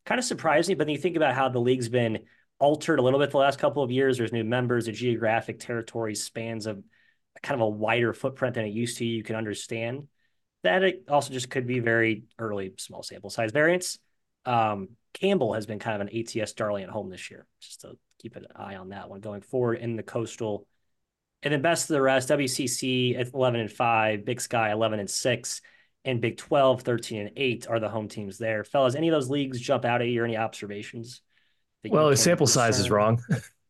Kind 0.07 0.19
of 0.19 0.25
surprising, 0.25 0.77
but 0.77 0.87
then 0.87 0.95
you 0.95 1.01
think 1.01 1.17
about 1.17 1.35
how 1.35 1.49
the 1.49 1.61
league's 1.61 1.89
been 1.89 2.21
altered 2.59 2.99
a 2.99 3.03
little 3.03 3.19
bit 3.19 3.31
the 3.31 3.39
last 3.39 3.59
couple 3.59 3.83
of 3.83 3.91
years. 3.91 4.19
There's 4.19 4.33
new 4.33 4.45
members, 4.45 4.87
the 4.87 4.93
geographic 4.93 5.61
territory 5.61 6.15
spans 6.15 6.67
of 6.67 6.83
kind 7.43 7.61
of 7.61 7.67
a 7.67 7.69
wider 7.69 8.13
footprint 8.13 8.55
than 8.55 8.67
it 8.67 8.73
used 8.73 8.99
to. 8.99 9.05
You 9.05 9.23
can 9.23 9.37
understand 9.37 10.09
that 10.63 10.83
it 10.83 11.05
also 11.09 11.33
just 11.33 11.51
could 11.51 11.67
be 11.67 11.81
very 11.81 12.25
early 12.39 12.73
small 12.79 13.03
sample 13.03 13.31
size 13.31 13.53
variance. 13.53 13.99
Um, 14.45 14.91
Campbell 15.15 15.55
has 15.55 15.67
been 15.67 15.79
kind 15.79 16.01
of 16.01 16.09
an 16.09 16.17
ATS 16.17 16.53
darling 16.53 16.85
at 16.85 16.91
home 16.91 17.11
this 17.11 17.31
year, 17.31 17.47
just 17.61 17.83
to 17.83 17.97
keep 18.21 18.37
an 18.37 18.47
eye 18.55 18.77
on 18.77 18.91
that 18.91 19.09
one 19.09 19.21
going 19.21 19.41
forward 19.41 19.79
in 19.79 19.97
the 19.97 20.03
coastal. 20.03 20.67
And 21.43 21.53
then 21.53 21.63
best 21.63 21.89
of 21.89 21.95
the 21.95 22.03
rest, 22.03 22.29
WCC 22.29 23.19
at 23.19 23.33
11 23.33 23.61
and 23.61 23.73
5, 23.73 24.25
Big 24.25 24.41
Sky 24.41 24.73
11 24.73 25.01
and 25.01 25.11
6, 25.11 25.63
and 26.05 26.21
Big 26.21 26.37
12 26.37 26.83
13 26.83 27.21
and 27.21 27.31
8 27.37 27.67
are 27.69 27.81
the 27.81 27.89
home 27.89 28.09
teams 28.09 28.39
there. 28.39 28.65
Fellas, 28.65 28.95
any 28.95 29.09
of 29.09 29.13
those 29.13 29.31
leagues 29.31 29.61
jump 29.61 29.85
out 29.85 30.03
at 30.03 30.09
you 30.09 30.23
or 30.23 30.25
any 30.25 30.37
observations? 30.37 31.23
Well, 31.89 32.11
the 32.11 32.17
sample 32.17 32.47
size 32.47 32.79
is 32.79 32.91
wrong. 32.91 33.23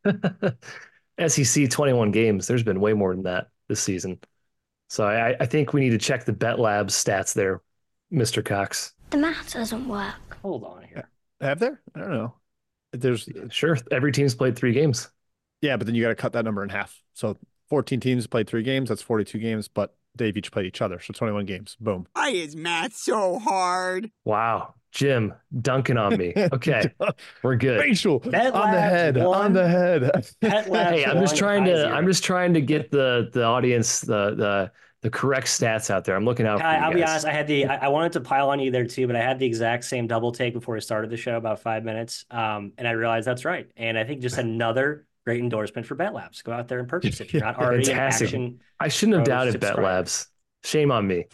SEC 1.29 1.70
21 1.70 2.11
games. 2.11 2.46
There's 2.46 2.62
been 2.62 2.81
way 2.81 2.92
more 2.92 3.14
than 3.14 3.24
that 3.24 3.48
this 3.68 3.81
season. 3.81 4.18
So 4.90 5.07
I, 5.07 5.37
I 5.38 5.46
think 5.46 5.72
we 5.72 5.81
need 5.81 5.90
to 5.90 5.98
check 5.98 6.24
the 6.24 6.33
Bet 6.33 6.59
Labs 6.59 6.94
stats 6.94 7.33
there, 7.33 7.62
Mr. 8.12 8.44
Cox. 8.44 8.92
The 9.11 9.18
math 9.18 9.55
doesn't 9.55 9.87
work. 9.87 10.37
Hold 10.42 10.64
on 10.64 10.83
here. 10.83 11.09
Have 11.40 11.61
there? 11.61 11.81
I 11.94 12.00
don't 12.00 12.11
know. 12.11 12.35
There's 12.92 13.29
sure 13.50 13.79
every 13.92 14.11
team's 14.11 14.35
played 14.35 14.57
three 14.57 14.72
games. 14.72 15.09
Yeah, 15.62 15.76
but 15.76 15.87
then 15.87 15.94
you 15.94 16.03
got 16.03 16.09
to 16.09 16.16
cut 16.16 16.33
that 16.33 16.44
number 16.44 16.64
in 16.64 16.70
half. 16.70 17.00
So 17.14 17.38
14 17.68 18.00
teams 18.00 18.26
played 18.26 18.48
three 18.48 18.64
games. 18.64 18.88
That's 18.88 19.00
42 19.00 19.38
games, 19.38 19.68
but 19.68 19.94
they've 20.16 20.37
each 20.37 20.50
played 20.50 20.66
each 20.66 20.83
other. 20.83 20.98
So 20.98 21.12
21 21.12 21.46
games. 21.46 21.76
Boom. 21.79 22.09
Why 22.14 22.31
is 22.31 22.57
math 22.57 22.96
so 22.96 23.38
hard? 23.38 24.11
Wow. 24.24 24.74
Jim 24.92 25.35
dunking 25.61 25.96
on 25.96 26.16
me. 26.16 26.35
Okay, 26.53 26.90
we're 27.42 27.57
good. 27.57 27.81
Rachel 27.81 28.20
on 28.24 28.31
the 28.31 28.81
head, 28.81 29.16
one. 29.16 29.40
on 29.40 29.53
the 29.53 29.68
head. 29.68 30.26
hey, 30.40 31.05
I'm 31.05 31.20
just 31.20 31.37
trying 31.37 31.64
to. 31.64 31.88
I'm 31.88 32.07
just 32.07 32.24
trying 32.24 32.55
to 32.55 32.61
get 32.61 32.90
the 32.90 33.31
the 33.33 33.44
audience 33.44 34.00
the 34.00 34.35
the 34.35 34.72
the 35.03 35.11
correct 35.11 35.46
stats 35.46 35.90
out 35.90 36.05
there. 36.05 36.14
I'm 36.16 36.24
looking 36.24 36.46
out. 36.46 36.61
I, 36.61 36.88
will 36.88 36.94
be 36.94 37.05
honest. 37.05 37.26
I 37.26 37.33
had 37.33 37.46
the. 37.46 37.66
I, 37.66 37.87
I, 37.87 37.88
wanted 37.88 38.12
to 38.12 38.20
pile 38.20 38.50
on 38.50 38.59
you 38.61 38.70
there 38.70 38.87
too, 38.87 39.07
but 39.07 39.16
I 39.16 39.20
had 39.20 39.38
the 39.38 39.46
exact 39.46 39.85
same 39.85 40.07
double 40.07 40.33
take 40.33 40.53
before 40.53 40.74
we 40.74 40.81
started 40.81 41.11
the 41.11 41.16
show 41.16 41.37
about 41.37 41.61
five 41.61 41.85
minutes, 41.85 42.24
um, 42.31 42.72
and 42.76 42.87
I 42.87 42.92
realized 42.92 43.26
that's 43.26 43.44
right. 43.44 43.70
And 43.76 43.96
I 43.96 44.05
think 44.05 44.20
just 44.20 44.38
another 44.38 45.07
great 45.24 45.40
endorsement 45.40 45.87
for 45.87 45.94
Bet 45.94 46.12
Labs. 46.12 46.42
Go 46.42 46.53
out 46.53 46.68
there 46.68 46.81
and 46.81 46.88
purchase 46.88 47.20
it 47.20 47.29
if 47.29 47.35
you're 47.35 47.42
not 47.42 47.59
already 47.61 47.85
Fantastic. 47.85 48.29
action. 48.29 48.61
I 48.79 48.88
shouldn't 48.88 49.18
have 49.18 49.26
doubted 49.26 49.61
Bet 49.61 49.81
Labs. 49.81 50.29
Shame 50.64 50.90
on 50.90 51.07
me. 51.07 51.26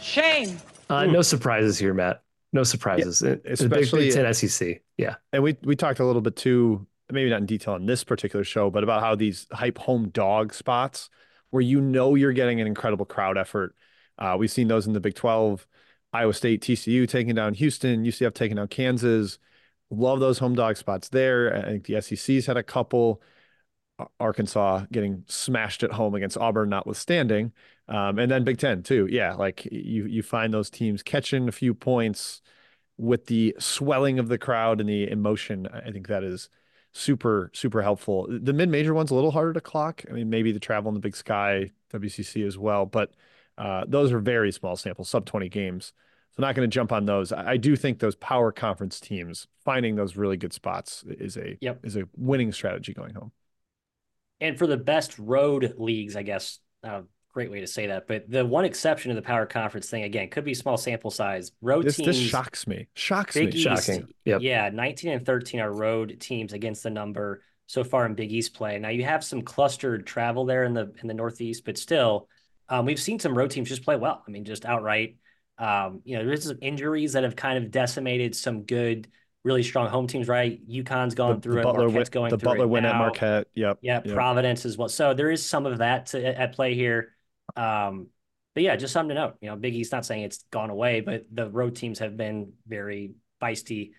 Shame. 0.00 0.58
Uh, 0.92 1.06
no 1.06 1.22
surprises 1.22 1.78
here, 1.78 1.94
Matt. 1.94 2.22
No 2.52 2.64
surprises. 2.64 3.22
Yeah, 3.24 3.36
especially 3.46 4.10
Big, 4.10 4.14
Ten 4.14 4.34
SEC. 4.34 4.82
Yeah. 4.98 5.16
And 5.32 5.42
we 5.42 5.56
we 5.62 5.74
talked 5.74 6.00
a 6.00 6.04
little 6.04 6.20
bit 6.20 6.36
too, 6.36 6.86
maybe 7.10 7.30
not 7.30 7.40
in 7.40 7.46
detail 7.46 7.74
on 7.74 7.86
this 7.86 8.04
particular 8.04 8.44
show, 8.44 8.70
but 8.70 8.84
about 8.84 9.00
how 9.00 9.14
these 9.14 9.46
hype 9.52 9.78
home 9.78 10.10
dog 10.10 10.52
spots 10.52 11.08
where 11.50 11.62
you 11.62 11.80
know 11.80 12.14
you're 12.14 12.32
getting 12.32 12.60
an 12.60 12.66
incredible 12.66 13.06
crowd 13.06 13.38
effort. 13.38 13.74
Uh, 14.18 14.36
we've 14.38 14.50
seen 14.50 14.68
those 14.68 14.86
in 14.86 14.92
the 14.92 15.00
Big 15.00 15.14
12, 15.14 15.66
Iowa 16.12 16.34
State, 16.34 16.62
TCU 16.62 17.08
taking 17.08 17.34
down 17.34 17.54
Houston, 17.54 18.04
UCF 18.04 18.34
taking 18.34 18.56
down 18.56 18.68
Kansas. 18.68 19.38
Love 19.90 20.20
those 20.20 20.38
home 20.38 20.54
dog 20.54 20.76
spots 20.76 21.08
there. 21.08 21.54
I 21.54 21.62
think 21.62 21.86
the 21.86 22.00
SEC's 22.00 22.46
had 22.46 22.56
a 22.56 22.62
couple. 22.62 23.22
Arkansas 24.20 24.84
getting 24.92 25.24
smashed 25.26 25.82
at 25.82 25.92
home 25.92 26.14
against 26.14 26.38
Auburn, 26.38 26.68
notwithstanding. 26.70 27.52
Um, 27.88 28.18
and 28.18 28.30
then 28.30 28.44
Big 28.44 28.58
Ten 28.58 28.82
too. 28.82 29.06
Yeah, 29.10 29.34
like 29.34 29.66
you 29.66 30.06
you 30.06 30.22
find 30.22 30.52
those 30.52 30.70
teams 30.70 31.02
catching 31.02 31.48
a 31.48 31.52
few 31.52 31.74
points 31.74 32.42
with 32.96 33.26
the 33.26 33.56
swelling 33.58 34.18
of 34.18 34.28
the 34.28 34.38
crowd 34.38 34.80
and 34.80 34.88
the 34.88 35.10
emotion. 35.10 35.66
I 35.72 35.90
think 35.90 36.08
that 36.08 36.24
is 36.24 36.48
super 36.92 37.50
super 37.52 37.82
helpful. 37.82 38.26
The 38.30 38.52
mid 38.52 38.68
major 38.68 38.94
one's 38.94 39.10
a 39.10 39.14
little 39.14 39.32
harder 39.32 39.52
to 39.52 39.60
clock. 39.60 40.04
I 40.08 40.12
mean, 40.12 40.30
maybe 40.30 40.52
the 40.52 40.60
travel 40.60 40.88
in 40.88 40.94
the 40.94 41.00
Big 41.00 41.16
Sky 41.16 41.70
WCC 41.92 42.46
as 42.46 42.56
well, 42.56 42.86
but 42.86 43.12
uh, 43.58 43.84
those 43.86 44.12
are 44.12 44.20
very 44.20 44.52
small 44.52 44.76
samples, 44.76 45.10
sub 45.10 45.26
twenty 45.26 45.48
games. 45.48 45.92
So 46.36 46.42
not 46.42 46.54
going 46.54 46.68
to 46.68 46.74
jump 46.74 46.92
on 46.92 47.04
those. 47.04 47.30
I, 47.30 47.58
do 47.58 47.76
think 47.76 47.98
those 47.98 48.16
power 48.16 48.52
conference 48.52 48.98
teams 48.98 49.48
finding 49.66 49.96
those 49.96 50.16
really 50.16 50.38
good 50.38 50.54
spots 50.54 51.04
is 51.06 51.36
a 51.36 51.58
yep. 51.60 51.84
is 51.84 51.94
a 51.94 52.08
winning 52.16 52.52
strategy 52.52 52.94
going 52.94 53.14
home. 53.14 53.32
And 54.42 54.58
for 54.58 54.66
the 54.66 54.76
best 54.76 55.18
road 55.18 55.74
leagues, 55.78 56.16
I 56.16 56.22
guess 56.22 56.58
uh, 56.84 57.02
great 57.32 57.50
way 57.50 57.60
to 57.60 57.66
say 57.66 57.86
that. 57.88 58.06
But 58.06 58.30
the 58.30 58.44
one 58.44 58.64
exception 58.64 59.08
to 59.10 59.14
the 59.14 59.22
power 59.22 59.46
conference 59.46 59.88
thing, 59.88 60.02
again, 60.04 60.28
could 60.28 60.44
be 60.44 60.54
small 60.54 60.76
sample 60.76 61.10
size. 61.10 61.52
Road 61.60 61.84
this, 61.84 61.96
teams. 61.96 62.08
This 62.08 62.18
shocks 62.18 62.66
me. 62.66 62.88
Shocks 62.94 63.34
Big 63.34 63.54
me. 63.54 63.60
East, 63.60 63.86
Shocking. 63.86 64.08
Yep. 64.24 64.42
Yeah, 64.42 64.68
19 64.70 65.12
and 65.12 65.26
13 65.26 65.60
are 65.60 65.72
road 65.72 66.18
teams 66.20 66.52
against 66.52 66.82
the 66.82 66.90
number 66.90 67.42
so 67.66 67.82
far 67.82 68.04
in 68.06 68.14
Big 68.14 68.32
East 68.32 68.54
play. 68.54 68.78
Now 68.78 68.90
you 68.90 69.04
have 69.04 69.24
some 69.24 69.42
clustered 69.42 70.06
travel 70.06 70.44
there 70.44 70.64
in 70.64 70.74
the 70.74 70.92
in 71.00 71.08
the 71.08 71.14
Northeast, 71.14 71.64
but 71.64 71.78
still, 71.78 72.28
um, 72.68 72.84
we've 72.84 73.00
seen 73.00 73.18
some 73.18 73.36
road 73.36 73.50
teams 73.50 73.68
just 73.68 73.84
play 73.84 73.96
well. 73.96 74.22
I 74.26 74.30
mean, 74.30 74.44
just 74.44 74.64
outright. 74.64 75.16
Um, 75.58 76.00
you 76.04 76.18
know, 76.18 76.24
there's 76.24 76.44
some 76.44 76.58
injuries 76.60 77.12
that 77.12 77.24
have 77.24 77.36
kind 77.36 77.62
of 77.62 77.70
decimated 77.70 78.34
some 78.34 78.62
good, 78.62 79.08
really 79.44 79.62
strong 79.62 79.88
home 79.88 80.06
teams. 80.06 80.28
Right, 80.28 80.60
UConn's 80.68 81.14
gone 81.14 81.36
The, 81.36 81.40
through 81.40 81.54
the 81.54 81.60
it. 81.60 81.64
Butler, 81.64 81.88
Marquette's 81.88 82.10
going 82.10 82.30
the 82.30 82.38
through 82.38 82.48
Butler 82.50 82.64
it 82.64 82.68
win 82.68 82.82
now. 82.84 82.92
at 82.92 82.98
Marquette. 82.98 83.48
Yep. 83.54 83.78
Yeah, 83.82 84.00
yep. 84.04 84.14
Providence 84.14 84.64
as 84.64 84.76
well. 84.78 84.88
So 84.88 85.14
there 85.14 85.30
is 85.30 85.44
some 85.44 85.66
of 85.66 85.78
that 85.78 86.06
to, 86.06 86.40
at 86.40 86.52
play 86.54 86.74
here. 86.74 87.12
Um, 87.56 88.08
but 88.54 88.62
yeah, 88.62 88.76
just 88.76 88.92
something 88.92 89.14
to 89.16 89.20
note. 89.20 89.36
You 89.40 89.50
know, 89.50 89.56
Big 89.56 89.74
East 89.74 89.92
not 89.92 90.04
saying 90.04 90.22
it's 90.24 90.44
gone 90.50 90.70
away, 90.70 91.00
but 91.00 91.24
the 91.32 91.48
road 91.48 91.74
teams 91.74 91.98
have 92.00 92.16
been 92.16 92.52
very 92.66 93.14
feisty 93.40 93.92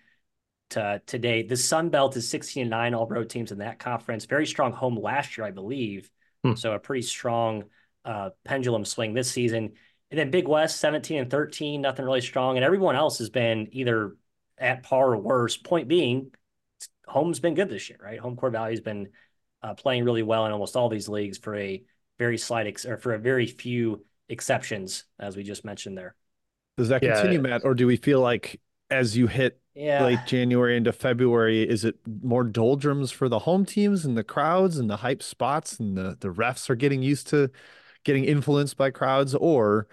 to 0.70 1.02
today. 1.06 1.42
The 1.42 1.56
Sun 1.56 1.90
Belt 1.90 2.16
is 2.16 2.28
16 2.28 2.62
and 2.62 2.70
9 2.70 2.94
all 2.94 3.06
road 3.06 3.28
teams 3.30 3.52
in 3.52 3.58
that 3.58 3.78
conference. 3.78 4.24
Very 4.26 4.46
strong 4.46 4.72
home 4.72 4.96
last 4.96 5.36
year, 5.36 5.46
I 5.46 5.50
believe. 5.50 6.08
Hmm. 6.44 6.54
So 6.54 6.72
a 6.72 6.78
pretty 6.78 7.02
strong 7.02 7.64
uh, 8.04 8.30
pendulum 8.44 8.84
swing 8.84 9.12
this 9.12 9.30
season. 9.30 9.72
And 10.10 10.18
then 10.20 10.30
Big 10.30 10.46
West 10.46 10.78
17 10.80 11.18
and 11.18 11.30
13, 11.30 11.80
nothing 11.80 12.04
really 12.04 12.20
strong. 12.20 12.56
And 12.56 12.64
everyone 12.64 12.94
else 12.94 13.18
has 13.18 13.30
been 13.30 13.68
either 13.72 14.16
at 14.58 14.82
par 14.82 15.12
or 15.12 15.16
worse. 15.16 15.56
Point 15.56 15.88
being, 15.88 16.30
home's 17.06 17.40
been 17.40 17.54
good 17.54 17.68
this 17.68 17.88
year, 17.88 17.98
right? 18.02 18.18
Home 18.18 18.36
court 18.36 18.52
value 18.52 18.72
has 18.72 18.80
been 18.80 19.08
uh, 19.62 19.74
playing 19.74 20.04
really 20.04 20.22
well 20.22 20.46
in 20.46 20.52
almost 20.52 20.76
all 20.76 20.88
these 20.88 21.08
leagues 21.08 21.38
for 21.38 21.56
a 21.56 21.82
very 22.18 22.38
slight 22.38 22.66
ex- 22.66 22.86
or 22.86 22.96
for 22.96 23.14
a 23.14 23.18
very 23.18 23.46
few 23.46 24.04
exceptions, 24.28 25.04
as 25.18 25.36
we 25.36 25.42
just 25.42 25.64
mentioned 25.64 25.96
there. 25.96 26.14
Does 26.76 26.88
that 26.88 27.02
Yeah. 27.02 27.14
continue, 27.14 27.40
Matt, 27.40 27.64
or 27.64 27.74
do 27.74 27.86
we 27.86 27.96
feel 27.96 28.20
like 28.20 28.60
as 28.90 29.16
you 29.16 29.26
hit 29.26 29.60
Yeah. 29.74 30.04
late 30.04 30.24
January 30.24 30.76
into 30.76 30.92
February, 30.92 31.62
is 31.62 31.84
it 31.84 31.96
more 32.22 32.44
doldrums 32.44 33.10
for 33.10 33.28
the 33.28 33.40
home 33.40 33.64
teams 33.64 34.04
and 34.04 34.16
the 34.16 34.24
crowds 34.24 34.78
and 34.78 34.90
the 34.90 34.98
hype 34.98 35.22
spots 35.22 35.78
and 35.78 35.96
the 35.96 36.16
the 36.20 36.28
refs 36.28 36.68
are 36.68 36.74
getting 36.74 37.02
used 37.02 37.26
to 37.28 37.50
getting 38.04 38.24
influenced 38.24 38.76
by 38.76 38.90
crowds, 38.90 39.34
or 39.34 39.88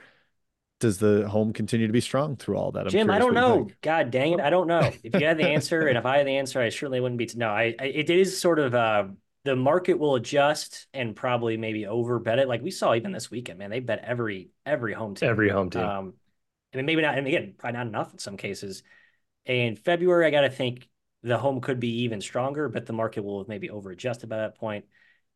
does 0.81 0.97
the 0.97 1.29
home 1.29 1.53
continue 1.53 1.87
to 1.87 1.93
be 1.93 2.01
strong 2.01 2.35
through 2.35 2.57
all 2.57 2.71
that? 2.73 2.81
I'm 2.81 2.89
Jim, 2.89 3.09
I 3.09 3.19
don't 3.19 3.33
know. 3.33 3.69
God 3.81 4.11
dang 4.11 4.33
it, 4.33 4.41
I 4.41 4.49
don't 4.49 4.67
know. 4.67 4.91
If 5.03 5.13
you 5.19 5.25
had 5.25 5.37
the 5.37 5.47
answer, 5.47 5.87
and 5.87 5.97
if 5.97 6.05
I 6.05 6.17
had 6.17 6.27
the 6.27 6.35
answer, 6.37 6.59
I 6.59 6.69
certainly 6.69 6.99
wouldn't 6.99 7.17
be. 7.17 7.29
no, 7.35 7.47
I, 7.49 7.75
I 7.79 7.85
it 7.85 8.09
is 8.09 8.37
sort 8.37 8.59
of 8.59 8.75
uh, 8.75 9.05
the 9.45 9.55
market 9.55 9.97
will 9.97 10.15
adjust 10.15 10.87
and 10.93 11.15
probably 11.15 11.55
maybe 11.55 11.87
over 11.87 12.19
bet 12.19 12.39
it. 12.39 12.47
Like 12.47 12.61
we 12.61 12.71
saw 12.71 12.93
even 12.93 13.11
this 13.11 13.31
weekend, 13.31 13.59
man, 13.59 13.69
they 13.69 13.79
bet 13.79 14.03
every 14.03 14.49
every 14.65 14.93
home 14.93 15.15
team. 15.15 15.29
Every 15.29 15.49
home 15.49 15.69
team. 15.69 15.83
Um, 15.83 16.13
I 16.73 16.77
mean, 16.77 16.85
maybe 16.85 17.01
not, 17.01 17.17
and 17.17 17.27
again, 17.27 17.53
probably 17.57 17.77
not 17.77 17.87
enough 17.87 18.11
in 18.11 18.19
some 18.19 18.37
cases. 18.37 18.83
In 19.45 19.75
February, 19.75 20.25
I 20.25 20.31
got 20.31 20.41
to 20.41 20.49
think 20.49 20.89
the 21.23 21.37
home 21.37 21.61
could 21.61 21.79
be 21.79 22.03
even 22.03 22.21
stronger, 22.21 22.69
but 22.69 22.85
the 22.85 22.93
market 22.93 23.23
will 23.23 23.39
have 23.39 23.47
maybe 23.47 23.69
over 23.69 23.91
adjusted 23.91 24.29
by 24.29 24.37
that 24.37 24.57
point. 24.57 24.85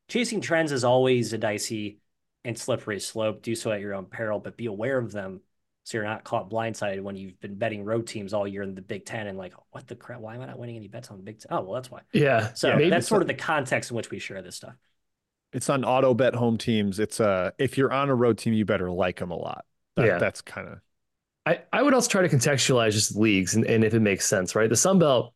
Chasing 0.07 0.41
trends 0.41 0.71
is 0.71 0.83
always 0.83 1.33
a 1.33 1.37
dicey 1.37 1.99
and 2.45 2.57
slippery 2.57 2.99
slope. 2.99 3.41
Do 3.41 3.55
so 3.55 3.71
at 3.71 3.81
your 3.81 3.93
own 3.93 4.05
peril, 4.05 4.39
but 4.39 4.55
be 4.57 4.67
aware 4.67 4.97
of 4.97 5.11
them 5.11 5.41
so 5.83 5.97
you're 5.97 6.05
not 6.05 6.23
caught 6.23 6.49
blindsided 6.49 7.01
when 7.01 7.15
you've 7.15 7.39
been 7.39 7.55
betting 7.55 7.83
road 7.85 8.07
teams 8.07 8.33
all 8.33 8.47
year 8.47 8.63
in 8.63 8.73
the 8.73 8.81
Big 8.81 9.05
Ten 9.05 9.27
and 9.27 9.37
like, 9.37 9.53
what 9.71 9.87
the 9.87 9.95
crap? 9.95 10.19
Why 10.19 10.33
am 10.33 10.41
I 10.41 10.47
not 10.47 10.57
winning 10.57 10.77
any 10.77 10.87
bets 10.87 11.11
on 11.11 11.17
the 11.17 11.23
Big 11.23 11.39
Ten? 11.39 11.49
Oh, 11.51 11.61
well, 11.61 11.73
that's 11.73 11.91
why. 11.91 12.01
yeah. 12.11 12.53
So 12.53 12.75
maybe 12.75 12.89
that's 12.89 13.07
sort 13.07 13.21
of 13.21 13.27
the 13.27 13.35
context 13.35 13.91
in 13.91 13.97
which 13.97 14.09
we 14.09 14.17
share 14.17 14.41
this 14.41 14.55
stuff. 14.55 14.73
It's 15.53 15.69
on 15.69 15.85
auto 15.85 16.13
bet 16.13 16.33
home 16.35 16.57
teams. 16.57 16.99
It's 16.99 17.19
uh 17.19 17.51
if 17.59 17.77
you're 17.77 17.93
on 17.93 18.09
a 18.09 18.15
road 18.15 18.37
team, 18.37 18.53
you 18.53 18.65
better 18.65 18.89
like 18.89 19.19
them 19.19 19.31
a 19.31 19.37
lot. 19.37 19.65
That, 19.95 20.05
Yeah. 20.07 20.17
that's 20.17 20.41
kind 20.41 20.67
of 20.67 20.79
I, 21.45 21.61
I 21.71 21.83
would 21.83 21.93
also 21.93 22.09
try 22.09 22.27
to 22.27 22.35
contextualize 22.35 22.93
just 22.93 23.15
leagues 23.15 23.53
and, 23.55 23.65
and 23.65 23.83
if 23.83 23.93
it 23.93 23.99
makes 23.99 24.25
sense, 24.25 24.55
right? 24.55 24.67
The 24.67 24.75
Sun 24.75 24.97
Belt, 24.97 25.33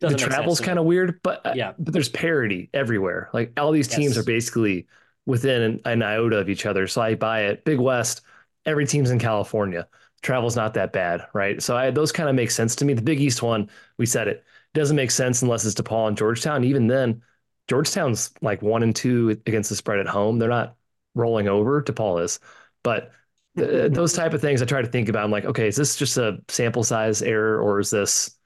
Doesn't 0.00 0.18
the 0.18 0.26
travel's 0.26 0.60
kind 0.60 0.78
of 0.78 0.84
weird, 0.84 1.20
but 1.22 1.46
uh, 1.46 1.52
Yeah. 1.54 1.72
but 1.78 1.92
there's 1.92 2.08
parity 2.08 2.68
everywhere. 2.74 3.30
Like 3.32 3.52
all 3.56 3.70
these 3.70 3.86
teams 3.86 4.16
Yes. 4.16 4.18
are 4.18 4.24
basically 4.24 4.88
within 5.26 5.62
an, 5.62 5.80
an 5.84 6.02
iota 6.02 6.38
of 6.38 6.48
each 6.48 6.66
other. 6.66 6.86
So 6.86 7.02
I 7.02 7.14
buy 7.14 7.42
it. 7.42 7.64
Big 7.64 7.78
West, 7.78 8.22
every 8.64 8.86
team's 8.86 9.10
in 9.10 9.18
California. 9.18 9.88
Travel's 10.22 10.56
not 10.56 10.74
that 10.74 10.92
bad, 10.92 11.26
right? 11.34 11.62
So 11.62 11.76
I, 11.76 11.90
those 11.90 12.12
kind 12.12 12.28
of 12.28 12.34
make 12.34 12.50
sense 12.50 12.74
to 12.76 12.84
me. 12.84 12.94
The 12.94 13.02
Big 13.02 13.20
East 13.20 13.42
one, 13.42 13.68
we 13.98 14.06
said 14.06 14.28
it 14.28 14.44
doesn't 14.74 14.96
make 14.96 15.10
sense 15.10 15.42
unless 15.42 15.64
it's 15.64 15.74
DePaul 15.74 16.08
and 16.08 16.16
Georgetown. 16.16 16.64
Even 16.64 16.86
then, 16.86 17.22
Georgetown's 17.68 18.32
like 18.40 18.62
one 18.62 18.82
and 18.82 18.94
two 18.94 19.30
against 19.46 19.70
the 19.70 19.76
spread 19.76 19.98
at 19.98 20.06
home. 20.06 20.38
They're 20.38 20.48
not 20.48 20.76
rolling 21.14 21.48
over. 21.48 21.82
DePaul 21.82 22.22
is, 22.22 22.40
but 22.82 23.10
th- 23.56 23.92
those 23.92 24.12
type 24.12 24.34
of 24.34 24.40
things 24.40 24.62
I 24.62 24.64
try 24.64 24.82
to 24.82 24.88
think 24.88 25.08
about. 25.08 25.24
I'm 25.24 25.30
like, 25.30 25.44
okay, 25.44 25.68
is 25.68 25.76
this 25.76 25.96
just 25.96 26.16
a 26.16 26.38
sample 26.48 26.84
size 26.84 27.22
error 27.22 27.60
or 27.60 27.80
is 27.80 27.90
this, 27.90 28.36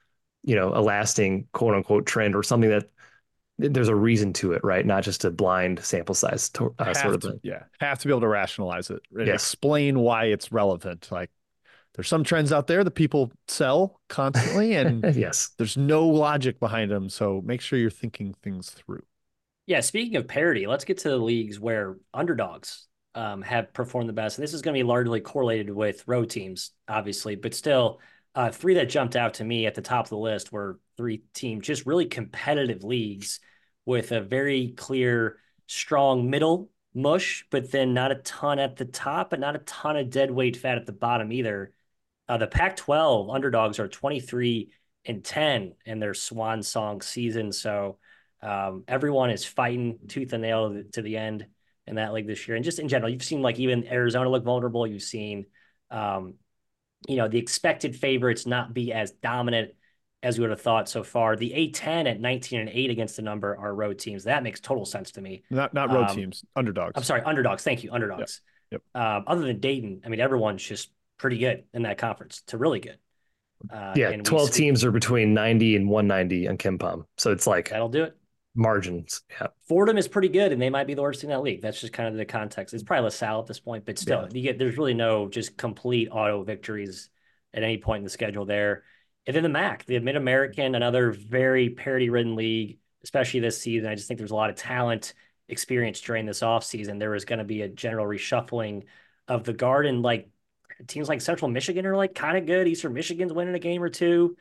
you 0.43 0.55
know, 0.55 0.73
a 0.73 0.81
lasting 0.81 1.47
quote 1.53 1.75
unquote 1.75 2.05
trend 2.05 2.35
or 2.35 2.43
something 2.43 2.69
that 2.69 2.89
there's 3.69 3.87
a 3.89 3.95
reason 3.95 4.33
to 4.33 4.53
it, 4.53 4.63
right? 4.63 4.85
Not 4.85 5.03
just 5.03 5.25
a 5.25 5.31
blind 5.31 5.83
sample 5.83 6.15
size 6.15 6.49
to, 6.51 6.73
uh, 6.79 6.93
have 6.93 6.95
sort 6.95 7.15
of 7.15 7.21
to, 7.21 7.27
thing. 7.31 7.39
yeah 7.43 7.63
have 7.79 7.99
to 7.99 8.07
be 8.07 8.11
able 8.11 8.21
to 8.21 8.27
rationalize 8.27 8.89
it 8.89 9.01
and 9.15 9.27
Yes. 9.27 9.33
explain 9.33 9.99
why 9.99 10.25
it's 10.25 10.51
relevant. 10.51 11.07
Like 11.11 11.29
there's 11.95 12.07
some 12.07 12.23
trends 12.23 12.51
out 12.51 12.67
there 12.67 12.83
that 12.83 12.91
people 12.91 13.31
sell 13.47 13.99
constantly, 14.09 14.75
and 14.75 15.15
yes, 15.15 15.51
there's 15.57 15.77
no 15.77 16.07
logic 16.07 16.59
behind 16.59 16.91
them. 16.91 17.09
So 17.09 17.41
make 17.43 17.61
sure 17.61 17.77
you're 17.79 17.89
thinking 17.89 18.33
things 18.43 18.69
through. 18.69 19.03
Yeah, 19.67 19.79
speaking 19.81 20.15
of 20.15 20.27
parity, 20.27 20.67
let's 20.67 20.85
get 20.85 20.97
to 20.99 21.09
the 21.09 21.17
leagues 21.17 21.59
where 21.59 21.97
underdogs 22.13 22.87
um, 23.15 23.41
have 23.41 23.73
performed 23.73 24.09
the 24.09 24.13
best. 24.13 24.37
And 24.37 24.43
this 24.43 24.53
is 24.53 24.61
going 24.61 24.73
to 24.73 24.79
be 24.79 24.83
largely 24.83 25.21
correlated 25.21 25.69
with 25.69 26.03
road 26.07 26.29
teams, 26.29 26.71
obviously, 26.87 27.35
but 27.35 27.53
still, 27.53 27.99
uh, 28.33 28.49
three 28.49 28.75
that 28.75 28.89
jumped 28.89 29.15
out 29.15 29.35
to 29.35 29.43
me 29.43 29.65
at 29.65 29.75
the 29.75 29.81
top 29.81 30.05
of 30.05 30.09
the 30.09 30.17
list 30.17 30.51
were 30.51 30.79
three 31.01 31.23
teams, 31.33 31.65
just 31.65 31.87
really 31.87 32.05
competitive 32.05 32.83
leagues 32.83 33.39
with 33.87 34.11
a 34.11 34.21
very 34.21 34.75
clear, 34.77 35.39
strong 35.65 36.29
middle 36.29 36.69
mush, 36.93 37.43
but 37.49 37.71
then 37.71 37.95
not 37.95 38.11
a 38.11 38.15
ton 38.15 38.59
at 38.59 38.75
the 38.75 38.85
top, 38.85 39.31
but 39.31 39.39
not 39.39 39.55
a 39.55 39.59
ton 39.59 39.97
of 39.97 40.11
dead 40.11 40.29
weight 40.29 40.55
fat 40.55 40.77
at 40.77 40.85
the 40.85 40.91
bottom 40.91 41.31
either. 41.31 41.73
Uh, 42.29 42.37
the 42.37 42.45
Pac 42.45 42.75
12 42.75 43.31
underdogs 43.31 43.79
are 43.79 43.87
23 43.87 44.69
and 45.05 45.23
10 45.23 45.73
in 45.87 45.99
their 45.99 46.13
swan 46.13 46.61
song 46.61 47.01
season. 47.01 47.51
So, 47.51 47.97
um, 48.43 48.83
everyone 48.87 49.31
is 49.31 49.43
fighting 49.43 49.97
tooth 50.07 50.33
and 50.33 50.43
nail 50.43 50.69
to 50.69 50.75
the, 50.75 50.83
to 50.91 51.01
the 51.01 51.17
end 51.17 51.47
in 51.87 51.95
that 51.95 52.13
league 52.13 52.27
this 52.27 52.47
year. 52.47 52.55
And 52.55 52.63
just 52.63 52.77
in 52.77 52.87
general, 52.87 53.11
you've 53.11 53.23
seen 53.23 53.41
like 53.41 53.59
even 53.59 53.87
Arizona 53.87 54.29
look 54.29 54.43
vulnerable. 54.43 54.85
You've 54.85 55.01
seen, 55.01 55.47
um, 55.89 56.35
you 57.07 57.15
know, 57.15 57.27
the 57.27 57.39
expected 57.39 57.95
favorites 57.95 58.45
not 58.45 58.71
be 58.71 58.93
as 58.93 59.11
dominant 59.11 59.71
as 60.23 60.37
we 60.37 60.41
would 60.43 60.51
have 60.51 60.61
thought 60.61 60.87
so 60.87 61.03
far. 61.03 61.35
The 61.35 61.51
A10 61.51 62.09
at 62.09 62.19
19 62.19 62.59
and 62.59 62.69
8 62.69 62.89
against 62.91 63.15
the 63.15 63.21
number 63.23 63.57
are 63.57 63.73
road 63.73 63.97
teams. 63.99 64.25
That 64.25 64.43
makes 64.43 64.59
total 64.59 64.85
sense 64.85 65.11
to 65.13 65.21
me. 65.21 65.43
Not 65.49 65.73
not 65.73 65.89
road 65.91 66.09
Um, 66.09 66.15
teams, 66.15 66.45
underdogs. 66.55 66.93
I'm 66.95 67.03
sorry, 67.03 67.21
underdogs. 67.21 67.63
Thank 67.63 67.83
you, 67.83 67.91
underdogs. 67.91 68.41
Yep. 68.71 68.81
Um, 68.95 69.23
other 69.27 69.41
than 69.41 69.59
Dayton, 69.59 70.01
I 70.05 70.09
mean, 70.09 70.19
everyone's 70.19 70.63
just 70.63 70.91
pretty 71.17 71.37
good 71.37 71.63
in 71.73 71.83
that 71.83 71.97
conference 71.97 72.41
to 72.47 72.57
really 72.57 72.79
good. 72.79 72.97
Uh, 73.69 73.93
yeah, 73.95 74.15
12 74.15 74.47
speak- 74.49 74.55
teams 74.57 74.83
are 74.83 74.91
between 74.91 75.33
90 75.33 75.75
and 75.75 75.87
190 75.89 76.47
on 76.47 76.57
KenPom. 76.57 77.05
So 77.17 77.31
it's 77.31 77.45
like 77.45 77.69
That'll 77.69 77.89
do 77.89 78.03
it. 78.05 78.17
margins. 78.55 79.21
Yeah. 79.29 79.47
Fordham 79.67 79.97
is 79.97 80.07
pretty 80.07 80.29
good, 80.29 80.51
and 80.51 80.61
they 80.61 80.69
might 80.69 80.87
be 80.87 80.93
the 80.93 81.01
worst 81.01 81.23
in 81.23 81.29
that 81.29 81.41
league. 81.41 81.61
That's 81.61 81.79
just 81.79 81.93
kind 81.93 82.09
of 82.09 82.15
the 82.15 82.25
context. 82.25 82.73
It's 82.73 82.83
probably 82.83 83.03
LaSalle 83.05 83.39
at 83.41 83.47
this 83.47 83.59
point, 83.59 83.85
but 83.85 83.97
still, 83.99 84.27
you 84.31 84.41
get 84.41 84.57
there's 84.57 84.77
really 84.77 84.93
no 84.93 85.27
just 85.29 85.57
complete 85.57 86.09
auto 86.11 86.43
victories 86.43 87.09
at 87.53 87.63
any 87.63 87.77
point 87.77 87.99
in 87.99 88.03
the 88.03 88.09
schedule 88.09 88.45
there. 88.45 88.83
And 89.27 89.35
then 89.35 89.43
the 89.43 89.49
MAC, 89.49 89.85
the 89.85 89.99
Mid 89.99 90.15
American, 90.15 90.75
another 90.75 91.11
very 91.11 91.69
parity 91.69 92.09
ridden 92.09 92.35
league, 92.35 92.79
especially 93.03 93.39
this 93.39 93.61
season. 93.61 93.89
I 93.89 93.95
just 93.95 94.07
think 94.07 94.17
there's 94.17 94.31
a 94.31 94.35
lot 94.35 94.49
of 94.49 94.55
talent 94.55 95.13
experience 95.47 96.01
during 96.01 96.25
this 96.25 96.39
offseason. 96.41 96.99
There 96.99 97.13
is 97.15 97.25
going 97.25 97.39
to 97.39 97.45
be 97.45 97.61
a 97.61 97.67
general 97.67 98.05
reshuffling 98.05 98.83
of 99.27 99.43
the 99.43 99.53
garden. 99.53 100.01
like 100.01 100.29
teams 100.87 101.07
like 101.07 101.21
Central 101.21 101.49
Michigan 101.49 101.85
are 101.85 101.95
like 101.95 102.15
kind 102.15 102.37
of 102.37 102.45
good. 102.45 102.67
Eastern 102.67 102.93
Michigan's 102.93 103.33
winning 103.33 103.53
a 103.53 103.59
game 103.59 103.83
or 103.83 103.89
two. 103.89 104.35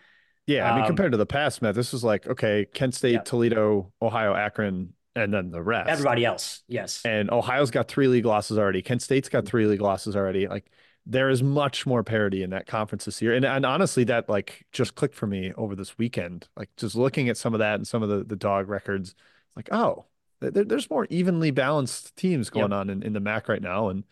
Yeah, 0.47 0.69
I 0.71 0.75
mean, 0.75 0.83
Um, 0.83 0.87
compared 0.87 1.13
to 1.13 1.19
the 1.19 1.27
past, 1.27 1.63
Matt, 1.63 1.75
this 1.75 1.93
is 1.95 2.03
like 2.03 2.27
okay, 2.27 2.67
Kent 2.73 2.95
State, 2.95 3.25
Toledo, 3.25 3.93
Ohio, 4.01 4.35
Akron, 4.35 4.95
and 5.15 5.33
then 5.33 5.51
the 5.51 5.63
rest. 5.63 5.91
Everybody 5.91 6.25
else, 6.25 6.63
yes. 6.67 7.03
And 7.05 7.31
Ohio's 7.31 7.71
got 7.71 7.89
three 7.89 8.09
league 8.09 8.25
losses 8.25 8.59
already. 8.59 8.83
Kent 8.83 9.03
State's 9.03 9.29
got 9.29 9.45
three 9.47 9.67
league 9.67 9.81
losses 9.83 10.17
already. 10.17 10.49
Like 10.49 10.71
there 11.07 11.31
is 11.31 11.43
much 11.43 11.87
more 11.87 12.05
parity 12.05 12.43
in 12.43 12.51
that 12.51 12.67
conference 12.67 13.05
this 13.05 13.23
year. 13.23 13.35
And 13.35 13.45
and 13.45 13.65
honestly, 13.65 14.05
that 14.05 14.29
like 14.29 14.67
just 14.73 14.95
clicked 14.95 15.15
for 15.15 15.27
me 15.27 15.53
over 15.57 15.75
this 15.75 15.99
weekend. 15.99 16.49
Like 16.57 16.69
just 16.77 16.95
looking 16.95 17.29
at 17.29 17.37
some 17.37 17.55
of 17.55 17.61
that 17.61 17.77
and 17.77 17.87
some 17.87 18.03
of 18.03 18.09
the 18.09 18.25
the 18.25 18.37
dog 18.37 18.69
records, 18.69 19.15
like 19.57 19.69
oh, 19.73 20.07
there, 20.41 20.65
there's 20.65 20.91
more 20.91 21.07
evenly 21.11 21.51
balanced 21.51 22.17
teams 22.17 22.51
going 22.51 22.73
on 22.73 22.91
in, 22.91 23.03
in 23.03 23.13
the 23.13 23.21
MAC 23.21 23.49
right 23.49 23.63
now, 23.63 23.89
and 23.89 24.05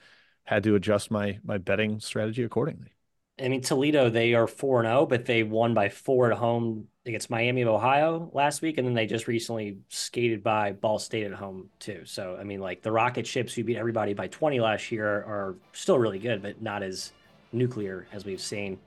had 0.44 0.62
to 0.64 0.74
adjust 0.74 1.10
my 1.10 1.38
my 1.44 1.58
betting 1.58 2.00
strategy 2.00 2.42
accordingly. 2.42 2.94
I 3.40 3.48
mean, 3.48 3.60
Toledo, 3.60 4.10
they 4.10 4.34
are 4.34 4.48
4 4.48 4.80
and 4.80 4.88
0, 4.88 5.06
but 5.06 5.24
they 5.24 5.44
won 5.44 5.72
by 5.72 5.90
four 5.90 6.32
at 6.32 6.36
home 6.36 6.88
against 7.08 7.30
Miami 7.30 7.62
of 7.62 7.68
Ohio 7.68 8.30
last 8.32 8.62
week, 8.62 8.78
and 8.78 8.86
then 8.86 8.94
they 8.94 9.06
just 9.06 9.26
recently 9.26 9.78
skated 9.88 10.42
by 10.42 10.72
Ball 10.72 10.98
State 10.98 11.24
at 11.24 11.32
home 11.32 11.70
too. 11.78 12.02
So 12.04 12.36
I 12.38 12.44
mean, 12.44 12.60
like 12.60 12.82
the 12.82 12.92
rocket 12.92 13.26
ships 13.26 13.54
who 13.54 13.64
beat 13.64 13.76
everybody 13.76 14.14
by 14.14 14.28
20 14.28 14.60
last 14.60 14.92
year 14.92 15.06
are 15.06 15.56
still 15.72 15.98
really 15.98 16.18
good, 16.18 16.42
but 16.42 16.62
not 16.62 16.82
as 16.82 17.12
nuclear 17.52 18.06
as 18.12 18.24
we've 18.24 18.40
seen. 18.40 18.78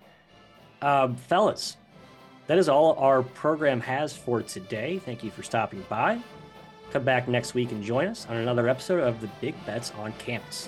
Um, 0.82 1.16
fellas, 1.16 1.78
that 2.48 2.58
is 2.58 2.70
all 2.70 2.94
our 2.94 3.24
program 3.24 3.80
has 3.82 4.16
for 4.16 4.42
today. 4.42 5.00
Thank 5.00 5.24
you 5.24 5.32
for 5.32 5.44
stopping 5.44 5.86
by. 5.90 6.20
Come 6.92 7.04
back 7.04 7.28
next 7.28 7.54
week 7.54 7.72
and 7.72 7.84
join 7.84 8.08
us 8.08 8.28
on 8.30 8.38
another 8.38 8.68
episode 8.68 9.00
of 9.02 9.22
the 9.22 9.30
Big 9.40 9.56
Bets 9.66 9.92
on 9.98 10.12
Campus. 10.14 10.68